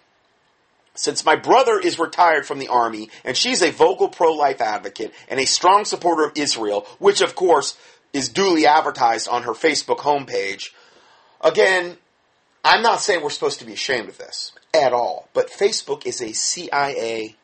Since 0.93 1.25
my 1.25 1.35
brother 1.35 1.79
is 1.79 1.97
retired 1.97 2.45
from 2.45 2.59
the 2.59 2.67
army 2.67 3.09
and 3.23 3.37
she's 3.37 3.61
a 3.61 3.71
vocal 3.71 4.09
pro-life 4.09 4.59
advocate 4.59 5.13
and 5.29 5.39
a 5.39 5.45
strong 5.45 5.85
supporter 5.85 6.25
of 6.25 6.33
Israel, 6.35 6.85
which 6.99 7.21
of 7.21 7.35
course 7.35 7.77
is 8.11 8.27
duly 8.27 8.67
advertised 8.67 9.29
on 9.29 9.43
her 9.43 9.53
Facebook 9.53 9.99
homepage, 9.99 10.71
again, 11.39 11.97
I'm 12.65 12.81
not 12.81 12.99
saying 12.99 13.23
we're 13.23 13.29
supposed 13.29 13.59
to 13.59 13.65
be 13.65 13.73
ashamed 13.73 14.09
of 14.09 14.17
this 14.17 14.51
at 14.73 14.91
all, 14.91 15.29
but 15.33 15.49
Facebook 15.49 16.05
is 16.05 16.21
a 16.21 16.33
CIA, 16.33 17.37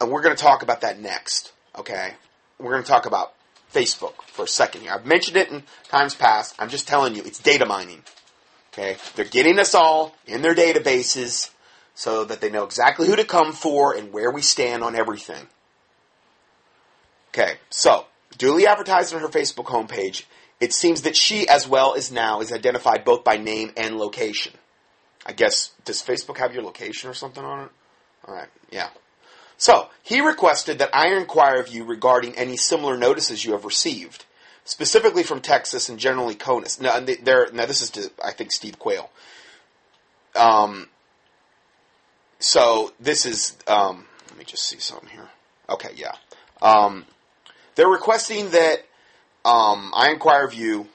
and 0.00 0.10
we're 0.10 0.22
going 0.22 0.36
to 0.36 0.42
talk 0.42 0.62
about 0.62 0.82
that 0.82 1.00
next, 1.00 1.52
okay? 1.76 2.14
We're 2.58 2.72
going 2.72 2.82
to 2.82 2.88
talk 2.88 3.06
about 3.06 3.34
Facebook 3.72 4.22
for 4.26 4.44
a 4.44 4.48
second 4.48 4.82
here. 4.82 4.92
I've 4.92 5.06
mentioned 5.06 5.36
it 5.36 5.50
in 5.50 5.62
times 5.88 6.14
past. 6.14 6.54
I'm 6.58 6.68
just 6.68 6.86
telling 6.86 7.14
you, 7.14 7.22
it's 7.24 7.40
data 7.40 7.66
mining. 7.66 8.02
Okay? 8.72 8.96
They're 9.14 9.24
getting 9.24 9.58
us 9.58 9.74
all 9.74 10.14
in 10.26 10.42
their 10.42 10.54
databases 10.54 11.50
so 11.94 12.24
that 12.24 12.40
they 12.40 12.50
know 12.50 12.64
exactly 12.64 13.06
who 13.06 13.16
to 13.16 13.24
come 13.24 13.52
for 13.52 13.94
and 13.94 14.12
where 14.12 14.30
we 14.30 14.42
stand 14.42 14.82
on 14.82 14.94
everything. 14.94 15.46
Okay, 17.28 17.54
so 17.70 18.06
duly 18.38 18.66
advertised 18.66 19.14
on 19.14 19.20
her 19.20 19.28
Facebook 19.28 19.66
homepage, 19.66 20.24
it 20.60 20.72
seems 20.72 21.02
that 21.02 21.16
she, 21.16 21.48
as 21.48 21.66
well 21.66 21.94
as 21.94 22.12
now, 22.12 22.40
is 22.40 22.52
identified 22.52 23.04
both 23.04 23.24
by 23.24 23.36
name 23.36 23.72
and 23.76 23.96
location. 23.96 24.52
I 25.26 25.32
guess, 25.32 25.72
does 25.84 26.02
Facebook 26.02 26.38
have 26.38 26.54
your 26.54 26.62
location 26.62 27.10
or 27.10 27.14
something 27.14 27.44
on 27.44 27.64
it? 27.64 27.70
All 28.26 28.34
right, 28.34 28.48
yeah. 28.70 28.88
So, 29.56 29.88
he 30.02 30.20
requested 30.20 30.78
that 30.78 30.94
I 30.94 31.14
inquire 31.14 31.60
of 31.60 31.68
you 31.68 31.84
regarding 31.84 32.36
any 32.36 32.56
similar 32.56 32.96
notices 32.96 33.44
you 33.44 33.52
have 33.52 33.64
received, 33.64 34.24
specifically 34.64 35.22
from 35.22 35.40
Texas 35.40 35.88
and 35.88 35.98
generally 35.98 36.34
CONUS. 36.34 36.80
Now, 36.80 36.98
now 36.98 37.66
this 37.66 37.80
is 37.80 37.90
to, 37.90 38.10
I 38.22 38.32
think, 38.32 38.52
Steve 38.52 38.78
Quayle. 38.78 39.10
Um, 40.34 40.88
so 42.38 42.92
this 43.00 43.24
is, 43.24 43.56
um, 43.66 44.06
let 44.28 44.38
me 44.38 44.44
just 44.44 44.64
see 44.64 44.78
something 44.78 45.08
here. 45.08 45.28
Okay, 45.70 45.90
yeah. 45.96 46.14
Um, 46.60 47.06
they're 47.74 47.88
requesting 47.88 48.50
that 48.50 48.84
um, 49.44 49.92
I 49.94 50.10
inquire 50.10 50.44
of 50.44 50.54
you. 50.54 50.88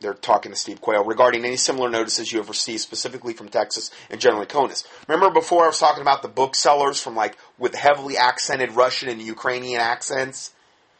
They're 0.00 0.14
talking 0.14 0.52
to 0.52 0.56
Steve 0.56 0.80
Quayle 0.80 1.04
regarding 1.04 1.44
any 1.44 1.56
similar 1.56 1.88
notices 1.88 2.30
you 2.30 2.38
have 2.38 2.48
received 2.48 2.80
specifically 2.80 3.32
from 3.32 3.48
Texas 3.48 3.90
and 4.10 4.20
generally 4.20 4.46
CONUS. 4.46 4.84
Remember 5.08 5.32
before 5.32 5.64
I 5.64 5.68
was 5.68 5.78
talking 5.78 6.02
about 6.02 6.22
the 6.22 6.28
booksellers 6.28 7.00
from 7.00 7.16
like 7.16 7.36
with 7.58 7.74
heavily 7.74 8.16
accented 8.16 8.72
Russian 8.72 9.08
and 9.08 9.20
Ukrainian 9.20 9.80
accents 9.80 10.52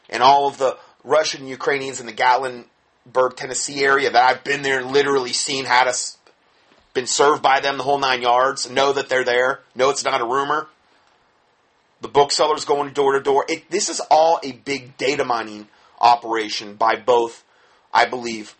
and 0.09 0.23
all 0.23 0.47
of 0.47 0.57
the 0.57 0.77
Russian 1.03 1.47
Ukrainians 1.47 1.99
in 1.99 2.05
the 2.05 2.13
Gatlinburg, 2.13 3.35
Tennessee 3.35 3.83
area 3.83 4.09
that 4.09 4.23
I've 4.23 4.43
been 4.43 4.61
there 4.61 4.79
and 4.79 4.91
literally 4.91 5.33
seen 5.33 5.65
how 5.65 5.83
to 5.83 5.93
been 6.95 7.05
served 7.05 7.43
by 7.43 7.59
them 7.59 7.77
the 7.77 7.83
whole 7.83 7.99
nine 7.99 8.23
yards, 8.23 8.69
know 8.69 8.93
that 8.93 9.09
they're 9.09 9.25
there, 9.25 9.59
know 9.75 9.91
it's 9.91 10.03
not 10.03 10.21
a 10.21 10.25
rumor. 10.25 10.67
The 12.01 12.07
booksellers 12.07 12.65
going 12.65 12.93
door 12.93 13.13
to 13.13 13.19
door. 13.19 13.45
It, 13.47 13.69
this 13.69 13.89
is 13.89 13.99
all 14.09 14.39
a 14.41 14.53
big 14.53 14.97
data 14.97 15.23
mining 15.23 15.67
operation 15.99 16.75
by 16.75 16.95
both, 16.95 17.43
I 17.93 18.05
believe, 18.05 18.55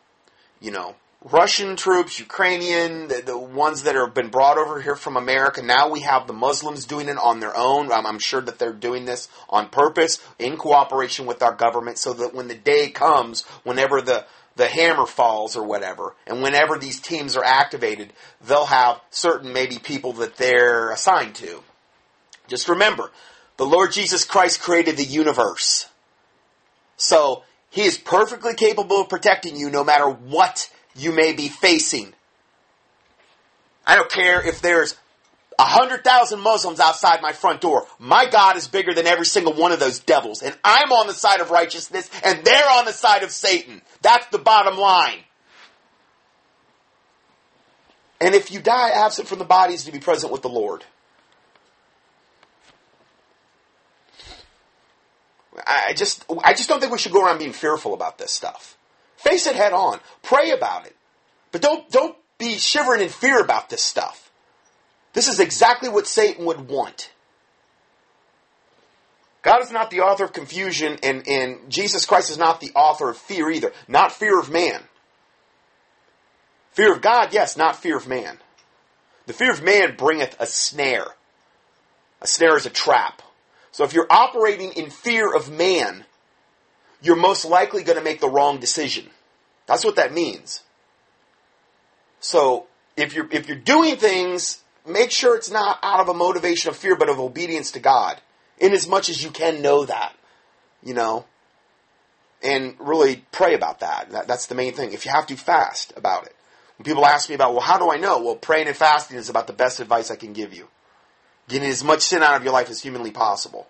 you 0.59 0.71
know, 0.71 0.95
Russian 1.31 1.75
troops, 1.75 2.19
Ukrainian, 2.19 3.07
the, 3.07 3.23
the, 3.25 3.35
ones 3.35 3.81
that 3.83 3.95
have 3.95 4.13
been 4.13 4.29
brought 4.29 4.59
over 4.59 4.79
here 4.79 4.95
from 4.95 5.17
America. 5.17 5.63
Now 5.63 5.89
we 5.89 6.01
have 6.01 6.27
the 6.27 6.33
Muslims 6.33 6.85
doing 6.85 7.09
it 7.09 7.17
on 7.17 7.39
their 7.39 7.57
own. 7.57 7.91
I'm, 7.91 8.05
I'm, 8.05 8.19
sure 8.19 8.41
that 8.41 8.59
they're 8.59 8.71
doing 8.71 9.05
this 9.05 9.27
on 9.49 9.69
purpose, 9.69 10.21
in 10.37 10.55
cooperation 10.55 11.25
with 11.25 11.41
our 11.41 11.55
government, 11.55 11.97
so 11.97 12.13
that 12.13 12.35
when 12.35 12.47
the 12.47 12.53
day 12.53 12.91
comes, 12.91 13.41
whenever 13.63 14.01
the 14.01 14.27
the 14.55 14.67
hammer 14.67 15.05
falls 15.05 15.57
or 15.57 15.63
whatever. 15.63 16.15
And 16.25 16.41
whenever 16.41 16.77
these 16.77 17.01
teams 17.01 17.35
are 17.35 17.43
activated, 17.43 18.13
they'll 18.39 18.67
have 18.67 19.01
certain 19.09 19.51
maybe 19.51 19.79
people 19.79 20.13
that 20.13 20.37
they're 20.37 20.91
assigned 20.91 21.35
to. 21.35 21.61
Just 22.47 22.69
remember, 22.69 23.11
the 23.57 23.65
Lord 23.65 23.91
Jesus 23.91 24.23
Christ 24.23 24.61
created 24.61 24.95
the 24.95 25.03
universe. 25.03 25.89
So, 26.95 27.43
He 27.69 27.81
is 27.81 27.97
perfectly 27.97 28.53
capable 28.53 29.01
of 29.01 29.09
protecting 29.09 29.57
you 29.57 29.69
no 29.69 29.83
matter 29.83 30.09
what 30.09 30.69
you 30.95 31.11
may 31.11 31.33
be 31.33 31.47
facing. 31.47 32.13
I 33.85 33.95
don't 33.95 34.11
care 34.11 34.45
if 34.45 34.61
there's 34.61 34.95
a 35.57 35.63
hundred 35.63 36.03
thousand 36.03 36.41
Muslims 36.41 36.79
outside 36.79 37.21
my 37.21 37.31
front 37.31 37.61
door. 37.61 37.87
My 37.99 38.25
God 38.25 38.57
is 38.57 38.67
bigger 38.67 38.93
than 38.93 39.07
every 39.07 39.25
single 39.25 39.53
one 39.53 39.71
of 39.71 39.79
those 39.79 39.99
devils. 39.99 40.41
And 40.41 40.57
I'm 40.63 40.91
on 40.91 41.07
the 41.07 41.13
side 41.13 41.39
of 41.39 41.51
righteousness 41.51 42.09
and 42.23 42.43
they're 42.43 42.69
on 42.71 42.85
the 42.85 42.91
side 42.91 43.23
of 43.23 43.31
Satan. 43.31 43.81
That's 44.01 44.27
the 44.27 44.37
bottom 44.37 44.77
line. 44.77 45.19
And 48.19 48.33
if 48.33 48.51
you 48.51 48.59
die 48.59 48.89
absent 48.89 49.27
from 49.27 49.39
the 49.39 49.45
bodies 49.45 49.83
to 49.85 49.91
be 49.91 49.99
present 49.99 50.31
with 50.31 50.41
the 50.41 50.49
Lord. 50.49 50.83
I 55.65 55.93
just, 55.93 56.25
I 56.43 56.53
just 56.53 56.67
don't 56.67 56.79
think 56.81 56.91
we 56.91 56.97
should 56.97 57.13
go 57.13 57.23
around 57.23 57.37
being 57.37 57.53
fearful 57.53 57.93
about 57.93 58.17
this 58.17 58.31
stuff. 58.31 58.74
Face 59.25 59.47
it 59.47 59.55
head 59.55 59.73
on. 59.73 59.99
Pray 60.21 60.51
about 60.51 60.85
it. 60.85 60.95
But 61.51 61.63
don't, 61.63 61.89
don't 61.89 62.15
be 62.37 62.57
shivering 62.57 63.01
in 63.01 63.09
fear 63.09 63.41
about 63.41 63.69
this 63.69 63.81
stuff. 63.81 64.31
This 65.13 65.27
is 65.27 65.39
exactly 65.39 65.89
what 65.89 66.05
Satan 66.05 66.45
would 66.45 66.69
want. 66.69 67.09
God 69.41 69.63
is 69.63 69.71
not 69.71 69.89
the 69.89 70.01
author 70.01 70.25
of 70.25 70.33
confusion, 70.33 70.97
and, 71.01 71.27
and 71.27 71.71
Jesus 71.71 72.05
Christ 72.05 72.29
is 72.29 72.37
not 72.37 72.61
the 72.61 72.71
author 72.75 73.09
of 73.09 73.17
fear 73.17 73.49
either. 73.49 73.73
Not 73.87 74.11
fear 74.11 74.39
of 74.39 74.51
man. 74.51 74.83
Fear 76.73 76.93
of 76.93 77.01
God, 77.01 77.33
yes, 77.33 77.57
not 77.57 77.75
fear 77.75 77.97
of 77.97 78.07
man. 78.07 78.37
The 79.25 79.33
fear 79.33 79.51
of 79.51 79.63
man 79.63 79.95
bringeth 79.95 80.35
a 80.39 80.45
snare. 80.45 81.07
A 82.21 82.27
snare 82.27 82.57
is 82.57 82.67
a 82.67 82.71
trap. 82.71 83.23
So 83.71 83.83
if 83.85 83.93
you're 83.93 84.07
operating 84.09 84.73
in 84.73 84.91
fear 84.91 85.33
of 85.33 85.51
man, 85.51 86.05
you're 87.01 87.15
most 87.15 87.45
likely 87.45 87.83
going 87.83 87.97
to 87.97 88.03
make 88.03 88.19
the 88.19 88.29
wrong 88.29 88.59
decision. 88.59 89.09
That's 89.67 89.83
what 89.83 89.95
that 89.95 90.13
means. 90.13 90.63
So 92.19 92.67
if 92.97 93.13
you're 93.13 93.27
if 93.31 93.47
you're 93.47 93.57
doing 93.57 93.97
things, 93.97 94.61
make 94.85 95.11
sure 95.11 95.35
it's 95.35 95.51
not 95.51 95.79
out 95.83 95.99
of 95.99 96.09
a 96.09 96.13
motivation 96.13 96.69
of 96.69 96.75
fear, 96.75 96.95
but 96.95 97.09
of 97.09 97.19
obedience 97.19 97.71
to 97.71 97.79
God 97.79 98.21
in 98.57 98.73
as 98.73 98.87
much 98.87 99.09
as 99.09 99.23
you 99.23 99.31
can 99.31 99.61
know 99.61 99.85
that, 99.85 100.15
you 100.83 100.93
know, 100.93 101.25
and 102.41 102.75
really 102.79 103.25
pray 103.31 103.53
about 103.53 103.79
that. 103.79 104.11
that. 104.11 104.27
That's 104.27 104.47
the 104.47 104.55
main 104.55 104.73
thing. 104.73 104.93
If 104.93 105.05
you 105.05 105.11
have 105.11 105.27
to, 105.27 105.35
fast 105.35 105.93
about 105.97 106.25
it. 106.25 106.35
When 106.77 106.85
people 106.85 107.05
ask 107.05 107.29
me 107.29 107.35
about, 107.35 107.53
well, 107.53 107.61
how 107.61 107.77
do 107.77 107.89
I 107.89 107.97
know? 107.97 108.21
Well, 108.21 108.35
praying 108.35 108.67
and 108.67 108.75
fasting 108.75 109.17
is 109.17 109.29
about 109.29 109.47
the 109.47 109.53
best 109.53 109.79
advice 109.79 110.11
I 110.11 110.15
can 110.15 110.33
give 110.33 110.53
you. 110.53 110.67
Getting 111.47 111.69
as 111.69 111.83
much 111.83 112.01
sin 112.01 112.23
out 112.23 112.35
of 112.35 112.43
your 112.43 112.53
life 112.53 112.69
as 112.69 112.81
humanly 112.81 113.11
possible. 113.11 113.67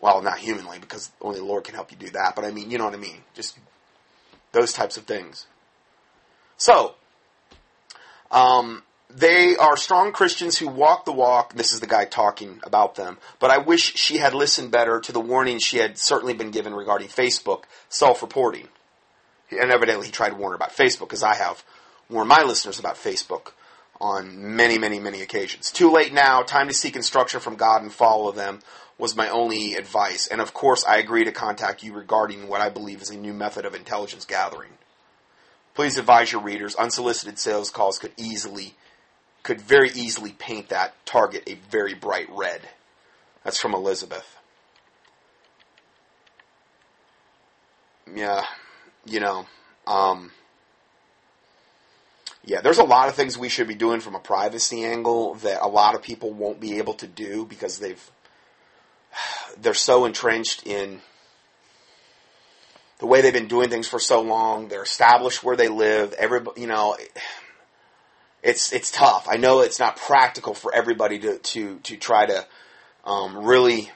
Well, 0.00 0.20
not 0.22 0.38
humanly, 0.38 0.78
because 0.78 1.10
only 1.20 1.38
the 1.38 1.44
Lord 1.44 1.64
can 1.64 1.74
help 1.74 1.90
you 1.90 1.96
do 1.96 2.10
that, 2.10 2.34
but 2.36 2.44
I 2.44 2.50
mean, 2.50 2.70
you 2.70 2.76
know 2.76 2.84
what 2.84 2.94
I 2.94 2.98
mean. 2.98 3.22
Just 3.34 3.58
those 4.56 4.72
types 4.72 4.96
of 4.96 5.04
things. 5.04 5.46
So, 6.56 6.94
um, 8.30 8.82
they 9.10 9.54
are 9.56 9.76
strong 9.76 10.12
Christians 10.12 10.58
who 10.58 10.66
walk 10.66 11.04
the 11.04 11.12
walk. 11.12 11.54
This 11.54 11.72
is 11.72 11.80
the 11.80 11.86
guy 11.86 12.06
talking 12.06 12.60
about 12.64 12.96
them. 12.96 13.18
But 13.38 13.50
I 13.50 13.58
wish 13.58 13.94
she 13.94 14.16
had 14.16 14.34
listened 14.34 14.70
better 14.70 14.98
to 15.00 15.12
the 15.12 15.20
warning 15.20 15.58
she 15.58 15.78
had 15.78 15.98
certainly 15.98 16.34
been 16.34 16.50
given 16.50 16.74
regarding 16.74 17.08
Facebook 17.08 17.64
self 17.88 18.22
reporting. 18.22 18.68
And 19.50 19.70
evidently 19.70 20.06
he 20.06 20.12
tried 20.12 20.30
to 20.30 20.36
warn 20.36 20.52
her 20.52 20.56
about 20.56 20.72
Facebook, 20.72 21.08
because 21.08 21.22
I 21.22 21.34
have 21.34 21.62
warned 22.10 22.28
my 22.28 22.42
listeners 22.42 22.78
about 22.78 22.96
Facebook 22.96 23.52
on 24.00 24.56
many, 24.56 24.78
many, 24.78 24.98
many 24.98 25.22
occasions. 25.22 25.70
Too 25.70 25.90
late 25.90 26.12
now, 26.12 26.42
time 26.42 26.68
to 26.68 26.74
seek 26.74 26.96
instruction 26.96 27.40
from 27.40 27.56
God 27.56 27.82
and 27.82 27.92
follow 27.92 28.32
them 28.32 28.60
was 28.98 29.16
my 29.16 29.28
only 29.28 29.74
advice. 29.74 30.26
And 30.26 30.40
of 30.40 30.54
course, 30.54 30.84
I 30.84 30.96
agree 30.98 31.24
to 31.24 31.32
contact 31.32 31.82
you 31.82 31.92
regarding 31.92 32.48
what 32.48 32.60
I 32.60 32.70
believe 32.70 33.02
is 33.02 33.10
a 33.10 33.16
new 33.16 33.34
method 33.34 33.64
of 33.64 33.74
intelligence 33.74 34.24
gathering. 34.24 34.70
Please 35.74 35.98
advise 35.98 36.32
your 36.32 36.40
readers 36.40 36.74
unsolicited 36.76 37.38
sales 37.38 37.70
calls 37.70 37.98
could 37.98 38.12
easily 38.16 38.74
could 39.42 39.60
very 39.60 39.90
easily 39.90 40.32
paint 40.32 40.70
that 40.70 40.94
target 41.06 41.44
a 41.46 41.54
very 41.70 41.94
bright 41.94 42.26
red. 42.30 42.62
That's 43.44 43.60
from 43.60 43.74
Elizabeth. 43.74 44.36
Yeah, 48.12 48.44
you 49.04 49.20
know, 49.20 49.46
um, 49.86 50.32
yeah, 52.44 52.60
there's 52.60 52.78
a 52.78 52.84
lot 52.84 53.08
of 53.08 53.14
things 53.14 53.38
we 53.38 53.48
should 53.48 53.68
be 53.68 53.74
doing 53.74 54.00
from 54.00 54.16
a 54.16 54.20
privacy 54.20 54.84
angle 54.84 55.34
that 55.36 55.62
a 55.62 55.68
lot 55.68 55.94
of 55.94 56.02
people 56.02 56.32
won't 56.32 56.58
be 56.58 56.78
able 56.78 56.94
to 56.94 57.06
do 57.06 57.44
because 57.44 57.78
they've 57.78 58.10
they're 59.60 59.74
so 59.74 60.04
entrenched 60.04 60.66
in 60.66 61.00
the 62.98 63.06
way 63.06 63.20
they've 63.20 63.32
been 63.32 63.48
doing 63.48 63.68
things 63.68 63.88
for 63.88 63.98
so 63.98 64.22
long. 64.22 64.68
They're 64.68 64.82
established 64.82 65.44
where 65.44 65.56
they 65.56 65.68
live. 65.68 66.12
Everybody, 66.14 66.62
you 66.62 66.66
know, 66.66 66.96
it's 68.42 68.72
it's 68.72 68.90
tough. 68.90 69.26
I 69.28 69.36
know 69.36 69.60
it's 69.60 69.78
not 69.78 69.96
practical 69.96 70.54
for 70.54 70.74
everybody 70.74 71.18
to 71.20 71.38
to 71.38 71.78
to 71.80 71.96
try 71.96 72.26
to 72.26 72.46
um, 73.04 73.44
really 73.44 73.90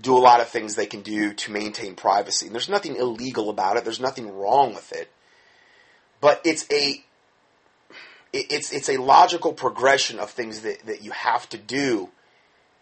do 0.00 0.16
a 0.16 0.18
lot 0.18 0.40
of 0.40 0.48
things 0.48 0.74
they 0.74 0.86
can 0.86 1.02
do 1.02 1.32
to 1.32 1.52
maintain 1.52 1.94
privacy. 1.94 2.46
And 2.46 2.54
there's 2.54 2.68
nothing 2.68 2.96
illegal 2.96 3.48
about 3.48 3.76
it. 3.76 3.84
There's 3.84 4.00
nothing 4.00 4.36
wrong 4.36 4.74
with 4.74 4.92
it. 4.92 5.10
But 6.20 6.40
it's 6.44 6.66
a 6.70 7.04
it's 8.32 8.72
it's 8.72 8.88
a 8.88 8.96
logical 8.96 9.52
progression 9.52 10.18
of 10.18 10.30
things 10.30 10.62
that, 10.62 10.84
that 10.86 11.02
you 11.02 11.12
have 11.12 11.48
to 11.50 11.58
do 11.58 12.10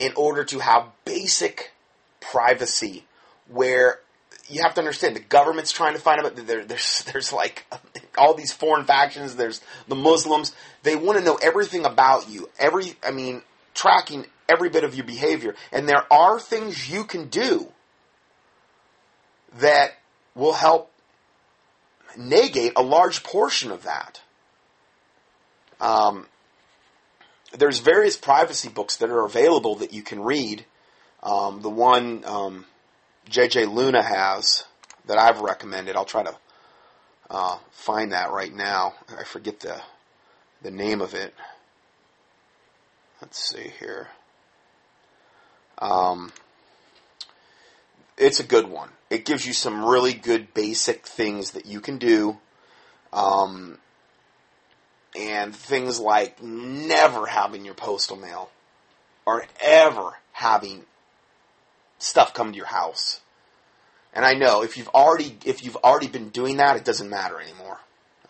in 0.03 0.13
order 0.17 0.43
to 0.43 0.59
have 0.59 0.89
basic 1.05 1.71
privacy 2.21 3.05
where 3.47 4.01
you 4.49 4.61
have 4.63 4.75
to 4.75 4.81
understand 4.81 5.15
the 5.15 5.21
government's 5.21 5.71
trying 5.71 5.95
to 5.95 6.01
find 6.01 6.21
out. 6.21 6.35
There, 6.35 6.65
there's 6.65 7.05
there's 7.13 7.33
like 7.33 7.65
all 8.19 8.35
these 8.35 8.53
foreign 8.53 8.85
factions. 8.85 9.37
There's 9.37 9.61
the 9.87 9.95
Muslims. 9.95 10.53
They 10.83 10.97
want 10.97 11.19
to 11.19 11.25
know 11.25 11.37
everything 11.37 11.87
about 11.87 12.29
you. 12.29 12.51
Every 12.59 12.95
I 13.07 13.13
mean, 13.13 13.43
tracking 13.75 14.27
every 14.49 14.71
bit 14.71 14.83
of 14.83 14.97
your 14.97 15.07
behavior. 15.07 15.55
And 15.71 15.89
there 15.89 16.13
are 16.13 16.41
things 16.41 16.91
you 16.91 17.05
can 17.05 17.29
do 17.29 17.69
that 19.59 19.93
will 20.35 20.55
help 20.55 20.91
negate 22.17 22.73
a 22.75 22.83
large 22.83 23.23
portion 23.23 23.71
of 23.71 23.85
that. 23.85 24.21
Um, 25.81 26.27
there's 27.53 27.81
various 27.81 28.17
privacy 28.17 28.69
books 28.69 28.97
that 28.97 29.11
are 29.11 29.25
available 29.25 29.77
that 29.77 29.93
you 29.93 30.03
can 30.03 30.23
read. 30.23 30.65
Um, 31.23 31.63
the 31.63 31.71
one 31.71 32.25
um, 32.25 32.65
JJ 33.31 33.73
Luna 33.73 34.03
has 34.03 34.65
that 35.07 35.19
I've 35.19 35.41
recommended. 35.41 35.97
I'll 35.97 36.05
try 36.05 36.25
to 36.25 36.37
uh, 37.31 37.59
find 37.71 38.13
that 38.13 38.31
right 38.31 38.55
now. 38.55 38.95
I 39.19 39.25
forget 39.25 39.61
the 39.61 39.81
the 40.63 40.71
name 40.71 41.01
of 41.01 41.15
it. 41.15 41.35
Let's 43.21 43.39
see 43.39 43.73
here. 43.79 44.09
Um, 45.79 46.33
it's 48.17 48.41
a 48.41 48.45
good 48.45 48.69
one. 48.69 48.91
It 49.11 49.25
gives 49.25 49.47
you 49.47 49.53
some 49.53 49.85
really 49.85 50.15
good 50.15 50.55
basic 50.55 51.07
things 51.07 51.53
that 51.53 51.67
you 51.67 51.81
can 51.81 51.99
do. 51.99 52.39
Um, 53.13 53.79
and 55.17 55.55
things 55.55 56.01
like 56.01 56.43
never 56.43 57.27
having 57.27 57.65
your 57.65 57.75
postal 57.75 58.17
mail 58.17 58.51
or 59.27 59.45
ever 59.61 60.17
having 60.33 60.85
stuff 61.99 62.35
come 62.35 62.53
to 62.53 62.57
your 62.57 62.67
house. 62.67 63.21
And 64.15 64.25
I 64.25 64.35
know 64.35 64.63
if 64.63 64.77
you've 64.77 64.89
already 64.89 65.39
if 65.45 65.65
you've 65.65 65.77
already 65.77 66.09
been 66.09 66.29
doing 66.31 66.59
that, 66.59 66.77
it 66.77 66.85
doesn't 66.85 67.09
matter 67.09 67.41
anymore. 67.41 67.79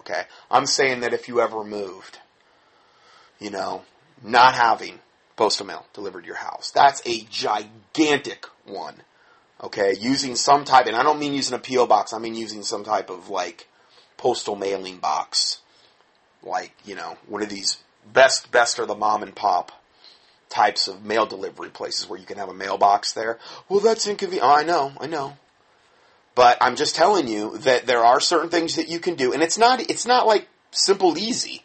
Okay? 0.00 0.22
I'm 0.50 0.66
saying 0.66 1.00
that 1.00 1.12
if 1.12 1.28
you 1.28 1.40
ever 1.40 1.64
moved, 1.64 2.18
you 3.38 3.50
know, 3.50 3.82
not 4.22 4.54
having 4.54 5.00
postal 5.36 5.66
mail 5.66 5.86
delivered 5.92 6.22
to 6.22 6.26
your 6.26 6.36
house. 6.36 6.70
That's 6.70 7.02
a 7.06 7.22
gigantic 7.30 8.46
one. 8.64 9.02
Okay? 9.62 9.94
Using 9.98 10.36
some 10.36 10.64
type 10.64 10.86
and 10.86 10.96
I 10.96 11.02
don't 11.02 11.18
mean 11.18 11.34
using 11.34 11.56
a 11.56 11.60
PO 11.60 11.86
box, 11.86 12.12
I 12.12 12.18
mean 12.18 12.34
using 12.34 12.62
some 12.62 12.84
type 12.84 13.10
of 13.10 13.28
like 13.28 13.68
postal 14.16 14.54
mailing 14.54 14.98
box. 14.98 15.61
Like, 16.42 16.72
you 16.84 16.94
know, 16.94 17.16
one 17.26 17.42
of 17.42 17.48
these 17.48 17.78
best 18.12 18.50
best 18.50 18.78
are 18.78 18.86
the 18.86 18.94
mom 18.94 19.22
and 19.22 19.34
pop 19.34 19.72
types 20.48 20.86
of 20.86 21.04
mail 21.04 21.24
delivery 21.24 21.70
places 21.70 22.08
where 22.08 22.18
you 22.18 22.26
can 22.26 22.38
have 22.38 22.48
a 22.48 22.54
mailbox 22.54 23.12
there. 23.12 23.38
Well, 23.68 23.80
that's 23.80 24.06
inconvenient. 24.06 24.46
Oh, 24.46 24.54
I 24.54 24.62
know, 24.62 24.92
I 25.00 25.06
know. 25.06 25.36
But 26.34 26.58
I'm 26.60 26.76
just 26.76 26.94
telling 26.94 27.28
you 27.28 27.58
that 27.58 27.86
there 27.86 28.04
are 28.04 28.20
certain 28.20 28.50
things 28.50 28.76
that 28.76 28.88
you 28.88 29.00
can 29.00 29.14
do, 29.14 29.32
and 29.32 29.42
it's 29.42 29.58
not 29.58 29.80
it's 29.90 30.06
not 30.06 30.26
like 30.26 30.48
simple 30.70 31.18
easy. 31.18 31.62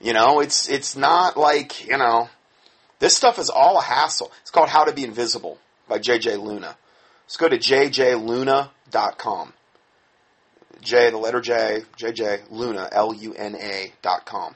You 0.00 0.12
know, 0.12 0.40
it's 0.40 0.68
it's 0.68 0.96
not 0.96 1.36
like 1.36 1.86
you 1.86 1.98
know, 1.98 2.28
this 2.98 3.16
stuff 3.16 3.38
is 3.38 3.50
all 3.50 3.78
a 3.78 3.82
hassle. 3.82 4.32
It's 4.42 4.50
called 4.50 4.68
How 4.68 4.84
to 4.84 4.92
Be 4.92 5.04
Invisible 5.04 5.58
by 5.88 5.98
JJ 5.98 6.42
Luna. 6.42 6.76
Let's 7.26 7.36
go 7.36 7.48
to 7.48 7.58
jjluna.com. 7.58 9.52
J, 10.82 11.10
the 11.10 11.18
letter 11.18 11.40
J, 11.40 11.82
JJ 11.96 12.50
Luna, 12.50 12.88
L 12.92 13.14
U 13.14 13.34
N 13.34 13.56
A 13.56 13.92
dot 14.02 14.26
com 14.26 14.54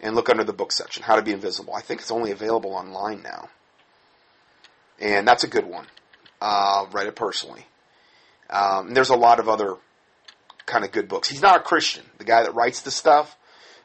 and 0.00 0.16
look 0.16 0.28
under 0.28 0.44
the 0.44 0.52
book 0.52 0.72
section, 0.72 1.02
How 1.02 1.16
to 1.16 1.22
Be 1.22 1.32
Invisible. 1.32 1.74
I 1.74 1.80
think 1.80 2.00
it's 2.00 2.10
only 2.10 2.30
available 2.30 2.72
online 2.72 3.22
now. 3.22 3.48
And 4.98 5.26
that's 5.26 5.44
a 5.44 5.48
good 5.48 5.66
one. 5.66 5.86
Uh, 6.40 6.86
read 6.92 7.06
it 7.06 7.16
personally. 7.16 7.66
Um, 8.48 8.94
there's 8.94 9.10
a 9.10 9.16
lot 9.16 9.40
of 9.40 9.48
other 9.48 9.76
kind 10.66 10.84
of 10.84 10.92
good 10.92 11.08
books. 11.08 11.28
He's 11.28 11.42
not 11.42 11.56
a 11.56 11.62
Christian, 11.62 12.04
the 12.18 12.24
guy 12.24 12.42
that 12.42 12.54
writes 12.54 12.82
the 12.82 12.90
stuff, 12.90 13.36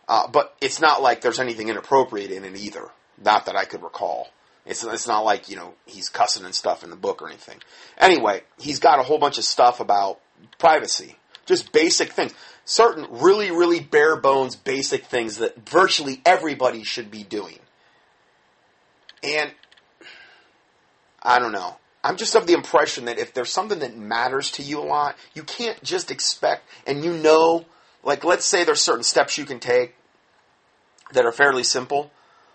uh, 0.07 0.28
but 0.28 0.55
it's 0.61 0.80
not 0.80 1.01
like 1.01 1.21
there's 1.21 1.39
anything 1.39 1.69
inappropriate 1.69 2.32
in 2.32 2.43
it 2.43 2.55
either. 2.55 2.89
Not 3.21 3.45
that 3.45 3.55
I 3.55 3.65
could 3.65 3.84
recall. 3.84 4.30
It's, 4.65 4.84
it's 4.84 5.07
not 5.07 5.26
like, 5.26 5.49
you 5.49 5.55
know, 5.55 5.73
he's 5.86 6.09
cussing 6.09 6.45
and 6.45 6.55
stuff 6.55 6.84
in 6.84 6.89
the 6.89 6.95
book 6.95 7.21
or 7.21 7.28
anything. 7.28 7.59
Anyway, 7.97 8.41
he's 8.57 8.80
got 8.80 8.99
a 8.99 9.03
whole 9.03 9.19
bunch 9.19 9.38
of 9.38 9.43
stuff 9.43 9.80
about 9.80 10.19
privacy. 10.57 11.17
Just 11.46 11.72
basic 11.72 12.12
things 12.12 12.34
certain 12.66 13.06
really, 13.12 13.52
really 13.52 13.80
bare 13.80 14.16
bones 14.16 14.56
basic 14.56 15.06
things 15.06 15.38
that 15.38 15.70
virtually 15.70 16.22
everybody 16.26 16.84
should 16.84 17.10
be 17.10 17.24
doing. 17.24 17.60
And 19.24 19.52
I 21.22 21.39
don't 21.39 21.52
know. 21.52 21.78
I'm 22.04 22.18
just 22.18 22.36
of 22.36 22.46
the 22.46 22.54
impression 22.54 23.06
that 23.06 23.18
if 23.18 23.34
there's 23.34 23.52
something 23.52 23.80
that 23.80 23.96
matters 23.98 24.52
to 24.52 24.64
you 24.64 24.80
a 24.80 24.86
lot, 24.86 25.16
you 25.34 25.43
can't 25.43 25.82
just 25.84 26.12
expect, 26.12 26.64
and 26.86 27.04
you 27.04 27.14
know, 27.14 27.66
like 28.04 28.24
let's 28.24 28.46
say 28.46 28.64
there's 28.64 28.82
certain 28.82 29.04
steps 29.04 29.38
you 29.38 29.46
can 29.46 29.60
take 29.60 29.96
that 31.14 31.26
are 31.26 31.32
fairly 31.32 31.64
simple. 31.64 32.12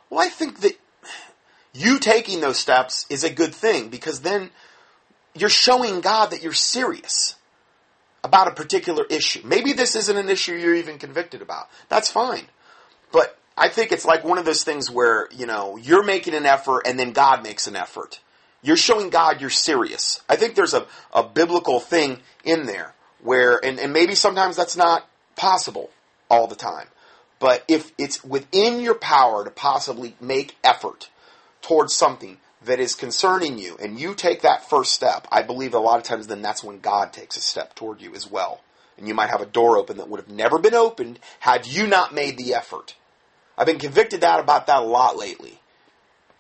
Well, 0.08 0.20
I 0.20 0.28
think 0.28 0.60
that 0.60 0.78
you 1.72 1.98
taking 1.98 2.40
those 2.40 2.58
steps 2.58 3.06
is 3.10 3.24
a 3.24 3.30
good 3.30 3.54
thing 3.54 3.88
because 3.88 4.20
then 4.20 4.50
you're 5.34 5.48
showing 5.48 6.00
God 6.00 6.30
that 6.30 6.42
you're 6.42 6.52
serious 6.52 7.36
about 8.22 8.48
a 8.48 8.52
particular 8.52 9.04
issue. 9.08 9.40
Maybe 9.44 9.72
this 9.72 9.96
isn't 9.96 10.16
an 10.16 10.28
issue 10.28 10.54
you're 10.54 10.74
even 10.74 10.98
convicted 10.98 11.42
about. 11.42 11.68
That's 11.88 12.10
fine. 12.10 12.44
But 13.12 13.38
I 13.56 13.68
think 13.68 13.92
it's 13.92 14.04
like 14.04 14.24
one 14.24 14.38
of 14.38 14.44
those 14.44 14.64
things 14.64 14.90
where, 14.90 15.28
you 15.32 15.46
know, 15.46 15.76
you're 15.76 16.04
making 16.04 16.34
an 16.34 16.46
effort 16.46 16.82
and 16.86 16.98
then 16.98 17.12
God 17.12 17.42
makes 17.42 17.66
an 17.66 17.76
effort. 17.76 18.20
You're 18.62 18.76
showing 18.76 19.10
God 19.10 19.40
you're 19.40 19.50
serious. 19.50 20.22
I 20.28 20.36
think 20.36 20.54
there's 20.54 20.74
a, 20.74 20.86
a 21.12 21.22
biblical 21.22 21.80
thing 21.80 22.20
in 22.44 22.66
there 22.66 22.94
where, 23.22 23.62
and, 23.64 23.78
and 23.78 23.92
maybe 23.92 24.14
sometimes 24.14 24.56
that's 24.56 24.76
not 24.76 25.08
possible 25.36 25.90
all 26.30 26.46
the 26.46 26.54
time. 26.54 26.88
But 27.38 27.64
if 27.68 27.92
it's 27.96 28.22
within 28.22 28.80
your 28.80 28.94
power 28.94 29.44
to 29.44 29.50
possibly 29.50 30.14
make 30.20 30.56
effort 30.62 31.08
towards 31.62 31.94
something 31.94 32.36
that 32.64 32.80
is 32.80 32.94
concerning 32.94 33.58
you 33.58 33.76
and 33.80 33.98
you 33.98 34.14
take 34.14 34.42
that 34.42 34.68
first 34.68 34.92
step, 34.92 35.26
I 35.30 35.42
believe 35.42 35.74
a 35.74 35.78
lot 35.78 35.98
of 35.98 36.04
times 36.04 36.26
then 36.26 36.42
that's 36.42 36.62
when 36.62 36.80
God 36.80 37.12
takes 37.12 37.36
a 37.36 37.40
step 37.40 37.74
toward 37.74 38.00
you 38.00 38.14
as 38.14 38.30
well. 38.30 38.60
And 38.98 39.08
you 39.08 39.14
might 39.14 39.30
have 39.30 39.40
a 39.40 39.46
door 39.46 39.78
open 39.78 39.96
that 39.96 40.08
would 40.08 40.20
have 40.20 40.28
never 40.28 40.58
been 40.58 40.74
opened 40.74 41.18
had 41.40 41.66
you 41.66 41.86
not 41.86 42.14
made 42.14 42.36
the 42.36 42.54
effort. 42.54 42.94
I've 43.56 43.66
been 43.66 43.78
convicted 43.78 44.20
that 44.20 44.40
about 44.40 44.66
that 44.66 44.82
a 44.82 44.86
lot 44.86 45.16
lately. 45.16 45.60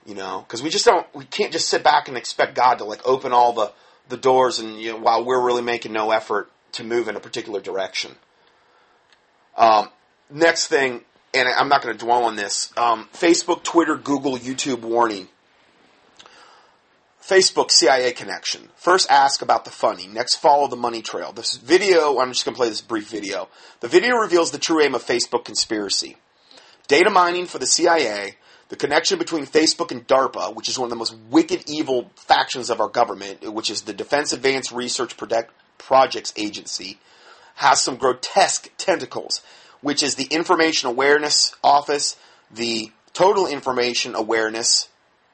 You 0.06 0.14
know, 0.14 0.44
because 0.46 0.62
we 0.62 0.70
just 0.70 0.84
don't, 0.84 1.06
we 1.14 1.24
can't 1.24 1.52
just 1.52 1.68
sit 1.68 1.84
back 1.84 2.08
and 2.08 2.16
expect 2.16 2.54
God 2.54 2.78
to 2.78 2.84
like 2.84 3.06
open 3.06 3.32
all 3.32 3.52
the, 3.52 3.72
the 4.08 4.16
doors 4.16 4.58
and 4.58 4.80
you 4.80 4.92
know, 4.92 4.98
while 4.98 5.24
we're 5.24 5.44
really 5.44 5.62
making 5.62 5.92
no 5.92 6.10
effort 6.10 6.50
to 6.72 6.84
move 6.84 7.08
in 7.08 7.16
a 7.16 7.20
particular 7.20 7.60
direction. 7.60 8.16
Um, 9.56 9.90
next 10.30 10.68
thing, 10.68 11.02
and 11.34 11.48
I'm 11.48 11.68
not 11.68 11.82
going 11.82 11.96
to 11.96 12.04
dwell 12.04 12.24
on 12.24 12.36
this. 12.36 12.72
Um, 12.76 13.08
Facebook, 13.12 13.62
Twitter, 13.62 13.96
Google, 13.96 14.36
YouTube 14.36 14.80
warning. 14.80 15.28
Facebook 17.30 17.70
CIA 17.70 18.10
connection. 18.10 18.70
First 18.74 19.08
ask 19.08 19.40
about 19.40 19.64
the 19.64 19.70
funny. 19.70 20.08
Next 20.08 20.34
follow 20.34 20.66
the 20.66 20.74
money 20.74 21.00
trail. 21.00 21.30
This 21.30 21.54
video, 21.58 22.18
I'm 22.18 22.32
just 22.32 22.44
going 22.44 22.56
to 22.56 22.58
play 22.58 22.68
this 22.68 22.80
brief 22.80 23.08
video. 23.08 23.48
The 23.78 23.86
video 23.86 24.16
reveals 24.16 24.50
the 24.50 24.58
true 24.58 24.82
aim 24.82 24.96
of 24.96 25.04
Facebook 25.04 25.44
conspiracy. 25.44 26.16
Data 26.88 27.08
mining 27.08 27.46
for 27.46 27.60
the 27.60 27.68
CIA, 27.68 28.34
the 28.68 28.74
connection 28.74 29.16
between 29.16 29.46
Facebook 29.46 29.92
and 29.92 30.04
DARPA, 30.08 30.56
which 30.56 30.68
is 30.68 30.76
one 30.76 30.86
of 30.86 30.90
the 30.90 30.96
most 30.96 31.14
wicked, 31.30 31.70
evil 31.70 32.10
factions 32.16 32.68
of 32.68 32.80
our 32.80 32.88
government, 32.88 33.52
which 33.52 33.70
is 33.70 33.82
the 33.82 33.92
Defense 33.92 34.32
Advanced 34.32 34.72
Research 34.72 35.16
Projects 35.78 36.32
Agency, 36.36 36.98
has 37.54 37.80
some 37.80 37.94
grotesque 37.94 38.72
tentacles, 38.76 39.40
which 39.82 40.02
is 40.02 40.16
the 40.16 40.26
Information 40.32 40.88
Awareness 40.88 41.54
Office, 41.62 42.16
the 42.50 42.90
Total 43.12 43.46
Information 43.46 44.16
Awareness 44.16 44.88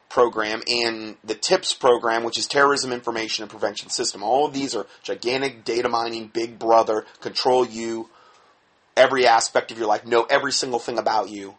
program 0.08 0.62
and 0.68 1.16
the 1.24 1.34
TIPS 1.34 1.74
program, 1.74 2.24
which 2.24 2.38
is 2.38 2.46
Terrorism 2.46 2.92
Information 2.92 3.42
and 3.42 3.50
Prevention 3.50 3.90
System. 3.90 4.22
All 4.22 4.46
of 4.46 4.52
these 4.52 4.74
are 4.74 4.86
gigantic 5.02 5.64
data 5.64 5.88
mining, 5.88 6.28
big 6.28 6.58
brother, 6.58 7.04
control 7.20 7.66
you, 7.66 8.08
every 8.96 9.26
aspect 9.26 9.70
of 9.70 9.78
your 9.78 9.86
life, 9.86 10.04
know 10.04 10.26
every 10.28 10.52
single 10.52 10.78
thing 10.78 10.98
about 10.98 11.28
you. 11.28 11.54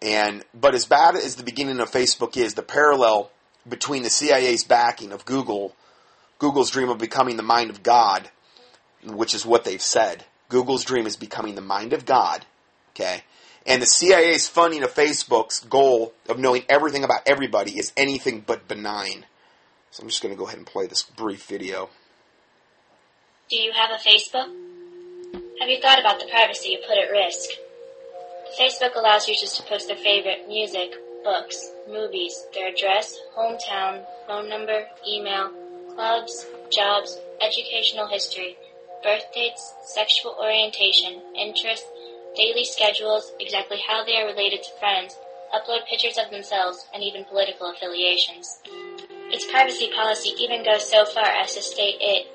And 0.00 0.44
but 0.52 0.74
as 0.74 0.86
bad 0.86 1.14
as 1.14 1.36
the 1.36 1.44
beginning 1.44 1.78
of 1.80 1.90
Facebook 1.90 2.36
is, 2.36 2.54
the 2.54 2.62
parallel 2.62 3.30
between 3.68 4.02
the 4.02 4.10
CIA's 4.10 4.64
backing 4.64 5.12
of 5.12 5.24
Google, 5.24 5.76
Google's 6.38 6.70
dream 6.70 6.88
of 6.88 6.98
becoming 6.98 7.36
the 7.36 7.42
mind 7.42 7.70
of 7.70 7.82
God, 7.82 8.28
which 9.04 9.34
is 9.34 9.46
what 9.46 9.64
they've 9.64 9.82
said. 9.82 10.24
Google's 10.48 10.84
dream 10.84 11.06
is 11.06 11.16
becoming 11.16 11.54
the 11.54 11.60
mind 11.60 11.92
of 11.92 12.04
God. 12.04 12.44
Okay, 12.90 13.22
and 13.66 13.80
the 13.80 13.86
CIA's 13.86 14.48
funding 14.48 14.82
of 14.82 14.94
Facebook's 14.94 15.60
goal 15.60 16.12
of 16.28 16.38
knowing 16.38 16.64
everything 16.68 17.04
about 17.04 17.20
everybody 17.26 17.78
is 17.78 17.92
anything 17.96 18.42
but 18.46 18.68
benign. 18.68 19.26
So 19.90 20.02
I'm 20.02 20.08
just 20.08 20.22
going 20.22 20.34
to 20.34 20.38
go 20.38 20.46
ahead 20.46 20.58
and 20.58 20.66
play 20.66 20.86
this 20.86 21.02
brief 21.02 21.44
video. 21.46 21.90
Do 23.48 23.56
you 23.56 23.72
have 23.72 23.90
a 23.90 24.02
Facebook? 24.02 24.48
Have 25.60 25.68
you 25.68 25.80
thought 25.80 26.00
about 26.00 26.18
the 26.18 26.26
privacy 26.30 26.70
you 26.70 26.78
put 26.86 26.98
at 26.98 27.10
risk? 27.10 27.50
Facebook 28.58 28.96
allows 28.96 29.28
users 29.28 29.52
to 29.54 29.62
post 29.64 29.88
their 29.88 29.96
favorite 29.96 30.48
music, 30.48 30.92
books, 31.22 31.70
movies, 31.88 32.34
their 32.54 32.68
address, 32.68 33.18
hometown, 33.36 34.04
phone 34.26 34.48
number, 34.48 34.86
email, 35.08 35.50
clubs, 35.94 36.46
jobs, 36.70 37.18
educational 37.40 38.08
history, 38.08 38.56
birth 39.02 39.24
dates, 39.34 39.74
sexual 39.84 40.36
orientation, 40.40 41.20
interests, 41.36 41.86
daily 42.36 42.64
schedules, 42.64 43.32
exactly 43.40 43.78
how 43.86 44.04
they 44.04 44.16
are 44.16 44.26
related 44.26 44.62
to 44.62 44.78
friends, 44.78 45.16
upload 45.54 45.86
pictures 45.88 46.18
of 46.18 46.30
themselves, 46.30 46.86
and 46.94 47.02
even 47.02 47.24
political 47.24 47.70
affiliations. 47.70 48.58
Its 49.32 49.50
privacy 49.50 49.90
policy 49.94 50.30
even 50.38 50.64
goes 50.64 50.88
so 50.88 51.04
far 51.06 51.24
as 51.24 51.54
to 51.54 51.62
state 51.62 51.96
it 52.00 52.26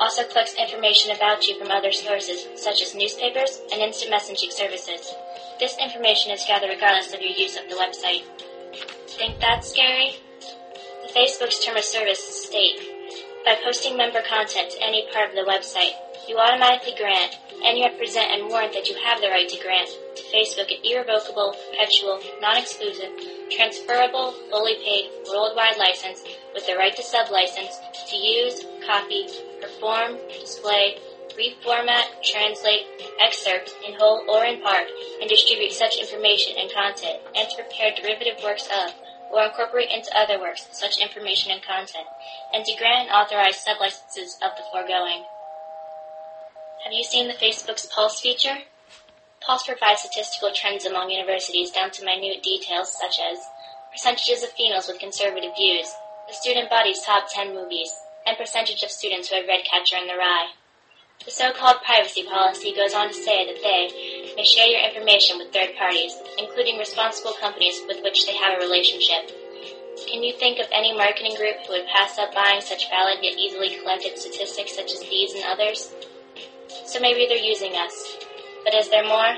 also 0.00 0.24
collects 0.24 0.54
information 0.54 1.14
about 1.14 1.46
you 1.46 1.58
from 1.58 1.70
other 1.70 1.92
sources, 1.92 2.46
such 2.56 2.82
as 2.82 2.94
newspapers 2.94 3.60
and 3.72 3.80
instant 3.80 4.12
messaging 4.12 4.52
services. 4.52 5.14
This 5.58 5.76
information 5.78 6.32
is 6.32 6.44
gathered 6.46 6.70
regardless 6.70 7.14
of 7.14 7.20
your 7.20 7.32
use 7.32 7.56
of 7.56 7.68
the 7.68 7.76
website. 7.76 8.24
Think 9.16 9.40
that's 9.40 9.70
scary? 9.70 10.16
The 11.02 11.12
Facebook's 11.12 11.64
term 11.64 11.76
of 11.76 11.84
service 11.84 12.20
state 12.44 12.80
by 13.44 13.56
posting 13.64 13.96
member 13.96 14.20
content 14.22 14.70
to 14.72 14.82
any 14.82 15.08
part 15.12 15.30
of 15.30 15.34
the 15.34 15.50
website, 15.50 15.96
you 16.28 16.38
automatically 16.38 16.94
grant 16.98 17.38
and 17.64 17.78
you 17.78 17.84
represent 17.84 18.30
and 18.32 18.48
warrant 18.48 18.72
that 18.72 18.88
you 18.88 18.96
have 18.98 19.20
the 19.20 19.28
right 19.28 19.48
to 19.48 19.62
grant 19.62 19.88
to 20.16 20.22
Facebook 20.34 20.70
an 20.70 20.82
irrevocable, 20.84 21.54
perpetual, 21.70 22.20
non-exclusive, 22.40 23.10
transferable, 23.50 24.32
fully 24.50 24.74
paid, 24.84 25.10
worldwide 25.30 25.78
license 25.78 26.22
with 26.54 26.66
the 26.66 26.76
right 26.76 26.94
to 26.96 27.02
sub-license 27.02 27.78
to 28.10 28.16
use, 28.16 28.64
copy, 28.84 29.26
perform, 29.60 30.16
display, 30.28 30.98
reformat, 31.36 32.04
translate, 32.24 32.86
excerpt 33.22 33.74
in 33.86 33.94
whole 33.94 34.24
or 34.28 34.44
in 34.44 34.60
part, 34.60 34.88
and 35.20 35.28
distribute 35.28 35.72
such 35.72 35.98
information 35.98 36.54
and 36.58 36.72
content, 36.72 37.20
and 37.36 37.48
to 37.48 37.56
prepare 37.56 37.92
derivative 37.94 38.42
works 38.42 38.68
of, 38.82 38.94
or 39.30 39.44
incorporate 39.44 39.90
into 39.90 40.10
other 40.16 40.40
works 40.40 40.66
such 40.72 40.98
information 40.98 41.52
and 41.52 41.62
content, 41.62 42.06
and 42.54 42.64
to 42.64 42.76
grant 42.78 43.08
and 43.08 43.10
authorize 43.10 43.62
sublicenses 43.62 44.40
of 44.42 44.56
the 44.56 44.64
foregoing. 44.72 45.24
Have 46.84 46.92
you 46.92 47.02
seen 47.02 47.26
the 47.26 47.34
Facebook's 47.34 47.86
Pulse 47.86 48.20
feature? 48.20 48.58
Pulse 49.40 49.66
provides 49.66 50.02
statistical 50.02 50.52
trends 50.54 50.84
among 50.84 51.10
universities 51.10 51.70
down 51.70 51.90
to 51.90 52.04
minute 52.04 52.42
details 52.42 52.96
such 52.96 53.18
as 53.18 53.38
percentages 53.90 54.44
of 54.44 54.50
females 54.50 54.86
with 54.86 54.98
conservative 55.00 55.52
views, 55.56 55.88
the 56.28 56.34
student 56.34 56.70
body's 56.70 57.02
top 57.02 57.26
10 57.32 57.54
movies, 57.54 57.92
and 58.26 58.36
percentage 58.36 58.82
of 58.82 58.90
students 58.90 59.28
who 59.28 59.36
have 59.36 59.48
read 59.48 59.64
Catcher 59.64 59.96
in 59.96 60.06
the 60.06 60.14
Rye. 60.14 60.52
The 61.24 61.30
so-called 61.30 61.82
privacy 61.82 62.24
policy 62.24 62.74
goes 62.74 62.94
on 62.94 63.08
to 63.08 63.14
say 63.14 63.46
that 63.46 63.62
they 63.62 64.34
may 64.36 64.44
share 64.44 64.68
your 64.68 64.86
information 64.86 65.38
with 65.38 65.52
third 65.52 65.74
parties, 65.76 66.14
including 66.38 66.78
responsible 66.78 67.32
companies 67.40 67.80
with 67.88 68.02
which 68.04 68.26
they 68.26 68.34
have 68.36 68.58
a 68.58 68.62
relationship. 68.62 69.32
Can 70.06 70.22
you 70.22 70.34
think 70.36 70.60
of 70.60 70.68
any 70.70 70.94
marketing 70.94 71.34
group 71.36 71.56
who 71.66 71.72
would 71.72 71.88
pass 71.88 72.18
up 72.18 72.34
buying 72.34 72.60
such 72.60 72.90
valid 72.90 73.18
yet 73.22 73.38
easily 73.38 73.76
collected 73.80 74.18
statistics 74.18 74.76
such 74.76 74.92
as 74.92 75.00
these 75.00 75.32
and 75.32 75.44
others? 75.44 75.90
So 76.86 77.00
maybe 77.00 77.26
they're 77.26 77.42
using 77.42 77.74
us. 77.74 78.16
But 78.64 78.74
is 78.74 78.88
there 78.88 79.02
more? 79.02 79.34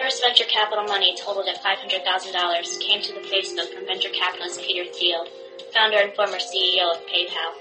First 0.00 0.22
venture 0.22 0.48
capital 0.48 0.84
money 0.84 1.14
totaled 1.14 1.48
at 1.48 1.62
$500,000 1.62 2.80
came 2.80 3.02
to 3.02 3.12
the 3.12 3.20
Facebook 3.20 3.68
from 3.74 3.84
venture 3.84 4.08
capitalist 4.08 4.62
Peter 4.62 4.90
Thiel, 4.90 5.26
founder 5.74 5.98
and 5.98 6.16
former 6.16 6.38
CEO 6.38 6.96
of 6.96 7.04
PayPal. 7.04 7.52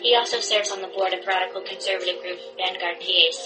He 0.00 0.16
also 0.16 0.40
serves 0.40 0.70
on 0.70 0.80
the 0.80 0.88
board 0.88 1.12
of 1.12 1.26
radical 1.26 1.60
conservative 1.60 2.22
group 2.22 2.38
Vanguard 2.56 2.96
PAC. 2.98 3.44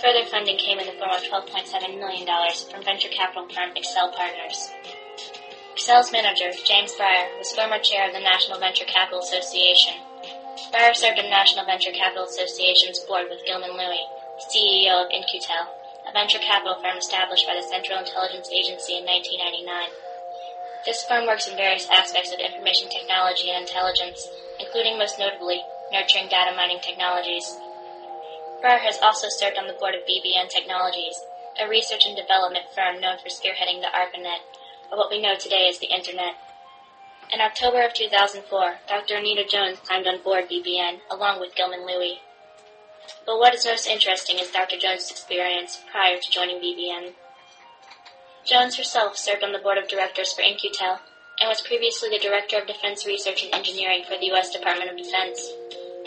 Further 0.00 0.24
funding 0.30 0.58
came 0.58 0.78
in 0.78 0.86
the 0.86 0.92
form 0.92 1.10
of 1.10 1.22
$12.7 1.22 1.98
million 1.98 2.26
from 2.70 2.84
venture 2.84 3.08
capital 3.08 3.48
firm 3.48 3.74
Accel 3.74 4.14
Partners. 4.14 4.70
Accel's 5.74 6.12
manager, 6.12 6.52
James 6.64 6.92
Breyer, 6.94 7.36
was 7.38 7.50
former 7.50 7.80
chair 7.80 8.06
of 8.06 8.14
the 8.14 8.20
National 8.20 8.60
Venture 8.60 8.84
Capital 8.84 9.18
Association 9.18 9.94
Breyer 10.66 10.94
served 10.94 11.20
on 11.22 11.30
National 11.30 11.64
Venture 11.64 11.94
Capital 11.94 12.26
Association's 12.26 12.98
board 13.06 13.30
with 13.30 13.46
Gilman 13.46 13.78
Louie, 13.78 14.10
CEO 14.42 15.06
of 15.06 15.10
In-Q-Tel, 15.14 15.70
a 16.08 16.12
venture 16.12 16.42
capital 16.42 16.74
firm 16.82 16.98
established 16.98 17.46
by 17.46 17.54
the 17.54 17.62
Central 17.62 18.02
Intelligence 18.02 18.50
Agency 18.50 18.98
in 18.98 19.06
1999. 19.06 19.94
This 20.84 21.06
firm 21.06 21.26
works 21.26 21.46
in 21.46 21.56
various 21.56 21.88
aspects 21.88 22.34
of 22.34 22.42
information 22.42 22.90
technology 22.90 23.50
and 23.54 23.62
intelligence, 23.62 24.28
including 24.58 24.98
most 24.98 25.18
notably 25.18 25.62
nurturing 25.94 26.26
data 26.28 26.50
mining 26.54 26.82
technologies. 26.82 27.56
Breyer 28.58 28.82
has 28.82 28.98
also 28.98 29.30
served 29.30 29.58
on 29.58 29.70
the 29.70 29.78
board 29.78 29.94
of 29.94 30.02
BBN 30.10 30.50
Technologies, 30.50 31.22
a 31.54 31.68
research 31.70 32.04
and 32.04 32.18
development 32.18 32.66
firm 32.74 33.00
known 33.00 33.18
for 33.22 33.30
spearheading 33.30 33.78
the 33.78 33.94
ARPANET, 33.94 34.42
or 34.90 34.98
what 34.98 35.10
we 35.10 35.22
know 35.22 35.38
today 35.38 35.70
as 35.70 35.78
the 35.78 35.94
Internet. 35.94 36.34
In 37.30 37.42
October 37.42 37.84
of 37.84 37.92
2004, 37.92 38.40
Dr. 38.88 39.16
Anita 39.16 39.44
Jones 39.44 39.78
climbed 39.84 40.06
on 40.06 40.22
board 40.22 40.48
BBN 40.48 41.00
along 41.10 41.40
with 41.40 41.54
Gilman 41.54 41.84
Louie. 41.84 42.20
But 43.26 43.38
what 43.38 43.54
is 43.54 43.66
most 43.66 43.86
interesting 43.86 44.38
is 44.38 44.50
Dr. 44.50 44.78
Jones' 44.78 45.10
experience 45.10 45.78
prior 45.92 46.16
to 46.16 46.30
joining 46.30 46.56
BBN. 46.56 47.12
Jones 48.46 48.76
herself 48.76 49.18
served 49.18 49.44
on 49.44 49.52
the 49.52 49.58
board 49.58 49.76
of 49.76 49.88
directors 49.88 50.32
for 50.32 50.40
In-Q-Tel 50.40 51.00
and 51.40 51.48
was 51.48 51.60
previously 51.60 52.08
the 52.08 52.18
Director 52.18 52.56
of 52.56 52.66
Defense 52.66 53.04
Research 53.04 53.44
and 53.44 53.54
Engineering 53.54 54.04
for 54.08 54.16
the 54.16 54.32
U.S. 54.32 54.50
Department 54.50 54.90
of 54.90 54.96
Defense. 54.96 55.52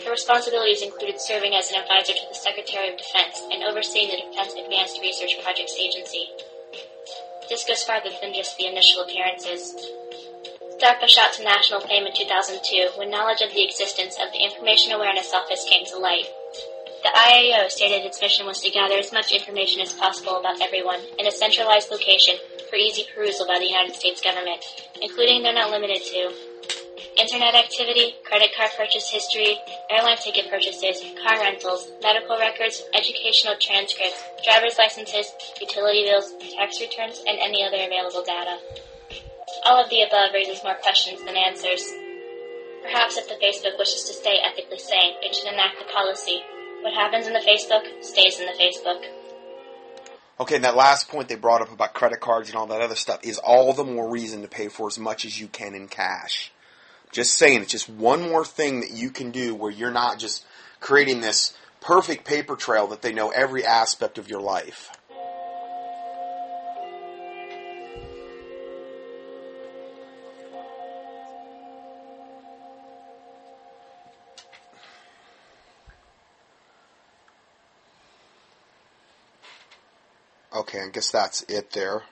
Her 0.04 0.10
responsibilities 0.10 0.82
included 0.82 1.20
serving 1.20 1.54
as 1.54 1.70
an 1.70 1.80
advisor 1.80 2.14
to 2.14 2.26
the 2.28 2.34
Secretary 2.34 2.90
of 2.90 2.98
Defense 2.98 3.46
and 3.52 3.62
overseeing 3.62 4.10
the 4.10 4.26
Defense 4.26 4.54
Advanced 4.58 4.98
Research 5.00 5.38
Projects 5.40 5.78
Agency. 5.78 6.26
This 7.48 7.64
goes 7.64 7.84
farther 7.84 8.10
than 8.20 8.34
just 8.34 8.58
the 8.58 8.66
initial 8.66 9.02
appearances. 9.02 9.76
DARPA 10.80 11.08
shot 11.08 11.32
to 11.34 11.44
national 11.44 11.80
fame 11.80 12.06
in 12.06 12.12
2002 12.14 12.98
when 12.98 13.10
knowledge 13.10 13.40
of 13.42 13.52
the 13.52 13.64
existence 13.64 14.16
of 14.22 14.32
the 14.32 14.44
Information 14.44 14.92
Awareness 14.92 15.32
Office 15.32 15.66
came 15.68 15.84
to 15.86 15.98
light. 15.98 16.26
The 17.02 17.10
IAO 17.10 17.68
stated 17.68 18.06
its 18.06 18.20
mission 18.20 18.46
was 18.46 18.60
to 18.62 18.70
gather 18.70 18.94
as 18.94 19.12
much 19.12 19.32
information 19.32 19.80
as 19.80 19.92
possible 19.92 20.36
about 20.38 20.62
everyone 20.62 21.00
in 21.18 21.26
a 21.26 21.32
centralized 21.32 21.90
location 21.90 22.36
for 22.70 22.76
easy 22.76 23.04
perusal 23.14 23.46
by 23.46 23.58
the 23.58 23.66
United 23.66 23.96
States 23.96 24.20
government, 24.22 24.64
including 25.02 25.42
though 25.42 25.52
not 25.52 25.70
limited 25.70 26.00
to 26.02 26.32
internet 27.18 27.54
activity, 27.54 28.14
credit 28.24 28.50
card 28.56 28.70
purchase 28.76 29.10
history, 29.10 29.58
airline 29.90 30.16
ticket 30.16 30.48
purchases, 30.48 31.02
car 31.22 31.38
rentals, 31.38 31.90
medical 32.02 32.38
records, 32.38 32.82
educational 32.94 33.54
transcripts, 33.60 34.22
driver's 34.44 34.78
licenses, 34.78 35.32
utility 35.60 36.04
bills, 36.04 36.32
tax 36.56 36.80
returns, 36.80 37.22
and 37.26 37.38
any 37.38 37.64
other 37.64 37.82
available 37.82 38.22
data. 38.24 38.58
All 39.64 39.82
of 39.82 39.90
the 39.90 40.02
above 40.02 40.32
raises 40.34 40.62
more 40.64 40.76
questions 40.82 41.20
than 41.22 41.36
answers. 41.36 41.92
Perhaps 42.82 43.16
if 43.16 43.28
the 43.28 43.34
Facebook 43.34 43.78
wishes 43.78 44.04
to 44.04 44.12
stay 44.12 44.38
ethically 44.42 44.78
sane, 44.78 45.14
it 45.22 45.34
should 45.34 45.52
enact 45.52 45.80
a 45.80 45.92
policy 45.92 46.42
what 46.82 46.94
happens 46.94 47.26
in 47.26 47.32
the 47.32 47.38
Facebook 47.38 48.02
stays 48.02 48.40
in 48.40 48.46
the 48.46 48.52
Facebook. 48.52 49.04
Okay, 50.40 50.56
and 50.56 50.64
that 50.64 50.74
last 50.74 51.08
point 51.08 51.28
they 51.28 51.36
brought 51.36 51.62
up 51.62 51.72
about 51.72 51.94
credit 51.94 52.20
cards 52.20 52.48
and 52.48 52.58
all 52.58 52.66
that 52.66 52.80
other 52.80 52.96
stuff 52.96 53.20
is 53.22 53.38
all 53.38 53.72
the 53.72 53.84
more 53.84 54.10
reason 54.10 54.42
to 54.42 54.48
pay 54.48 54.68
for 54.68 54.88
as 54.88 54.98
much 54.98 55.24
as 55.24 55.38
you 55.38 55.46
can 55.46 55.74
in 55.74 55.86
cash. 55.86 56.50
Just 57.12 57.34
saying, 57.34 57.62
it's 57.62 57.70
just 57.70 57.88
one 57.88 58.22
more 58.22 58.44
thing 58.44 58.80
that 58.80 58.90
you 58.90 59.10
can 59.10 59.30
do 59.30 59.54
where 59.54 59.70
you're 59.70 59.92
not 59.92 60.18
just 60.18 60.44
creating 60.80 61.20
this 61.20 61.56
perfect 61.80 62.24
paper 62.24 62.56
trail 62.56 62.88
that 62.88 63.02
they 63.02 63.12
know 63.12 63.30
every 63.30 63.64
aspect 63.64 64.18
of 64.18 64.28
your 64.28 64.40
life. 64.40 64.90
I 80.82 80.88
guess 80.88 81.10
that's 81.10 81.42
it 81.42 81.70
there. 81.72 82.02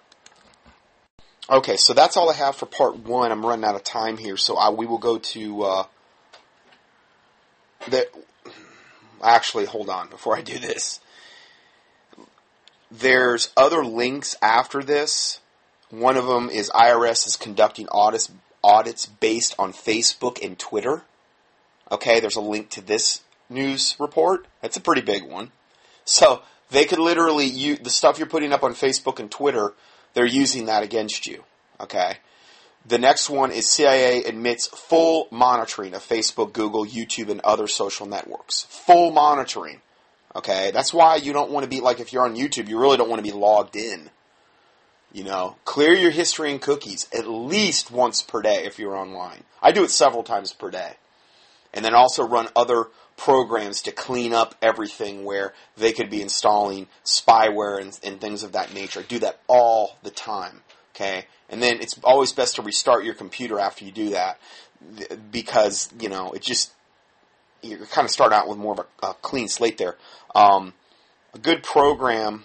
Okay, 1.48 1.76
so 1.76 1.94
that's 1.94 2.16
all 2.16 2.30
I 2.30 2.34
have 2.34 2.56
for 2.56 2.66
part 2.66 2.96
one. 2.96 3.32
I'm 3.32 3.44
running 3.44 3.64
out 3.64 3.74
of 3.74 3.82
time 3.82 4.16
here, 4.16 4.36
so 4.36 4.56
I, 4.56 4.70
we 4.70 4.86
will 4.86 4.98
go 4.98 5.18
to 5.18 5.62
uh, 5.62 5.84
the. 7.88 8.08
Actually, 9.22 9.66
hold 9.66 9.90
on 9.90 10.08
before 10.08 10.36
I 10.36 10.42
do 10.42 10.58
this. 10.58 11.00
There's 12.90 13.52
other 13.56 13.84
links 13.84 14.36
after 14.40 14.82
this. 14.82 15.40
One 15.90 16.16
of 16.16 16.26
them 16.26 16.50
is 16.50 16.70
IRS 16.70 17.26
is 17.26 17.36
conducting 17.36 17.88
audits 17.90 18.30
audits 18.62 19.06
based 19.06 19.54
on 19.58 19.72
Facebook 19.72 20.44
and 20.44 20.58
Twitter. 20.58 21.02
Okay, 21.90 22.20
there's 22.20 22.36
a 22.36 22.40
link 22.40 22.70
to 22.70 22.80
this 22.80 23.22
news 23.48 23.96
report. 23.98 24.46
That's 24.62 24.76
a 24.76 24.80
pretty 24.80 25.02
big 25.02 25.24
one. 25.24 25.50
So 26.04 26.42
they 26.70 26.84
could 26.84 26.98
literally 26.98 27.46
use 27.46 27.80
the 27.80 27.90
stuff 27.90 28.18
you're 28.18 28.28
putting 28.28 28.52
up 28.52 28.62
on 28.62 28.74
Facebook 28.74 29.18
and 29.18 29.30
Twitter. 29.30 29.72
They're 30.14 30.26
using 30.26 30.66
that 30.66 30.82
against 30.82 31.26
you. 31.26 31.44
Okay. 31.80 32.18
The 32.86 32.98
next 32.98 33.28
one 33.28 33.50
is 33.50 33.68
CIA 33.68 34.24
admits 34.24 34.66
full 34.66 35.28
monitoring 35.30 35.94
of 35.94 36.06
Facebook, 36.06 36.52
Google, 36.52 36.86
YouTube, 36.86 37.28
and 37.28 37.40
other 37.40 37.66
social 37.66 38.06
networks. 38.06 38.62
Full 38.62 39.10
monitoring. 39.10 39.80
Okay. 40.34 40.70
That's 40.70 40.94
why 40.94 41.16
you 41.16 41.32
don't 41.32 41.50
want 41.50 41.64
to 41.64 41.70
be 41.70 41.80
like 41.80 42.00
if 42.00 42.12
you're 42.12 42.24
on 42.24 42.36
YouTube, 42.36 42.68
you 42.68 42.78
really 42.78 42.96
don't 42.96 43.10
want 43.10 43.24
to 43.24 43.30
be 43.30 43.36
logged 43.36 43.76
in. 43.76 44.10
You 45.12 45.24
know, 45.24 45.56
clear 45.64 45.92
your 45.92 46.12
history 46.12 46.52
and 46.52 46.60
cookies 46.60 47.08
at 47.12 47.26
least 47.26 47.90
once 47.90 48.22
per 48.22 48.42
day 48.42 48.64
if 48.64 48.78
you're 48.78 48.96
online. 48.96 49.42
I 49.60 49.72
do 49.72 49.82
it 49.82 49.90
several 49.90 50.22
times 50.22 50.52
per 50.52 50.70
day. 50.70 50.94
And 51.74 51.84
then 51.84 51.94
also 51.94 52.24
run 52.24 52.48
other 52.54 52.86
programs 53.20 53.82
to 53.82 53.92
clean 53.92 54.32
up 54.32 54.54
everything 54.62 55.24
where 55.24 55.52
they 55.76 55.92
could 55.92 56.08
be 56.08 56.22
installing 56.22 56.86
spyware 57.04 57.78
and, 57.78 58.00
and 58.02 58.18
things 58.18 58.42
of 58.42 58.52
that 58.52 58.72
nature. 58.72 59.02
Do 59.02 59.18
that 59.18 59.40
all 59.46 59.98
the 60.02 60.10
time. 60.10 60.62
Okay? 60.94 61.26
And 61.50 61.62
then 61.62 61.80
it's 61.82 62.00
always 62.02 62.32
best 62.32 62.56
to 62.56 62.62
restart 62.62 63.04
your 63.04 63.12
computer 63.12 63.58
after 63.58 63.84
you 63.84 63.92
do 63.92 64.10
that 64.10 64.40
because, 65.30 65.90
you 66.00 66.08
know, 66.08 66.32
it 66.32 66.40
just, 66.40 66.72
you 67.60 67.76
kind 67.90 68.06
of 68.06 68.10
start 68.10 68.32
out 68.32 68.48
with 68.48 68.56
more 68.56 68.72
of 68.72 68.86
a, 69.02 69.08
a 69.08 69.14
clean 69.20 69.48
slate 69.48 69.76
there. 69.76 69.98
Um, 70.34 70.72
a 71.34 71.38
good 71.38 71.62
program 71.62 72.44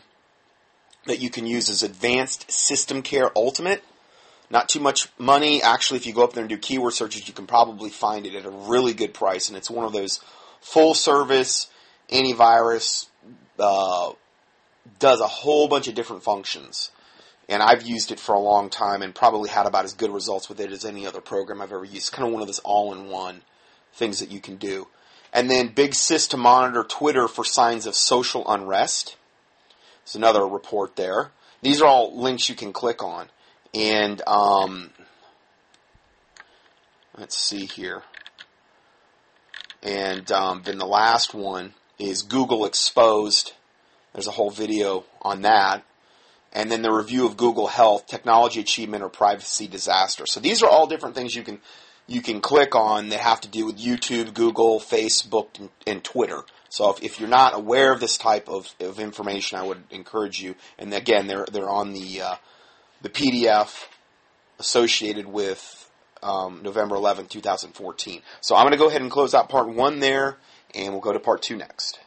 that 1.05 1.19
you 1.19 1.29
can 1.29 1.45
use 1.45 1.69
is 1.69 1.83
Advanced 1.83 2.51
System 2.51 3.01
Care 3.01 3.31
Ultimate. 3.33 3.81
Not 4.49 4.67
too 4.67 4.81
much 4.81 5.07
money. 5.17 5.63
Actually, 5.63 5.97
if 5.97 6.05
you 6.05 6.13
go 6.13 6.25
up 6.25 6.33
there 6.33 6.43
and 6.43 6.49
do 6.49 6.57
keyword 6.57 6.93
searches, 6.93 7.27
you 7.29 7.33
can 7.33 7.47
probably 7.47 7.89
find 7.89 8.27
it 8.27 8.35
at 8.35 8.45
a 8.45 8.49
really 8.49 8.93
good 8.93 9.13
price. 9.13 9.47
And 9.47 9.57
it's 9.57 9.71
one 9.71 9.85
of 9.85 9.93
those 9.93 10.19
full 10.65 10.95
service 10.95 11.67
antivirus, 12.09 13.05
uh, 13.59 14.11
does 14.97 15.21
a 15.21 15.27
whole 15.27 15.67
bunch 15.67 15.87
of 15.87 15.93
different 15.93 16.23
functions. 16.23 16.91
And 17.47 17.61
I've 17.61 17.83
used 17.83 18.11
it 18.11 18.19
for 18.19 18.33
a 18.33 18.39
long 18.39 18.71
time 18.71 19.03
and 19.03 19.13
probably 19.13 19.49
had 19.49 19.67
about 19.67 19.85
as 19.85 19.93
good 19.93 20.09
results 20.09 20.49
with 20.49 20.59
it 20.59 20.71
as 20.71 20.83
any 20.83 21.05
other 21.05 21.21
program 21.21 21.61
I've 21.61 21.71
ever 21.71 21.83
used. 21.83 21.97
It's 21.97 22.09
kind 22.09 22.27
of 22.27 22.33
one 22.33 22.41
of 22.41 22.47
those 22.47 22.59
all 22.59 22.93
in 22.93 23.09
one 23.09 23.41
things 23.93 24.19
that 24.19 24.31
you 24.31 24.39
can 24.39 24.55
do. 24.55 24.87
And 25.31 25.51
then 25.51 25.67
Big 25.67 25.93
Sis 25.93 26.27
to 26.29 26.37
monitor 26.37 26.83
Twitter 26.83 27.27
for 27.27 27.45
signs 27.45 27.85
of 27.85 27.93
social 27.93 28.43
unrest. 28.51 29.17
There's 30.03 30.15
another 30.15 30.47
report 30.47 30.95
there. 30.95 31.29
These 31.61 31.79
are 31.81 31.87
all 31.87 32.19
links 32.19 32.49
you 32.49 32.55
can 32.55 32.73
click 32.73 33.03
on. 33.03 33.29
And 33.75 34.19
um, 34.27 34.89
let's 37.15 37.37
see 37.37 37.65
here. 37.65 38.01
And 39.85 40.29
um, 40.31 40.63
then 40.65 40.79
the 40.79 40.87
last 40.87 41.35
one 41.35 41.75
is 41.99 42.23
Google 42.23 42.65
Exposed. 42.65 43.53
There's 44.13 44.27
a 44.27 44.31
whole 44.31 44.49
video 44.49 45.05
on 45.21 45.43
that. 45.43 45.85
And 46.51 46.71
then 46.71 46.81
the 46.81 46.91
review 46.91 47.27
of 47.27 47.37
Google 47.37 47.67
Health, 47.67 48.07
technology 48.07 48.59
achievement 48.59 49.03
or 49.03 49.09
privacy 49.09 49.67
disaster. 49.67 50.25
So 50.25 50.39
these 50.39 50.63
are 50.63 50.69
all 50.69 50.87
different 50.87 51.13
things 51.15 51.35
you 51.35 51.43
can 51.43 51.59
you 52.07 52.21
can 52.21 52.39
click 52.39 52.75
on 52.75 53.09
that 53.09 53.19
have 53.19 53.41
to 53.41 53.47
do 53.47 53.65
with 53.65 53.79
YouTube, 53.79 54.35
Google, 54.35 54.79
Facebook, 54.79 55.59
and, 55.59 55.69
and 55.87 56.03
Twitter. 56.03 56.43
So 56.69 56.91
if, 56.91 57.03
if, 57.03 57.19
you're 57.19 57.27
not 57.27 57.55
aware 57.55 57.91
of 57.91 57.99
this 57.99 58.15
type 58.19 58.47
of, 58.47 58.69
of 58.79 58.99
information, 58.99 59.57
I 59.57 59.65
would 59.65 59.83
encourage 59.89 60.39
you. 60.39 60.53
And 60.77 60.93
again, 60.93 61.25
they're 61.25 61.47
they're 61.51 61.69
on 61.69 61.93
the 61.93 62.21
uh, 62.21 62.35
the 63.01 63.09
PDF 63.09 63.85
associated 64.59 65.25
with 65.25 65.84
um, 66.25 66.61
November 66.63 66.95
11, 66.95 67.27
2014. 67.27 68.21
So 68.41 68.55
I'm 68.55 68.63
going 68.63 68.71
to 68.71 68.77
go 68.77 68.89
ahead 68.89 69.01
and 69.01 69.11
close 69.11 69.33
out 69.33 69.47
part 69.47 69.69
one 69.69 69.99
there, 69.99 70.37
and 70.73 70.91
we'll 70.91 71.01
go 71.01 71.13
to 71.13 71.19
part 71.19 71.41
two 71.41 71.55
next. 71.55 71.99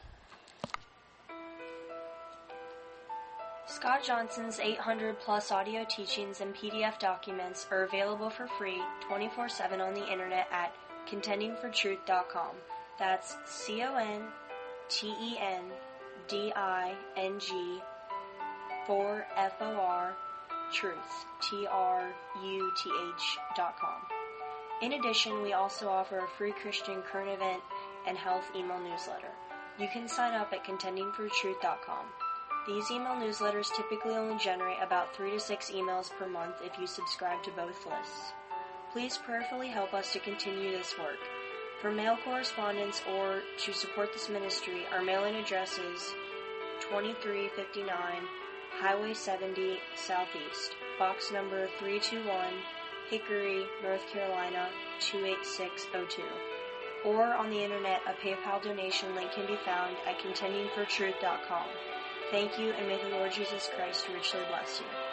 Scott 3.66 4.02
Johnson's 4.02 4.58
800 4.58 5.20
plus 5.20 5.52
audio 5.52 5.84
teachings 5.88 6.40
and 6.40 6.52
PDF 6.54 6.98
documents 6.98 7.66
are 7.70 7.84
available 7.84 8.28
for 8.28 8.48
free 8.58 8.82
24 9.06 9.48
7 9.48 9.80
on 9.80 9.94
the 9.94 10.10
internet 10.10 10.48
at 10.50 10.74
contendingfortruth.com. 11.08 12.56
That's 12.98 13.36
C 13.46 13.82
O 13.82 13.94
N 13.94 14.22
T 14.88 15.14
E 15.20 15.38
N 15.38 15.64
D 16.26 16.52
I 16.56 16.96
N 17.16 17.38
G 17.38 17.78
4 18.86 19.26
F 19.36 19.52
O 19.60 19.76
R 19.76 20.16
truth, 20.72 21.26
T-R-U-T-H 21.40 23.38
dot 23.56 23.78
com. 23.80 24.02
In 24.80 24.92
addition, 24.92 25.42
we 25.42 25.52
also 25.52 25.88
offer 25.88 26.18
a 26.18 26.28
free 26.36 26.52
Christian 26.52 27.02
current 27.02 27.30
event 27.30 27.62
and 28.06 28.16
health 28.16 28.44
email 28.54 28.78
newsletter. 28.78 29.32
You 29.78 29.88
can 29.92 30.08
sign 30.08 30.34
up 30.34 30.52
at 30.52 30.64
contendingfortruth.com. 30.64 32.06
These 32.66 32.90
email 32.90 33.14
newsletters 33.14 33.74
typically 33.74 34.14
only 34.14 34.36
generate 34.38 34.82
about 34.82 35.16
3 35.16 35.30
to 35.30 35.40
6 35.40 35.70
emails 35.70 36.10
per 36.10 36.28
month 36.28 36.56
if 36.62 36.78
you 36.78 36.86
subscribe 36.86 37.42
to 37.44 37.50
both 37.52 37.86
lists. 37.86 38.32
Please 38.92 39.18
prayerfully 39.18 39.68
help 39.68 39.94
us 39.94 40.12
to 40.12 40.18
continue 40.20 40.72
this 40.72 40.98
work. 40.98 41.18
For 41.80 41.90
mail 41.90 42.18
correspondence 42.24 43.02
or 43.16 43.40
to 43.64 43.72
support 43.72 44.12
this 44.12 44.28
ministry, 44.28 44.82
our 44.92 45.02
mailing 45.02 45.36
address 45.36 45.78
is 45.78 46.14
2359 46.80 47.94
Highway 48.80 49.12
70 49.12 49.80
Southeast, 49.96 50.76
box 51.00 51.32
number 51.32 51.66
321, 51.80 52.30
Hickory, 53.10 53.64
North 53.82 54.06
Carolina 54.12 54.68
28602. 55.00 56.22
or 57.04 57.24
on 57.34 57.50
the 57.50 57.62
internet, 57.62 58.00
a 58.06 58.12
PayPal 58.24 58.62
donation 58.62 59.14
link 59.16 59.32
can 59.32 59.46
be 59.46 59.56
found 59.64 59.96
at 60.06 60.18
contendingfortruth.com. 60.18 61.66
Thank 62.30 62.58
you, 62.58 62.70
and 62.70 62.86
may 62.86 63.02
the 63.02 63.16
Lord 63.16 63.32
Jesus 63.32 63.68
Christ 63.74 64.06
richly 64.14 64.40
bless 64.48 64.78
you. 64.78 65.07